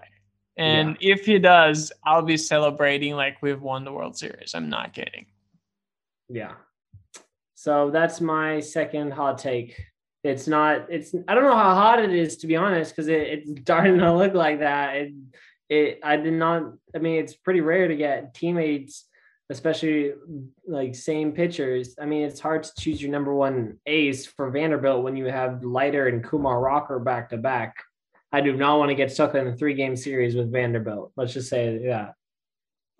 And 0.57 0.97
yeah. 0.99 1.13
if 1.13 1.25
he 1.25 1.39
does, 1.39 1.91
I'll 2.05 2.21
be 2.21 2.37
celebrating 2.37 3.15
like 3.15 3.41
we've 3.41 3.61
won 3.61 3.85
the 3.85 3.91
World 3.91 4.17
Series. 4.17 4.53
I'm 4.53 4.69
not 4.69 4.93
kidding. 4.93 5.25
Yeah. 6.29 6.53
So 7.55 7.89
that's 7.91 8.21
my 8.21 8.59
second 8.59 9.11
hot 9.11 9.37
take. 9.37 9.79
It's 10.23 10.47
not. 10.47 10.87
It's. 10.89 11.15
I 11.27 11.33
don't 11.33 11.43
know 11.43 11.55
how 11.55 11.75
hot 11.75 11.99
it 11.99 12.13
is 12.13 12.37
to 12.37 12.47
be 12.47 12.55
honest, 12.55 12.95
because 12.95 13.07
it, 13.07 13.21
it's 13.21 13.61
starting 13.63 13.97
to 13.99 14.13
look 14.13 14.33
like 14.33 14.59
that. 14.59 14.95
It, 14.95 15.13
it. 15.69 15.99
I 16.03 16.17
did 16.17 16.33
not. 16.33 16.73
I 16.95 16.99
mean, 16.99 17.19
it's 17.19 17.35
pretty 17.35 17.61
rare 17.61 17.87
to 17.87 17.95
get 17.95 18.33
teammates 18.33 19.05
especially 19.51 20.13
like 20.65 20.95
same 20.95 21.33
pitchers. 21.33 21.95
I 22.01 22.05
mean, 22.05 22.23
it's 22.23 22.39
hard 22.39 22.63
to 22.63 22.71
choose 22.79 23.01
your 23.01 23.11
number 23.11 23.35
one 23.35 23.79
ace 23.85 24.25
for 24.25 24.49
Vanderbilt 24.49 25.03
when 25.03 25.17
you 25.17 25.25
have 25.25 25.65
Leiter 25.65 26.07
and 26.07 26.23
Kumar 26.23 26.61
Rocker 26.61 26.99
back 26.99 27.29
to 27.29 27.37
back. 27.37 27.75
I 28.31 28.39
do 28.39 28.55
not 28.55 28.79
want 28.79 28.89
to 28.89 28.95
get 28.95 29.11
stuck 29.11 29.35
in 29.35 29.47
a 29.47 29.55
three 29.55 29.73
game 29.73 29.97
series 29.97 30.35
with 30.35 30.53
Vanderbilt. 30.53 31.11
Let's 31.17 31.33
just 31.33 31.49
say 31.49 31.85
that. 31.87 32.13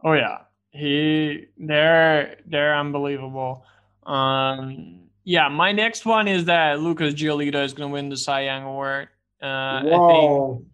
Oh 0.03 0.11
yeah, 0.11 0.39
he 0.72 1.45
they're 1.57 2.36
they're 2.45 2.76
unbelievable. 2.76 3.63
Um, 4.05 5.03
yeah, 5.32 5.47
my 5.47 5.71
next 5.71 6.05
one 6.05 6.27
is 6.27 6.43
that 6.45 6.82
Lucas 6.82 7.13
Giolito 7.13 7.63
is 7.63 7.71
going 7.71 7.89
to 7.89 7.93
win 7.93 8.09
the 8.09 8.17
Cy 8.17 8.41
Young 8.41 8.63
Award. 8.63 9.07
Uh, 9.41 9.82
Whoa. 9.82 9.86
I 9.88 10.57
think, 10.57 10.67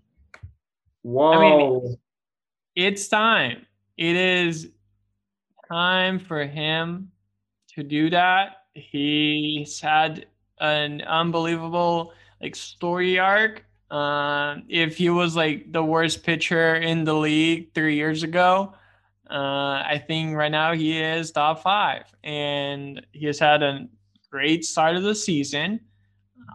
Whoa. 1.03 1.31
I 1.31 1.39
mean, 1.39 1.97
it's 2.75 3.07
time. 3.07 3.67
It 3.97 4.15
is 4.15 4.69
time 5.69 6.17
for 6.17 6.43
him 6.43 7.11
to 7.75 7.83
do 7.83 8.09
that. 8.09 8.63
He's 8.73 9.79
had 9.79 10.25
an 10.59 11.03
unbelievable 11.03 12.13
like 12.41 12.55
story 12.55 13.19
arc. 13.19 13.63
Uh, 13.91 14.55
if 14.67 14.97
he 14.97 15.11
was 15.11 15.35
like 15.35 15.71
the 15.71 15.83
worst 15.83 16.23
pitcher 16.23 16.77
in 16.77 17.03
the 17.03 17.13
league 17.13 17.75
three 17.75 17.95
years 17.95 18.23
ago, 18.23 18.73
uh, 19.29 19.85
I 19.85 20.03
think 20.07 20.35
right 20.35 20.49
now 20.51 20.73
he 20.73 20.99
is 20.99 21.31
top 21.31 21.61
five, 21.61 22.05
and 22.23 23.05
he 23.11 23.27
has 23.27 23.37
had 23.37 23.61
a 23.61 23.87
great 24.31 24.65
start 24.65 24.95
of 24.95 25.03
the 25.03 25.15
season. 25.15 25.79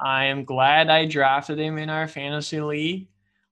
I 0.03 0.25
am 0.25 0.45
glad 0.45 0.89
I 0.89 1.07
drafted 1.07 1.59
him 1.59 1.79
in 1.79 1.91
our 1.91 2.09
fantasy 2.09 2.61
league, 2.61 3.09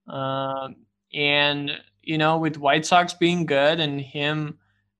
um, 0.08 0.76
and 1.12 1.72
you 2.02 2.18
know, 2.18 2.38
with 2.38 2.56
White 2.56 2.86
Sox 2.86 3.14
being 3.14 3.46
good 3.46 3.78
and 3.80 4.00
him 4.00 4.58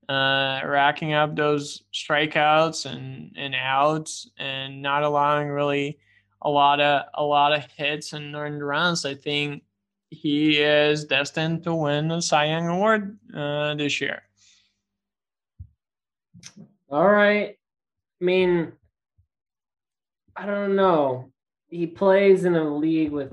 uh, 0.09 0.61
racking 0.64 1.12
up 1.12 1.37
those 1.37 1.85
strikeouts 1.95 2.85
and, 2.91 3.33
and 3.37 3.55
outs 3.55 4.29
and 4.39 4.83
not 4.83 5.03
allowing 5.03 5.49
really 5.49 5.99
a 6.43 6.51
lot 6.51 6.81
of 6.81 7.03
a 7.14 7.23
lot 7.23 7.53
of 7.53 7.64
hits 7.77 8.12
and 8.12 8.35
earned 8.35 8.66
runs. 8.66 9.05
I 9.05 9.14
think 9.14 9.62
he 10.11 10.59
is 10.59 11.05
destined 11.05 11.62
to 11.64 11.75
win 11.75 12.09
the 12.09 12.21
Cy 12.21 12.47
Young 12.47 12.68
Award 12.68 13.18
uh, 13.35 13.75
this 13.77 14.01
year. 14.01 14.23
All 16.91 17.09
right. 17.09 17.57
I 18.21 18.25
mean, 18.25 18.73
I 20.37 20.47
don't 20.47 20.76
know. 20.76 21.33
He 21.68 21.87
plays 21.87 22.45
in 22.45 22.57
a 22.57 22.76
league 22.76 23.12
with 23.12 23.33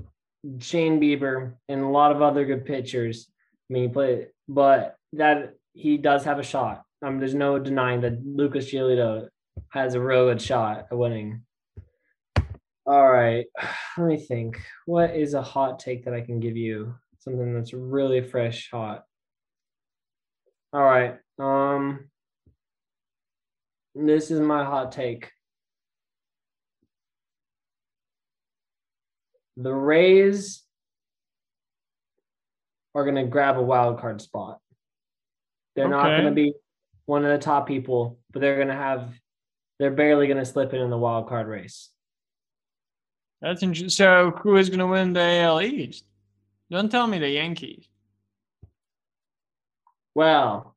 Shane 0.60 1.00
Bieber 1.00 1.54
and 1.68 1.82
a 1.82 1.88
lot 1.88 2.12
of 2.12 2.22
other 2.22 2.46
good 2.46 2.66
pitchers. 2.66 3.28
I 3.70 3.74
mean, 3.74 3.84
he 3.84 3.90
played, 3.90 4.28
but 4.48 4.96
that 5.14 5.56
he 5.74 5.98
does 5.98 6.24
have 6.26 6.40
a 6.40 6.44
shot. 6.44 6.84
Um, 7.04 7.20
there's 7.20 7.36
no 7.36 7.60
denying 7.60 8.02
that 8.02 8.26
Lucas 8.26 8.72
Giolito 8.72 9.28
has 9.70 9.94
a 9.94 10.02
real 10.02 10.26
good 10.26 10.42
shot 10.42 10.88
at 10.92 10.98
winning. 10.98 11.44
All 12.86 13.12
right, 13.12 13.46
let 13.98 14.08
me 14.08 14.18
think. 14.18 14.62
What 14.86 15.16
is 15.16 15.34
a 15.34 15.42
hot 15.42 15.80
take 15.80 16.06
that 16.06 16.14
I 16.14 16.22
can 16.22 16.40
give 16.40 16.58
you? 16.58 16.96
Something 17.20 17.54
that's 17.54 17.74
really 17.74 18.22
fresh, 18.22 18.70
hot. 18.72 19.04
All 20.74 20.84
right. 20.84 21.18
Um, 21.40 22.10
this 23.96 24.32
is 24.32 24.40
my 24.40 24.64
hot 24.64 24.92
take. 24.92 25.32
The 29.58 29.74
Rays 29.74 30.64
are 32.94 33.04
going 33.04 33.16
to 33.16 33.24
grab 33.24 33.58
a 33.58 33.62
wild 33.62 34.00
card 34.00 34.22
spot. 34.22 34.60
They're 35.76 35.86
okay. 35.86 35.92
not 35.92 36.10
going 36.10 36.26
to 36.26 36.32
be 36.32 36.54
one 37.06 37.26
of 37.26 37.32
the 37.32 37.44
top 37.44 37.68
people, 37.68 38.20
but 38.32 38.42
they're 38.42 38.56
going 38.56 38.68
to 38.68 38.74
have, 38.74 39.10
they're 39.80 39.92
barely 39.92 40.28
going 40.28 40.38
to 40.38 40.46
slip 40.46 40.74
in 40.74 40.82
in 40.82 40.90
the 40.90 40.98
wild 40.98 41.28
card 41.28 41.48
race. 41.48 41.90
That's 43.42 43.64
interesting. 43.64 43.90
So, 43.90 44.32
who 44.42 44.58
is 44.58 44.70
going 44.70 44.80
to 44.80 44.88
win 44.88 45.14
the 45.14 45.22
AL 45.22 45.62
East? 45.62 46.06
Don't 46.70 46.90
tell 46.90 47.08
me 47.08 47.20
the 47.20 47.30
Yankees. 47.30 47.88
Well, 50.16 50.76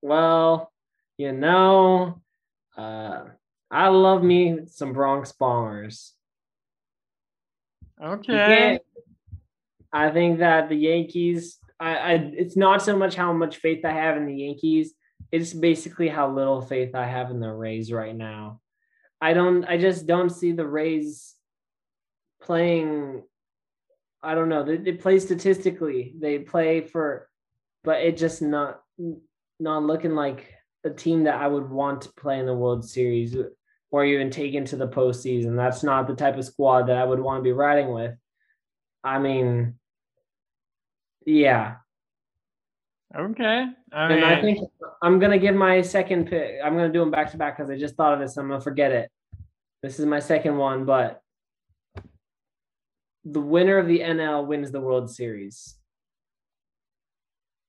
well, 0.00 0.72
you 1.18 1.32
know, 1.32 2.22
uh, 2.76 3.24
I 3.70 3.88
love 3.88 4.22
me 4.22 4.60
some 4.66 4.92
Bronx 4.92 5.32
Bombers. 5.32 6.15
Okay. 8.02 8.80
I 9.92 10.10
think 10.10 10.40
that 10.40 10.68
the 10.68 10.76
Yankees 10.76 11.58
I, 11.78 11.96
I 11.96 12.12
it's 12.36 12.56
not 12.56 12.82
so 12.82 12.96
much 12.96 13.14
how 13.14 13.32
much 13.32 13.58
faith 13.58 13.84
I 13.84 13.92
have 13.92 14.16
in 14.16 14.26
the 14.26 14.34
Yankees. 14.34 14.94
It's 15.32 15.52
basically 15.52 16.08
how 16.08 16.30
little 16.30 16.60
faith 16.60 16.94
I 16.94 17.06
have 17.06 17.30
in 17.30 17.40
the 17.40 17.52
Rays 17.52 17.92
right 17.92 18.14
now. 18.14 18.60
I 19.20 19.34
don't 19.34 19.64
I 19.64 19.78
just 19.78 20.06
don't 20.06 20.30
see 20.30 20.52
the 20.52 20.66
Rays 20.66 21.34
playing 22.42 23.22
I 24.22 24.34
don't 24.34 24.48
know. 24.48 24.64
They, 24.64 24.78
they 24.78 24.92
play 24.92 25.18
statistically. 25.18 26.14
They 26.18 26.38
play 26.38 26.80
for 26.80 27.28
but 27.84 28.00
it 28.02 28.16
just 28.16 28.42
not 28.42 28.80
not 29.58 29.82
looking 29.82 30.14
like 30.14 30.52
a 30.84 30.90
team 30.90 31.24
that 31.24 31.40
I 31.40 31.46
would 31.46 31.70
want 31.70 32.02
to 32.02 32.12
play 32.12 32.38
in 32.38 32.46
the 32.46 32.54
World 32.54 32.88
Series 32.88 33.36
or 33.96 34.04
even 34.04 34.30
take 34.30 34.52
into 34.52 34.76
the 34.76 34.86
postseason. 34.86 35.56
That's 35.56 35.82
not 35.82 36.06
the 36.06 36.14
type 36.14 36.36
of 36.36 36.44
squad 36.44 36.82
that 36.88 36.98
I 36.98 37.04
would 37.04 37.18
want 37.18 37.38
to 37.38 37.42
be 37.42 37.52
riding 37.52 37.94
with. 37.94 38.12
I 39.02 39.18
mean, 39.18 39.78
yeah. 41.24 41.76
Okay. 43.16 43.64
I 43.92 44.08
mean, 44.08 44.18
and 44.18 44.24
I 44.26 44.38
think 44.42 44.68
I'm 45.00 45.18
gonna 45.18 45.38
give 45.38 45.54
my 45.54 45.80
second 45.80 46.28
pick. 46.28 46.56
I'm 46.62 46.74
gonna 46.74 46.92
do 46.92 47.00
them 47.00 47.10
back 47.10 47.30
to 47.30 47.38
back 47.38 47.56
because 47.56 47.70
I 47.70 47.78
just 47.78 47.94
thought 47.94 48.12
of 48.12 48.20
this. 48.20 48.36
I'm 48.36 48.48
gonna 48.48 48.60
forget 48.60 48.92
it. 48.92 49.10
This 49.82 49.98
is 49.98 50.04
my 50.04 50.20
second 50.20 50.58
one, 50.58 50.84
but 50.84 51.22
the 53.24 53.40
winner 53.40 53.78
of 53.78 53.86
the 53.86 54.00
NL 54.00 54.46
wins 54.46 54.72
the 54.72 54.80
World 54.82 55.08
Series. 55.10 55.74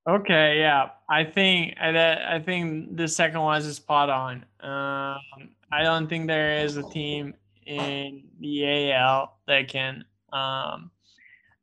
Okay, 0.09 0.59
yeah, 0.59 0.89
I 1.09 1.23
think 1.23 1.77
I 1.79 2.41
think 2.45 2.97
the 2.97 3.07
second 3.07 3.39
one 3.39 3.61
is 3.61 3.73
spot 3.77 4.09
on. 4.09 4.43
Um, 4.59 5.51
I 5.71 5.83
don't 5.83 6.07
think 6.07 6.27
there 6.27 6.57
is 6.63 6.77
a 6.77 6.83
team 6.83 7.33
in 7.65 8.23
the 8.39 8.91
AL 8.93 9.37
that 9.47 9.67
can 9.67 10.05
um, 10.31 10.91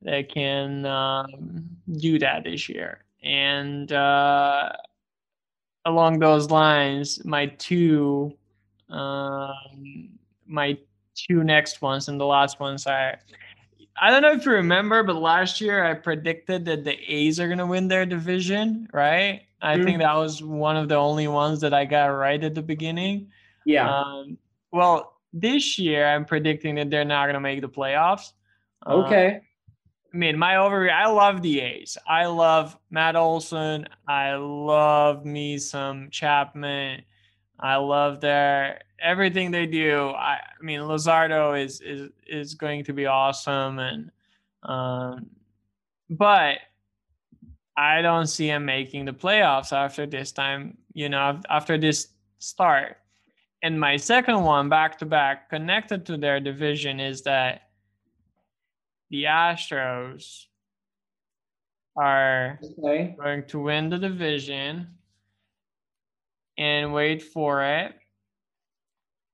that 0.02 0.28
can 0.28 0.84
um, 0.86 1.68
do 1.98 2.18
that 2.18 2.44
this 2.44 2.68
year. 2.68 3.04
And 3.22 3.90
uh, 3.90 4.70
along 5.86 6.18
those 6.18 6.50
lines, 6.50 7.24
my 7.24 7.46
two, 7.46 8.36
um, 8.90 10.10
my 10.46 10.78
two 11.14 11.42
next 11.42 11.80
ones 11.80 12.08
and 12.08 12.20
the 12.20 12.26
last 12.26 12.60
ones 12.60 12.86
I, 12.86 13.16
I 14.00 14.10
don't 14.10 14.22
know 14.22 14.32
if 14.32 14.44
you 14.44 14.52
remember, 14.52 15.04
but 15.04 15.16
last 15.16 15.60
year 15.60 15.84
I 15.84 15.94
predicted 15.94 16.64
that 16.64 16.84
the 16.84 16.98
A's 17.08 17.38
are 17.38 17.48
gonna 17.48 17.66
win 17.66 17.88
their 17.88 18.04
division, 18.04 18.88
right? 18.92 19.42
I 19.62 19.76
mm-hmm. 19.76 19.84
think 19.84 19.98
that 20.00 20.14
was 20.14 20.42
one 20.42 20.76
of 20.76 20.88
the 20.88 20.96
only 20.96 21.28
ones 21.28 21.60
that 21.60 21.72
I 21.72 21.84
got 21.84 22.06
right 22.06 22.42
at 22.42 22.54
the 22.54 22.62
beginning. 22.62 23.30
Yeah. 23.66 23.90
Um, 23.90 24.38
well, 24.72 25.20
this 25.32 25.78
year 25.78 26.06
I'm 26.06 26.24
predicting 26.24 26.76
that 26.76 26.90
they're 26.90 27.04
not 27.04 27.26
gonna 27.26 27.40
make 27.40 27.60
the 27.60 27.68
playoffs. 27.68 28.32
Okay. 28.86 29.40
I 30.12 30.16
mean, 30.16 30.38
my 30.38 30.54
overview, 30.54 30.92
I 30.92 31.08
love 31.08 31.42
the 31.42 31.60
A's. 31.60 31.98
I 32.08 32.26
love 32.26 32.78
Matt 32.90 33.16
Olson. 33.16 33.88
I 34.06 34.34
love 34.34 35.24
me 35.24 35.58
some 35.58 36.08
Chapman. 36.10 37.02
I 37.58 37.76
love 37.76 38.20
their 38.20 38.80
everything 39.00 39.50
they 39.50 39.66
do. 39.66 40.10
I, 40.10 40.34
I 40.34 40.62
mean, 40.62 40.80
Luzardo 40.80 41.60
is 41.60 41.80
is 41.80 42.10
is 42.26 42.54
going 42.54 42.84
to 42.84 42.92
be 42.92 43.06
awesome, 43.06 43.78
and 43.78 44.10
um, 44.62 45.30
but 46.10 46.58
I 47.76 48.02
don't 48.02 48.26
see 48.26 48.48
him 48.48 48.64
making 48.64 49.06
the 49.06 49.12
playoffs 49.12 49.72
after 49.72 50.06
this 50.06 50.30
time. 50.30 50.78
You 50.92 51.08
know, 51.08 51.40
after 51.48 51.76
this 51.76 52.08
start. 52.38 52.98
And 53.64 53.80
my 53.80 53.96
second 53.96 54.42
one, 54.44 54.68
back 54.68 54.98
to 54.98 55.06
back, 55.06 55.48
connected 55.48 56.04
to 56.06 56.18
their 56.18 56.38
division, 56.38 57.00
is 57.00 57.22
that 57.22 57.62
the 59.08 59.24
Astros 59.24 60.44
are 61.96 62.60
okay. 62.62 63.16
going 63.18 63.46
to 63.46 63.60
win 63.60 63.88
the 63.88 63.96
division 63.96 64.88
and 66.58 66.92
wait 66.92 67.22
for 67.22 67.64
it. 67.64 67.94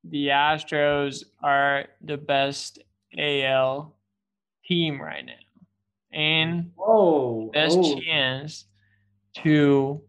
the 0.05 0.29
Astros 0.29 1.25
are 1.43 1.87
the 2.01 2.17
best 2.17 2.79
AL 3.19 3.97
team 4.65 5.03
right 5.03 5.27
now 5.27 5.33
and 6.13 6.71
Oh, 6.79 7.51
best 7.53 7.79
oh. 7.81 8.01
chance 8.01 8.67
to 9.43 10.01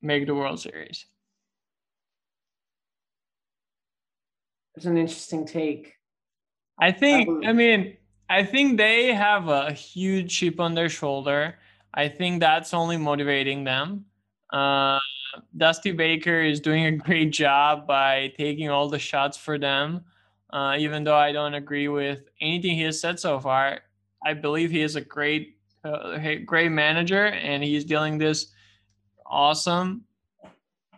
make 0.00 0.26
the 0.26 0.34
World 0.34 0.60
Series. 0.60 1.04
That's 4.74 4.86
an 4.86 4.96
interesting 4.96 5.46
take. 5.46 5.94
I 6.78 6.90
think, 6.90 7.26
believe- 7.26 7.48
I 7.48 7.52
mean, 7.52 7.96
I 8.28 8.44
think 8.44 8.76
they 8.76 9.12
have 9.12 9.48
a 9.48 9.72
huge 9.72 10.36
chip 10.36 10.58
on 10.58 10.74
their 10.74 10.88
shoulder. 10.88 11.56
I 11.92 12.08
think 12.08 12.40
that's 12.40 12.74
only 12.74 12.96
motivating 12.96 13.64
them. 13.64 14.06
Uh, 14.52 14.98
Dusty 15.56 15.92
Baker 15.92 16.40
is 16.40 16.60
doing 16.60 16.86
a 16.86 16.92
great 16.92 17.30
job 17.30 17.86
by 17.86 18.32
taking 18.36 18.68
all 18.70 18.88
the 18.88 18.98
shots 18.98 19.36
for 19.36 19.58
them. 19.58 20.04
Uh, 20.50 20.76
even 20.78 21.04
though 21.04 21.16
I 21.16 21.32
don't 21.32 21.54
agree 21.54 21.88
with 21.88 22.20
anything 22.40 22.76
he 22.76 22.82
has 22.82 23.00
said 23.00 23.18
so 23.18 23.40
far, 23.40 23.80
I 24.24 24.34
believe 24.34 24.70
he 24.70 24.82
is 24.82 24.96
a 24.96 25.00
great, 25.00 25.58
uh, 25.84 26.18
great 26.44 26.70
manager, 26.70 27.26
and 27.26 27.62
he's 27.62 27.84
dealing 27.84 28.18
this 28.18 28.52
awesome, 29.26 30.04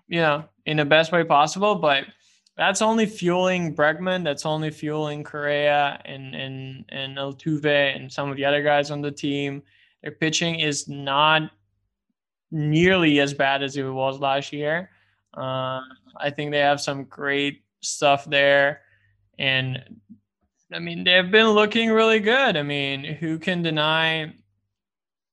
you 0.09 0.21
know, 0.21 0.45
in 0.67 0.77
the 0.77 0.85
best 0.85 1.11
way 1.13 1.25
possible. 1.25 1.75
But 1.77 2.05
that's 2.57 2.81
only 2.81 3.07
fueling 3.07 3.75
Bregman. 3.75 4.25
That's 4.25 4.47
only 4.47 4.71
fueling 4.71 5.23
Correa 5.25 6.01
and 6.05 6.35
and 6.35 6.85
and 6.89 7.17
Altuve 7.19 7.95
and 7.95 8.11
some 8.11 8.31
of 8.31 8.37
the 8.37 8.45
other 8.45 8.63
guys 8.63 8.91
on 8.91 9.03
the 9.03 9.11
team. 9.11 9.63
Their 10.03 10.13
pitching 10.13 10.61
is 10.61 10.89
not 10.89 11.51
nearly 12.51 13.21
as 13.21 13.35
bad 13.35 13.63
as 13.63 13.77
it 13.77 13.83
was 13.83 14.21
last 14.21 14.53
year. 14.53 14.91
Uh, 15.37 15.81
I 16.19 16.31
think 16.35 16.51
they 16.51 16.61
have 16.61 16.81
some 16.81 17.05
great 17.05 17.63
stuff 17.81 18.25
there, 18.25 18.81
and 19.39 20.01
I 20.73 20.79
mean 20.79 21.05
they've 21.05 21.31
been 21.31 21.51
looking 21.51 21.91
really 21.91 22.21
good. 22.21 22.57
I 22.57 22.63
mean, 22.63 23.05
who 23.05 23.39
can 23.39 23.61
deny 23.61 24.33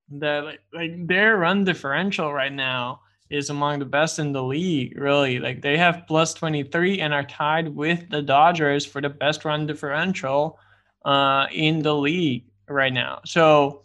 that? 0.09 0.43
Like, 0.43 0.61
like 0.73 1.07
their 1.07 1.37
run 1.37 1.63
differential 1.63 2.33
right 2.33 2.51
now 2.51 3.02
is 3.33 3.49
among 3.49 3.79
the 3.79 3.85
best 3.85 4.19
in 4.19 4.31
the 4.31 4.43
league, 4.43 4.95
really. 4.95 5.39
Like 5.39 5.61
they 5.61 5.75
have 5.77 6.03
plus 6.07 6.35
23 6.35 6.99
and 6.99 7.13
are 7.13 7.23
tied 7.23 7.75
with 7.75 8.09
the 8.09 8.21
Dodgers 8.21 8.85
for 8.85 9.01
the 9.01 9.09
best 9.09 9.43
run 9.43 9.65
differential 9.65 10.59
uh, 11.03 11.47
in 11.51 11.81
the 11.81 11.95
league 11.95 12.45
right 12.69 12.93
now. 12.93 13.21
So 13.25 13.81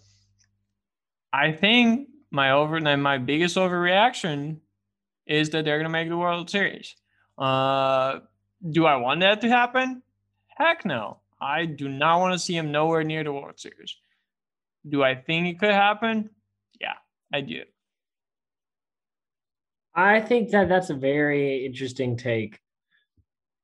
I 1.32 1.52
think 1.52 2.08
my 2.30 2.50
over 2.50 2.78
my 2.98 3.16
biggest 3.16 3.56
overreaction 3.56 4.58
is 5.26 5.48
that 5.50 5.64
they're 5.64 5.78
gonna 5.78 5.88
make 5.88 6.10
the 6.10 6.16
World 6.18 6.50
Series. 6.50 6.94
Uh, 7.38 8.20
do 8.70 8.84
I 8.84 8.96
want 8.96 9.20
that 9.20 9.40
to 9.40 9.48
happen? 9.48 10.02
Heck 10.48 10.84
no. 10.84 11.20
I 11.40 11.64
do 11.64 11.88
not 11.88 12.20
want 12.20 12.34
to 12.34 12.38
see 12.38 12.56
him 12.56 12.70
nowhere 12.70 13.04
near 13.04 13.24
the 13.24 13.32
World 13.32 13.58
Series. 13.58 13.96
Do 14.86 15.02
I 15.02 15.14
think 15.14 15.46
it 15.46 15.58
could 15.58 15.70
happen? 15.72 16.30
Yeah, 16.80 16.94
I 17.32 17.40
do. 17.40 17.62
I 19.94 20.20
think 20.20 20.50
that 20.50 20.68
that's 20.68 20.90
a 20.90 20.94
very 20.94 21.66
interesting 21.66 22.16
take. 22.16 22.58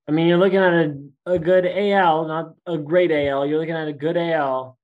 I 0.09 0.13
mean, 0.13 0.27
you're 0.27 0.39
looking 0.39 0.59
at 0.59 0.73
a, 0.73 0.99
a 1.27 1.39
good 1.39 1.67
AL, 1.67 2.27
not 2.27 2.55
a 2.67 2.77
great 2.77 3.11
AL. 3.11 3.47
You're 3.47 3.59
looking 3.59 3.75
at 3.75 3.89
a 3.89 3.93
good 3.93 4.17
AL. 4.17 4.79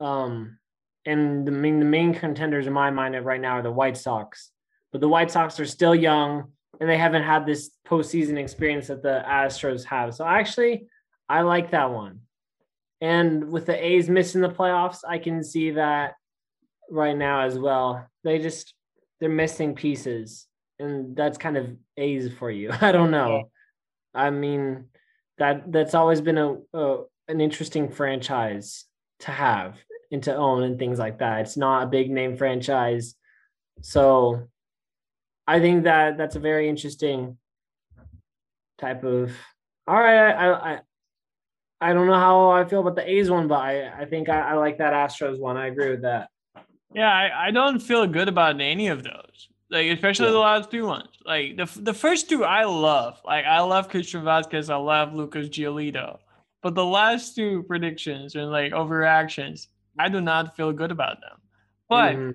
Um, 0.00 0.58
and 1.04 1.46
the 1.46 1.52
main, 1.52 1.78
the 1.78 1.84
main 1.84 2.14
contenders 2.14 2.66
in 2.66 2.72
my 2.72 2.90
mind 2.90 3.22
right 3.24 3.40
now 3.40 3.58
are 3.58 3.62
the 3.62 3.70
White 3.70 3.96
Sox. 3.96 4.50
But 4.90 5.00
the 5.00 5.08
White 5.08 5.30
Sox 5.30 5.60
are 5.60 5.66
still 5.66 5.94
young 5.94 6.52
and 6.80 6.90
they 6.90 6.98
haven't 6.98 7.22
had 7.22 7.46
this 7.46 7.70
postseason 7.86 8.38
experience 8.38 8.88
that 8.88 9.02
the 9.02 9.22
Astros 9.26 9.84
have. 9.84 10.14
So 10.14 10.24
actually, 10.24 10.88
I 11.28 11.42
like 11.42 11.70
that 11.70 11.90
one. 11.90 12.20
And 13.00 13.50
with 13.50 13.66
the 13.66 13.84
A's 13.86 14.08
missing 14.08 14.40
the 14.40 14.48
playoffs, 14.48 15.00
I 15.06 15.18
can 15.18 15.44
see 15.44 15.72
that 15.72 16.14
right 16.90 17.16
now 17.16 17.42
as 17.42 17.58
well. 17.58 18.06
They 18.24 18.38
just 18.38 18.74
they're 19.20 19.28
missing 19.28 19.74
pieces 19.74 20.45
and 20.78 21.16
that's 21.16 21.38
kind 21.38 21.56
of 21.56 21.74
A's 21.96 22.32
for 22.32 22.50
you. 22.50 22.70
I 22.80 22.92
don't 22.92 23.10
know. 23.10 23.50
I 24.14 24.30
mean, 24.30 24.86
that 25.38 25.70
that's 25.70 25.94
always 25.94 26.20
been 26.20 26.38
a, 26.38 26.56
a 26.72 27.02
an 27.28 27.40
interesting 27.40 27.90
franchise 27.90 28.84
to 29.20 29.30
have 29.30 29.76
and 30.12 30.22
to 30.22 30.34
own 30.34 30.62
and 30.62 30.78
things 30.78 30.98
like 30.98 31.18
that. 31.18 31.40
It's 31.40 31.56
not 31.56 31.84
a 31.84 31.86
big 31.86 32.10
name 32.10 32.36
franchise, 32.36 33.14
so 33.82 34.48
I 35.46 35.60
think 35.60 35.84
that 35.84 36.16
that's 36.16 36.36
a 36.36 36.40
very 36.40 36.68
interesting 36.68 37.38
type 38.78 39.04
of. 39.04 39.32
All 39.86 40.00
right, 40.00 40.32
I 40.32 40.52
I 40.52 40.80
I 41.80 41.92
don't 41.92 42.06
know 42.06 42.14
how 42.14 42.50
I 42.50 42.64
feel 42.64 42.80
about 42.80 42.96
the 42.96 43.08
A's 43.08 43.30
one, 43.30 43.48
but 43.48 43.60
I 43.60 44.02
I 44.02 44.04
think 44.06 44.28
I, 44.28 44.40
I 44.50 44.54
like 44.54 44.78
that 44.78 44.92
Astros 44.92 45.38
one. 45.38 45.56
I 45.56 45.66
agree 45.66 45.90
with 45.90 46.02
that. 46.02 46.28
Yeah, 46.94 47.12
I, 47.12 47.48
I 47.48 47.50
don't 47.50 47.80
feel 47.80 48.06
good 48.06 48.28
about 48.28 48.60
any 48.60 48.88
of 48.88 49.02
those. 49.02 49.48
Like 49.70 49.88
especially 49.90 50.26
Yeah. 50.26 50.32
the 50.32 50.38
last 50.38 50.70
two 50.70 50.86
ones. 50.86 51.08
Like 51.24 51.56
the 51.56 51.66
the 51.80 51.94
first 51.94 52.28
two 52.28 52.44
I 52.44 52.64
love. 52.64 53.20
Like 53.24 53.44
I 53.44 53.60
love 53.60 53.88
Christian 53.88 54.22
Vazquez. 54.22 54.70
I 54.70 54.76
love 54.76 55.12
Lucas 55.14 55.48
Giolito. 55.48 56.18
But 56.62 56.74
the 56.74 56.84
last 56.84 57.34
two 57.34 57.62
predictions 57.64 58.34
and 58.34 58.50
like 58.50 58.72
overreactions, 58.72 59.68
I 59.98 60.08
do 60.08 60.20
not 60.20 60.56
feel 60.56 60.72
good 60.72 60.90
about 60.90 61.20
them. 61.20 61.40
But 61.88 62.16
Mhm. 62.16 62.34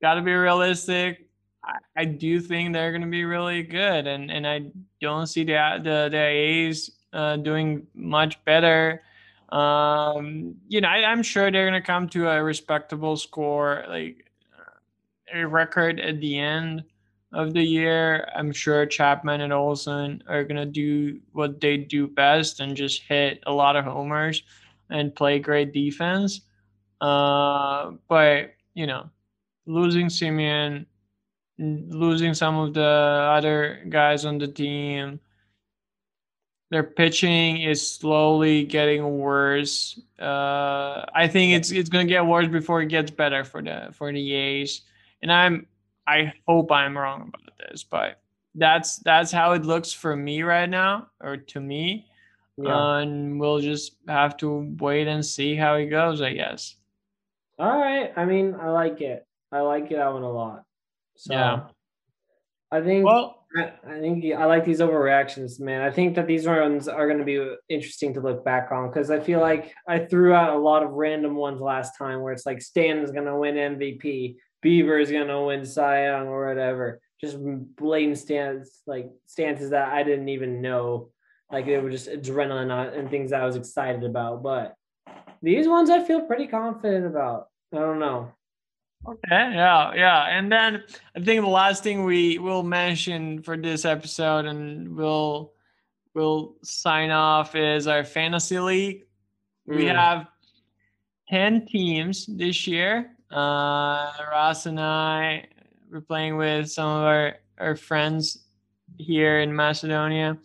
got 0.00 0.14
to 0.14 0.22
be 0.22 0.32
realistic. 0.32 1.28
I, 1.64 1.78
I 1.96 2.04
do 2.06 2.40
think 2.40 2.72
they're 2.72 2.90
going 2.90 3.02
to 3.02 3.08
be 3.08 3.24
really 3.24 3.62
good, 3.62 4.06
and 4.06 4.30
and 4.30 4.46
I 4.46 4.70
don't 5.00 5.26
see 5.26 5.44
the 5.44 5.80
the 5.82 6.08
the 6.10 6.18
A's 6.18 6.90
uh, 7.12 7.36
doing 7.36 7.86
much 7.94 8.42
better. 8.44 9.02
Um, 9.50 10.54
you 10.68 10.80
know, 10.80 10.88
I, 10.88 11.04
I'm 11.04 11.22
sure 11.22 11.50
they're 11.50 11.68
going 11.68 11.80
to 11.80 11.86
come 11.86 12.08
to 12.10 12.28
a 12.28 12.42
respectable 12.42 13.16
score, 13.16 13.84
like 13.88 14.21
a 15.32 15.46
record 15.46 16.00
at 16.00 16.20
the 16.20 16.38
end 16.38 16.84
of 17.32 17.54
the 17.54 17.62
year. 17.62 18.28
I'm 18.34 18.52
sure 18.52 18.86
Chapman 18.86 19.40
and 19.40 19.52
Olson 19.52 20.22
are 20.28 20.44
going 20.44 20.56
to 20.56 20.66
do 20.66 21.20
what 21.32 21.60
they 21.60 21.76
do 21.76 22.06
best 22.06 22.60
and 22.60 22.76
just 22.76 23.02
hit 23.02 23.42
a 23.46 23.52
lot 23.52 23.76
of 23.76 23.84
homers 23.84 24.42
and 24.90 25.14
play 25.14 25.38
great 25.38 25.72
defense. 25.72 26.42
Uh, 27.00 27.92
but 28.08 28.52
you 28.74 28.86
know, 28.86 29.10
losing 29.66 30.06
Semien, 30.06 30.86
losing 31.58 32.34
some 32.34 32.58
of 32.58 32.74
the 32.74 32.80
other 32.82 33.84
guys 33.88 34.24
on 34.24 34.38
the 34.38 34.48
team. 34.48 35.20
Their 36.70 36.82
pitching 36.82 37.60
is 37.60 37.86
slowly 37.86 38.64
getting 38.64 39.18
worse. 39.18 40.00
Uh, 40.18 41.04
I 41.14 41.28
think 41.28 41.52
it's 41.52 41.70
it's 41.70 41.90
gonna 41.90 42.06
get 42.06 42.24
worse 42.24 42.48
before 42.48 42.80
it 42.80 42.86
gets 42.88 43.10
better 43.10 43.44
for 43.44 43.60
the 43.60 43.90
for 43.92 44.10
the 44.10 44.32
A's. 44.32 44.82
And 45.22 45.32
I'm 45.32 45.66
I 46.06 46.32
hope 46.48 46.72
I'm 46.72 46.96
wrong 46.96 47.32
about 47.32 47.56
this, 47.58 47.84
but 47.84 48.20
that's 48.54 48.96
that's 48.98 49.32
how 49.32 49.52
it 49.52 49.64
looks 49.64 49.92
for 49.92 50.16
me 50.16 50.42
right 50.42 50.68
now, 50.68 51.08
or 51.20 51.36
to 51.36 51.60
me. 51.60 52.08
Yeah. 52.58 52.98
And 52.98 53.40
we'll 53.40 53.60
just 53.60 53.96
have 54.08 54.36
to 54.38 54.74
wait 54.78 55.08
and 55.08 55.24
see 55.24 55.54
how 55.54 55.74
it 55.74 55.86
goes, 55.86 56.20
I 56.20 56.34
guess. 56.34 56.76
All 57.58 57.78
right. 57.78 58.12
I 58.14 58.24
mean, 58.24 58.54
I 58.60 58.68
like 58.68 59.00
it. 59.00 59.26
I 59.50 59.60
like 59.60 59.90
it 59.90 59.96
that 59.96 60.12
one 60.12 60.22
a 60.22 60.30
lot. 60.30 60.64
So 61.16 61.34
Yeah. 61.34 61.60
I 62.70 62.80
think 62.80 63.06
Well, 63.06 63.46
I, 63.56 63.72
I 63.86 64.00
think 64.00 64.24
I 64.34 64.46
like 64.46 64.64
these 64.64 64.80
overreactions, 64.80 65.60
man. 65.60 65.82
I 65.82 65.90
think 65.90 66.14
that 66.16 66.26
these 66.26 66.46
ones 66.46 66.88
are 66.88 67.06
going 67.06 67.18
to 67.18 67.24
be 67.24 67.54
interesting 67.68 68.14
to 68.14 68.20
look 68.20 68.44
back 68.44 68.72
on 68.72 68.88
because 68.88 69.10
I 69.10 69.20
feel 69.20 69.40
like 69.40 69.74
I 69.86 70.00
threw 70.00 70.32
out 70.34 70.54
a 70.54 70.58
lot 70.58 70.82
of 70.82 70.90
random 70.90 71.36
ones 71.36 71.60
last 71.60 71.96
time 71.98 72.22
where 72.22 72.32
it's 72.32 72.46
like 72.46 72.62
Stan 72.62 72.98
is 72.98 73.10
going 73.10 73.26
to 73.26 73.36
win 73.36 73.54
MVP, 73.54 74.36
Bieber 74.64 75.00
is 75.00 75.10
going 75.10 75.28
to 75.28 75.40
win 75.42 75.64
Cy 75.66 76.04
Young 76.06 76.28
or 76.28 76.46
whatever. 76.46 77.00
Just 77.20 77.36
blatant 77.40 78.18
stance 78.18 78.82
like 78.86 79.10
stances 79.26 79.70
that 79.70 79.88
I 79.92 80.02
didn't 80.02 80.28
even 80.28 80.60
know. 80.60 81.10
Like 81.50 81.66
it 81.66 81.80
was 81.80 81.92
just 81.92 82.08
adrenaline 82.08 82.96
and 82.98 83.10
things 83.10 83.32
I 83.32 83.44
was 83.44 83.56
excited 83.56 84.04
about. 84.04 84.42
But 84.42 84.74
these 85.42 85.68
ones 85.68 85.90
I 85.90 86.02
feel 86.04 86.22
pretty 86.22 86.46
confident 86.46 87.06
about. 87.06 87.48
I 87.72 87.78
don't 87.78 87.98
know. 87.98 88.32
Okay, 89.06 89.18
yeah, 89.30 89.92
yeah. 89.94 90.24
And 90.28 90.50
then 90.50 90.84
I 91.16 91.20
think 91.20 91.40
the 91.42 91.48
last 91.48 91.82
thing 91.82 92.04
we 92.04 92.38
will 92.38 92.62
mention 92.62 93.42
for 93.42 93.56
this 93.56 93.84
episode 93.84 94.44
and 94.46 94.94
we'll 94.96 95.52
we'll 96.14 96.54
sign 96.62 97.10
off 97.10 97.56
is 97.56 97.86
our 97.86 98.04
fantasy 98.04 98.58
league. 98.60 99.04
We 99.66 99.84
Mm. 99.86 99.94
have 99.96 100.26
10 101.30 101.66
teams 101.66 102.26
this 102.26 102.66
year. 102.66 103.16
Uh 103.32 104.12
Ross 104.30 104.66
and 104.66 104.80
I 104.80 105.46
we're 105.90 106.00
playing 106.00 106.36
with 106.36 106.70
some 106.70 106.88
of 106.88 107.04
our, 107.04 107.36
our 107.58 107.76
friends 107.76 108.44
here 108.98 109.40
in 109.40 109.54
Macedonia. 109.54 110.38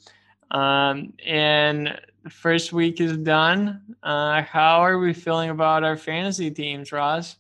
Um 0.52 1.14
and 1.26 2.00
the 2.24 2.30
first 2.30 2.74
week 2.74 3.02
is 3.02 3.18
done. 3.18 3.82
Uh 4.02 4.42
how 4.44 4.80
are 4.80 5.00
we 5.00 5.14
feeling 5.14 5.50
about 5.50 5.84
our 5.84 5.98
fantasy 5.98 6.50
teams, 6.50 6.92
Ross? 6.92 7.38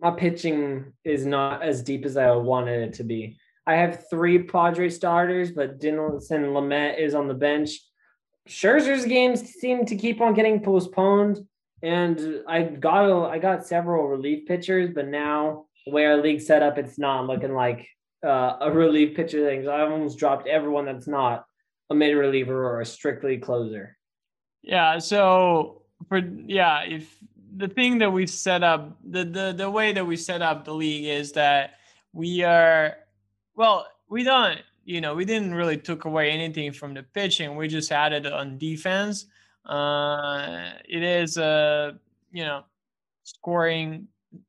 my 0.00 0.10
pitching 0.10 0.92
is 1.04 1.24
not 1.26 1.62
as 1.62 1.82
deep 1.82 2.04
as 2.04 2.16
I 2.16 2.30
wanted 2.32 2.88
it 2.88 2.94
to 2.94 3.04
be. 3.04 3.38
I 3.66 3.74
have 3.74 4.08
three 4.08 4.42
Padre 4.42 4.88
starters, 4.88 5.50
but 5.50 5.80
Dinelson 5.80 6.52
Lamet 6.52 6.98
is 6.98 7.14
on 7.14 7.26
the 7.26 7.34
bench. 7.34 7.70
Scherzer's 8.48 9.04
games 9.04 9.40
seem 9.40 9.84
to 9.86 9.96
keep 9.96 10.20
on 10.20 10.34
getting 10.34 10.62
postponed, 10.62 11.44
and 11.82 12.42
I 12.48 12.62
got 12.62 13.04
a, 13.04 13.28
I 13.28 13.38
got 13.38 13.66
several 13.66 14.08
relief 14.08 14.46
pitchers, 14.46 14.90
but 14.94 15.08
now 15.08 15.66
the 15.86 15.92
way 15.92 16.06
our 16.06 16.16
league 16.16 16.40
set 16.40 16.62
up, 16.62 16.78
it's 16.78 16.98
not 16.98 17.26
looking 17.26 17.54
like 17.54 17.88
uh, 18.24 18.56
a 18.60 18.70
relief 18.70 19.16
pitcher 19.16 19.46
thing. 19.46 19.64
So 19.64 19.70
I 19.70 19.82
almost 19.82 20.18
dropped 20.18 20.48
everyone 20.48 20.86
that's 20.86 21.06
not 21.06 21.44
a 21.90 21.94
mid 21.94 22.16
reliever 22.16 22.66
or 22.66 22.80
a 22.80 22.86
strictly 22.86 23.38
closer. 23.38 23.96
Yeah. 24.62 24.98
So 24.98 25.82
for 26.08 26.18
yeah, 26.18 26.82
if 26.82 27.16
the 27.56 27.68
thing 27.68 27.98
that 27.98 28.10
we've 28.10 28.30
set 28.30 28.62
up, 28.62 28.98
the 29.08 29.24
the 29.24 29.54
the 29.56 29.70
way 29.70 29.92
that 29.92 30.04
we 30.04 30.16
set 30.16 30.42
up 30.42 30.64
the 30.64 30.74
league 30.74 31.06
is 31.06 31.32
that 31.32 31.74
we 32.12 32.42
are 32.42 32.96
well, 33.54 33.86
we 34.08 34.22
don't, 34.22 34.60
you 34.84 35.00
know, 35.00 35.14
we 35.14 35.24
didn't 35.24 35.54
really 35.54 35.76
took 35.76 36.04
away 36.04 36.30
anything 36.30 36.72
from 36.72 36.94
the 36.94 37.02
pitching. 37.02 37.56
We 37.56 37.68
just 37.68 37.92
added 37.92 38.26
on 38.26 38.58
defense. 38.58 39.26
Uh, 39.66 40.70
it 40.88 41.02
is 41.02 41.36
a, 41.36 41.98
you 42.32 42.44
know, 42.44 42.62
scoring 43.24 44.06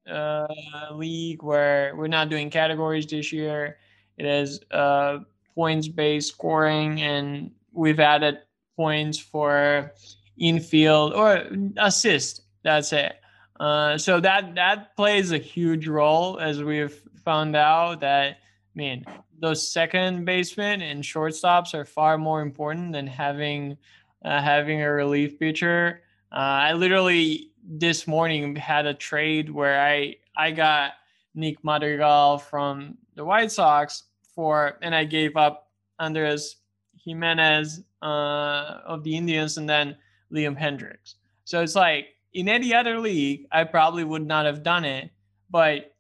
uh, 0.10 0.48
league 0.94 1.42
where 1.44 1.96
we're 1.96 2.08
not 2.08 2.30
doing 2.30 2.50
categories 2.50 3.06
this 3.06 3.32
year. 3.32 3.78
It 4.18 4.26
is 4.26 4.60
uh, 4.72 5.20
points 5.56 5.88
based 5.88 6.30
scoring, 6.30 7.02
and 7.02 7.52
we've 7.72 8.00
added 8.00 8.40
points 8.76 9.18
for 9.18 9.92
infield 10.38 11.14
or 11.14 11.48
assist. 11.78 12.42
That's 12.64 12.94
it. 12.94 13.16
Uh, 13.60 13.98
so 13.98 14.20
that 14.20 14.54
that 14.56 14.96
plays 14.96 15.32
a 15.32 15.38
huge 15.38 15.88
role 15.88 16.40
as 16.40 16.62
we've 16.62 17.02
found 17.26 17.56
out 17.56 18.02
that 18.02 18.34
I 18.34 18.36
mean 18.76 19.04
those 19.40 19.68
second 19.68 20.26
basemen 20.26 20.82
and 20.82 21.04
shortstops 21.04 21.74
are 21.74 21.86
far 21.86 22.18
more 22.18 22.42
important 22.42 22.94
than 22.94 23.08
having 23.08 23.78
uh, 24.24 24.42
having 24.42 24.82
a 24.82 24.92
relief 24.92 25.40
pitcher. 25.40 26.02
Uh, 26.32 26.36
I 26.70 26.74
literally 26.74 27.52
this 27.64 28.08
morning 28.08 28.56
had 28.56 28.86
a 28.86 28.94
trade 28.94 29.50
where 29.50 29.82
I 29.82 30.16
I 30.36 30.52
got 30.52 30.94
Nick 31.36 31.64
Madrigal 31.64 32.38
from 32.38 32.98
the 33.16 33.26
White 33.26 33.52
Sox 33.52 34.04
for, 34.34 34.78
and 34.82 34.94
I 34.94 35.04
gave 35.04 35.36
up 35.36 35.72
Andres 36.00 36.58
Gimenez 37.04 37.84
uh, 38.02 38.82
of 38.86 39.04
the 39.04 39.16
Indians 39.16 39.58
and 39.58 39.70
then 39.70 39.96
Liam 40.32 40.60
Hendriks. 40.60 41.16
So 41.46 41.62
it's 41.62 41.76
like 41.76 42.08
in 42.34 42.50
any 42.50 42.74
other 42.74 43.00
league, 43.00 43.48
I 43.52 43.64
probably 43.64 44.04
would 44.04 44.26
not 44.26 44.46
have 44.46 44.64
done 44.64 44.86
it, 44.86 45.10
but 45.50 45.96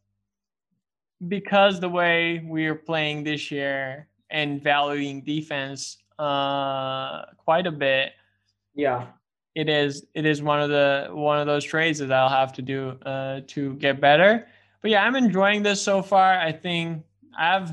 because 1.27 1.79
the 1.79 1.89
way 1.89 2.45
we 2.45 2.67
are 2.67 2.75
playing 2.75 3.23
this 3.23 3.49
year 3.49 4.07
and 4.29 4.61
valuing 4.61 5.23
defense 5.23 5.97
uh, 6.19 7.25
quite 7.37 7.67
a 7.67 7.71
bit. 7.71 8.13
Yeah, 8.75 9.07
it 9.55 9.69
is 9.69 10.05
it 10.13 10.25
is 10.25 10.41
one 10.41 10.61
of 10.61 10.69
the 10.69 11.09
one 11.11 11.39
of 11.39 11.47
those 11.47 11.63
trades 11.63 11.99
that 11.99 12.11
I'll 12.11 12.29
have 12.29 12.53
to 12.53 12.61
do 12.61 12.89
uh, 13.05 13.41
to 13.47 13.73
get 13.75 13.99
better. 13.99 14.47
But 14.81 14.91
yeah, 14.91 15.03
I'm 15.03 15.15
enjoying 15.15 15.63
this 15.63 15.81
so 15.81 16.01
far. 16.01 16.39
I 16.39 16.51
think 16.51 17.03
I've 17.37 17.71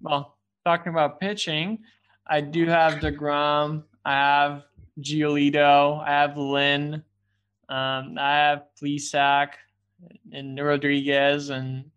well 0.00 0.38
talking 0.64 0.90
about 0.90 1.20
pitching. 1.20 1.80
I 2.26 2.40
do 2.40 2.66
have 2.66 2.94
deGrom. 2.94 3.84
I 4.04 4.12
have 4.12 4.64
Giolito. 5.00 6.02
I 6.02 6.10
have 6.10 6.36
Lynn. 6.36 7.02
Um, 7.68 8.16
I 8.18 8.32
have 8.36 8.64
Plesac 8.80 9.48
and 10.32 10.58
Rodriguez 10.58 11.50
and 11.50 11.90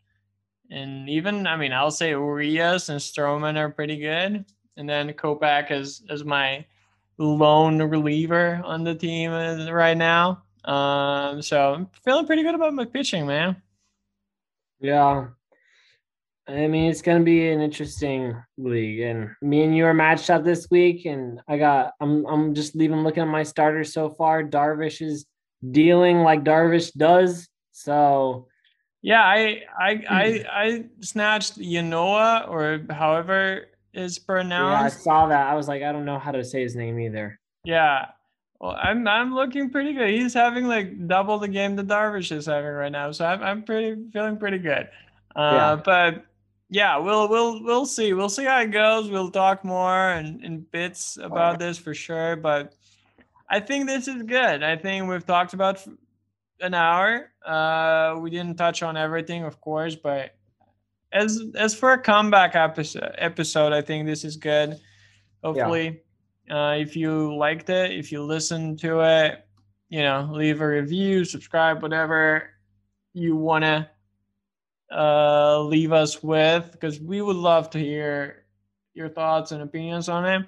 and 0.71 1.09
even 1.09 1.47
I 1.47 1.55
mean 1.57 1.73
I'll 1.73 1.91
say 1.91 2.09
Urias 2.09 2.89
and 2.89 2.99
Stroman 2.99 3.57
are 3.57 3.69
pretty 3.69 3.97
good, 3.97 4.45
and 4.79 4.89
then 4.89 5.11
Kopech 5.13 5.71
is 5.71 6.03
is 6.09 6.23
my 6.23 6.65
lone 7.17 7.81
reliever 7.81 8.61
on 8.63 8.83
the 8.83 8.95
team 8.95 9.31
right 9.31 9.97
now. 9.97 10.41
Um, 10.63 11.41
so 11.41 11.73
I'm 11.73 11.89
feeling 12.03 12.25
pretty 12.25 12.43
good 12.43 12.55
about 12.55 12.73
my 12.73 12.85
pitching, 12.85 13.27
man. 13.27 13.61
Yeah. 14.79 15.27
I 16.47 16.67
mean, 16.67 16.89
it's 16.89 17.01
gonna 17.03 17.23
be 17.23 17.49
an 17.49 17.61
interesting 17.61 18.35
league, 18.57 19.01
and 19.01 19.29
me 19.41 19.63
and 19.63 19.75
you 19.75 19.85
are 19.85 19.93
matched 19.93 20.31
up 20.31 20.43
this 20.43 20.67
week. 20.71 21.05
And 21.05 21.39
I 21.47 21.59
got, 21.59 21.93
I'm, 21.99 22.25
I'm 22.25 22.55
just 22.55 22.75
leaving 22.75 23.03
looking 23.03 23.21
at 23.21 23.29
my 23.29 23.43
starters 23.43 23.93
so 23.93 24.09
far. 24.09 24.41
Darvish 24.43 25.05
is 25.05 25.27
dealing 25.69 26.23
like 26.23 26.43
Darvish 26.43 26.91
does, 26.93 27.49
so 27.71 28.47
yeah, 29.01 29.21
I 29.21 29.61
I 29.79 30.03
I 30.09 30.45
I 30.51 30.85
snatched 31.01 31.59
Yanoa 31.59 32.49
or 32.49 32.85
however 32.89 33.67
is 33.99 34.17
pronounced. 34.17 34.81
Yeah, 34.81 34.85
I 34.85 35.03
saw 35.03 35.27
that. 35.27 35.47
I 35.47 35.55
was 35.55 35.67
like, 35.67 35.83
I 35.83 35.91
don't 35.91 36.05
know 36.05 36.19
how 36.19 36.31
to 36.31 36.43
say 36.43 36.61
his 36.61 36.75
name 36.75 36.99
either. 36.99 37.39
Yeah. 37.63 38.05
Well, 38.59 38.75
I'm 38.81 39.07
I'm 39.07 39.33
looking 39.33 39.69
pretty 39.69 39.93
good. 39.93 40.09
He's 40.09 40.33
having 40.33 40.67
like 40.67 41.07
double 41.07 41.39
the 41.39 41.47
game 41.47 41.75
that 41.77 41.87
Darvish 41.87 42.31
is 42.31 42.45
having 42.45 42.71
right 42.71 42.91
now, 42.91 43.11
so 43.11 43.25
I'm 43.25 43.41
I'm 43.41 43.63
pretty 43.63 44.09
feeling 44.11 44.37
pretty 44.37 44.57
good. 44.57 44.89
Uh, 45.35 45.51
yeah. 45.53 45.75
But 45.83 46.25
yeah, 46.69 46.97
we'll 46.97 47.29
we'll 47.29 47.63
we'll 47.63 47.85
see. 47.85 48.13
We'll 48.13 48.29
see 48.29 48.43
how 48.43 48.59
it 48.59 48.71
goes. 48.71 49.09
We'll 49.09 49.31
talk 49.31 49.63
more 49.63 50.11
and 50.11 50.43
in 50.43 50.61
bits 50.71 51.17
about 51.21 51.57
this 51.57 51.77
for 51.77 51.93
sure. 51.93 52.35
But 52.35 52.73
I 53.49 53.59
think 53.59 53.87
this 53.87 54.07
is 54.07 54.23
good. 54.23 54.61
I 54.61 54.75
think 54.75 55.09
we've 55.09 55.25
talked 55.25 55.53
about 55.53 55.85
an 56.59 56.73
hour. 56.73 57.31
Uh, 57.45 58.19
we 58.19 58.29
didn't 58.29 58.57
touch 58.57 58.83
on 58.83 58.97
everything, 58.97 59.43
of 59.43 59.61
course, 59.61 59.95
but 59.95 60.35
as 61.11 61.41
as 61.55 61.73
for 61.73 61.93
a 61.93 62.01
comeback 62.01 62.55
episode, 62.55 63.13
episode 63.17 63.73
I 63.73 63.81
think 63.81 64.05
this 64.05 64.23
is 64.23 64.37
good. 64.37 64.79
Hopefully, 65.43 66.01
yeah. 66.47 66.69
uh, 66.69 66.71
if 66.73 66.95
you 66.95 67.35
liked 67.35 67.69
it, 67.69 67.91
if 67.91 68.11
you 68.11 68.23
listened 68.23 68.79
to 68.79 69.01
it, 69.01 69.45
you 69.89 70.01
know, 70.01 70.29
leave 70.31 70.61
a 70.61 70.67
review, 70.67 71.25
subscribe, 71.25 71.81
whatever 71.81 72.49
you 73.13 73.35
want 73.35 73.63
to 73.63 73.89
uh, 74.91 75.59
leave 75.61 75.91
us 75.91 76.21
with, 76.21 76.71
because 76.71 76.99
we 76.99 77.21
would 77.21 77.35
love 77.35 77.69
to 77.71 77.79
hear 77.79 78.45
your 78.93 79.09
thoughts 79.09 79.51
and 79.51 79.61
opinions 79.61 80.09
on 80.09 80.25
it. 80.25 80.45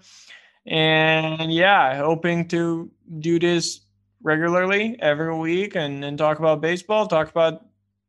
And 0.68 1.51
yeah, 1.51 1.97
hoping 1.97 2.47
to 2.49 2.91
do 3.20 3.39
this 3.39 3.82
regularly 4.22 4.97
every 4.99 5.36
week 5.36 5.76
and, 5.76 6.03
and 6.05 6.18
talk 6.18 6.39
about 6.39 6.62
baseball, 6.62 7.07
talk 7.07 7.30
about 7.30 7.66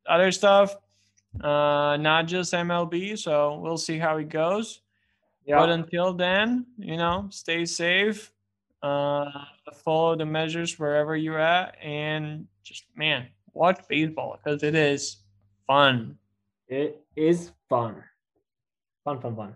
other 0.06 0.32
stuff, 0.32 0.76
uh, 1.40 1.96
not 1.96 2.26
just 2.26 2.52
MLB. 2.52 3.18
So 3.18 3.58
we'll 3.58 3.78
see 3.78 3.98
how 3.98 4.18
it 4.18 4.28
goes. 4.28 4.80
Yeah. 5.44 5.58
But 5.58 5.70
until 5.70 6.12
then, 6.12 6.66
you 6.78 6.96
know, 6.96 7.26
stay 7.30 7.64
safe, 7.64 8.30
uh, 8.82 9.30
follow 9.84 10.16
the 10.16 10.26
measures 10.26 10.78
wherever 10.78 11.16
you're 11.16 11.40
at, 11.40 11.76
and 11.82 12.46
just, 12.62 12.84
man, 12.94 13.26
watch 13.52 13.80
baseball 13.88 14.38
because 14.42 14.62
it 14.62 14.74
is 14.74 15.16
fun. 15.66 16.16
It 16.68 17.04
is 17.16 17.50
fun. 17.68 18.04
Fun, 19.04 19.20
fun, 19.20 19.34
fun. 19.34 19.54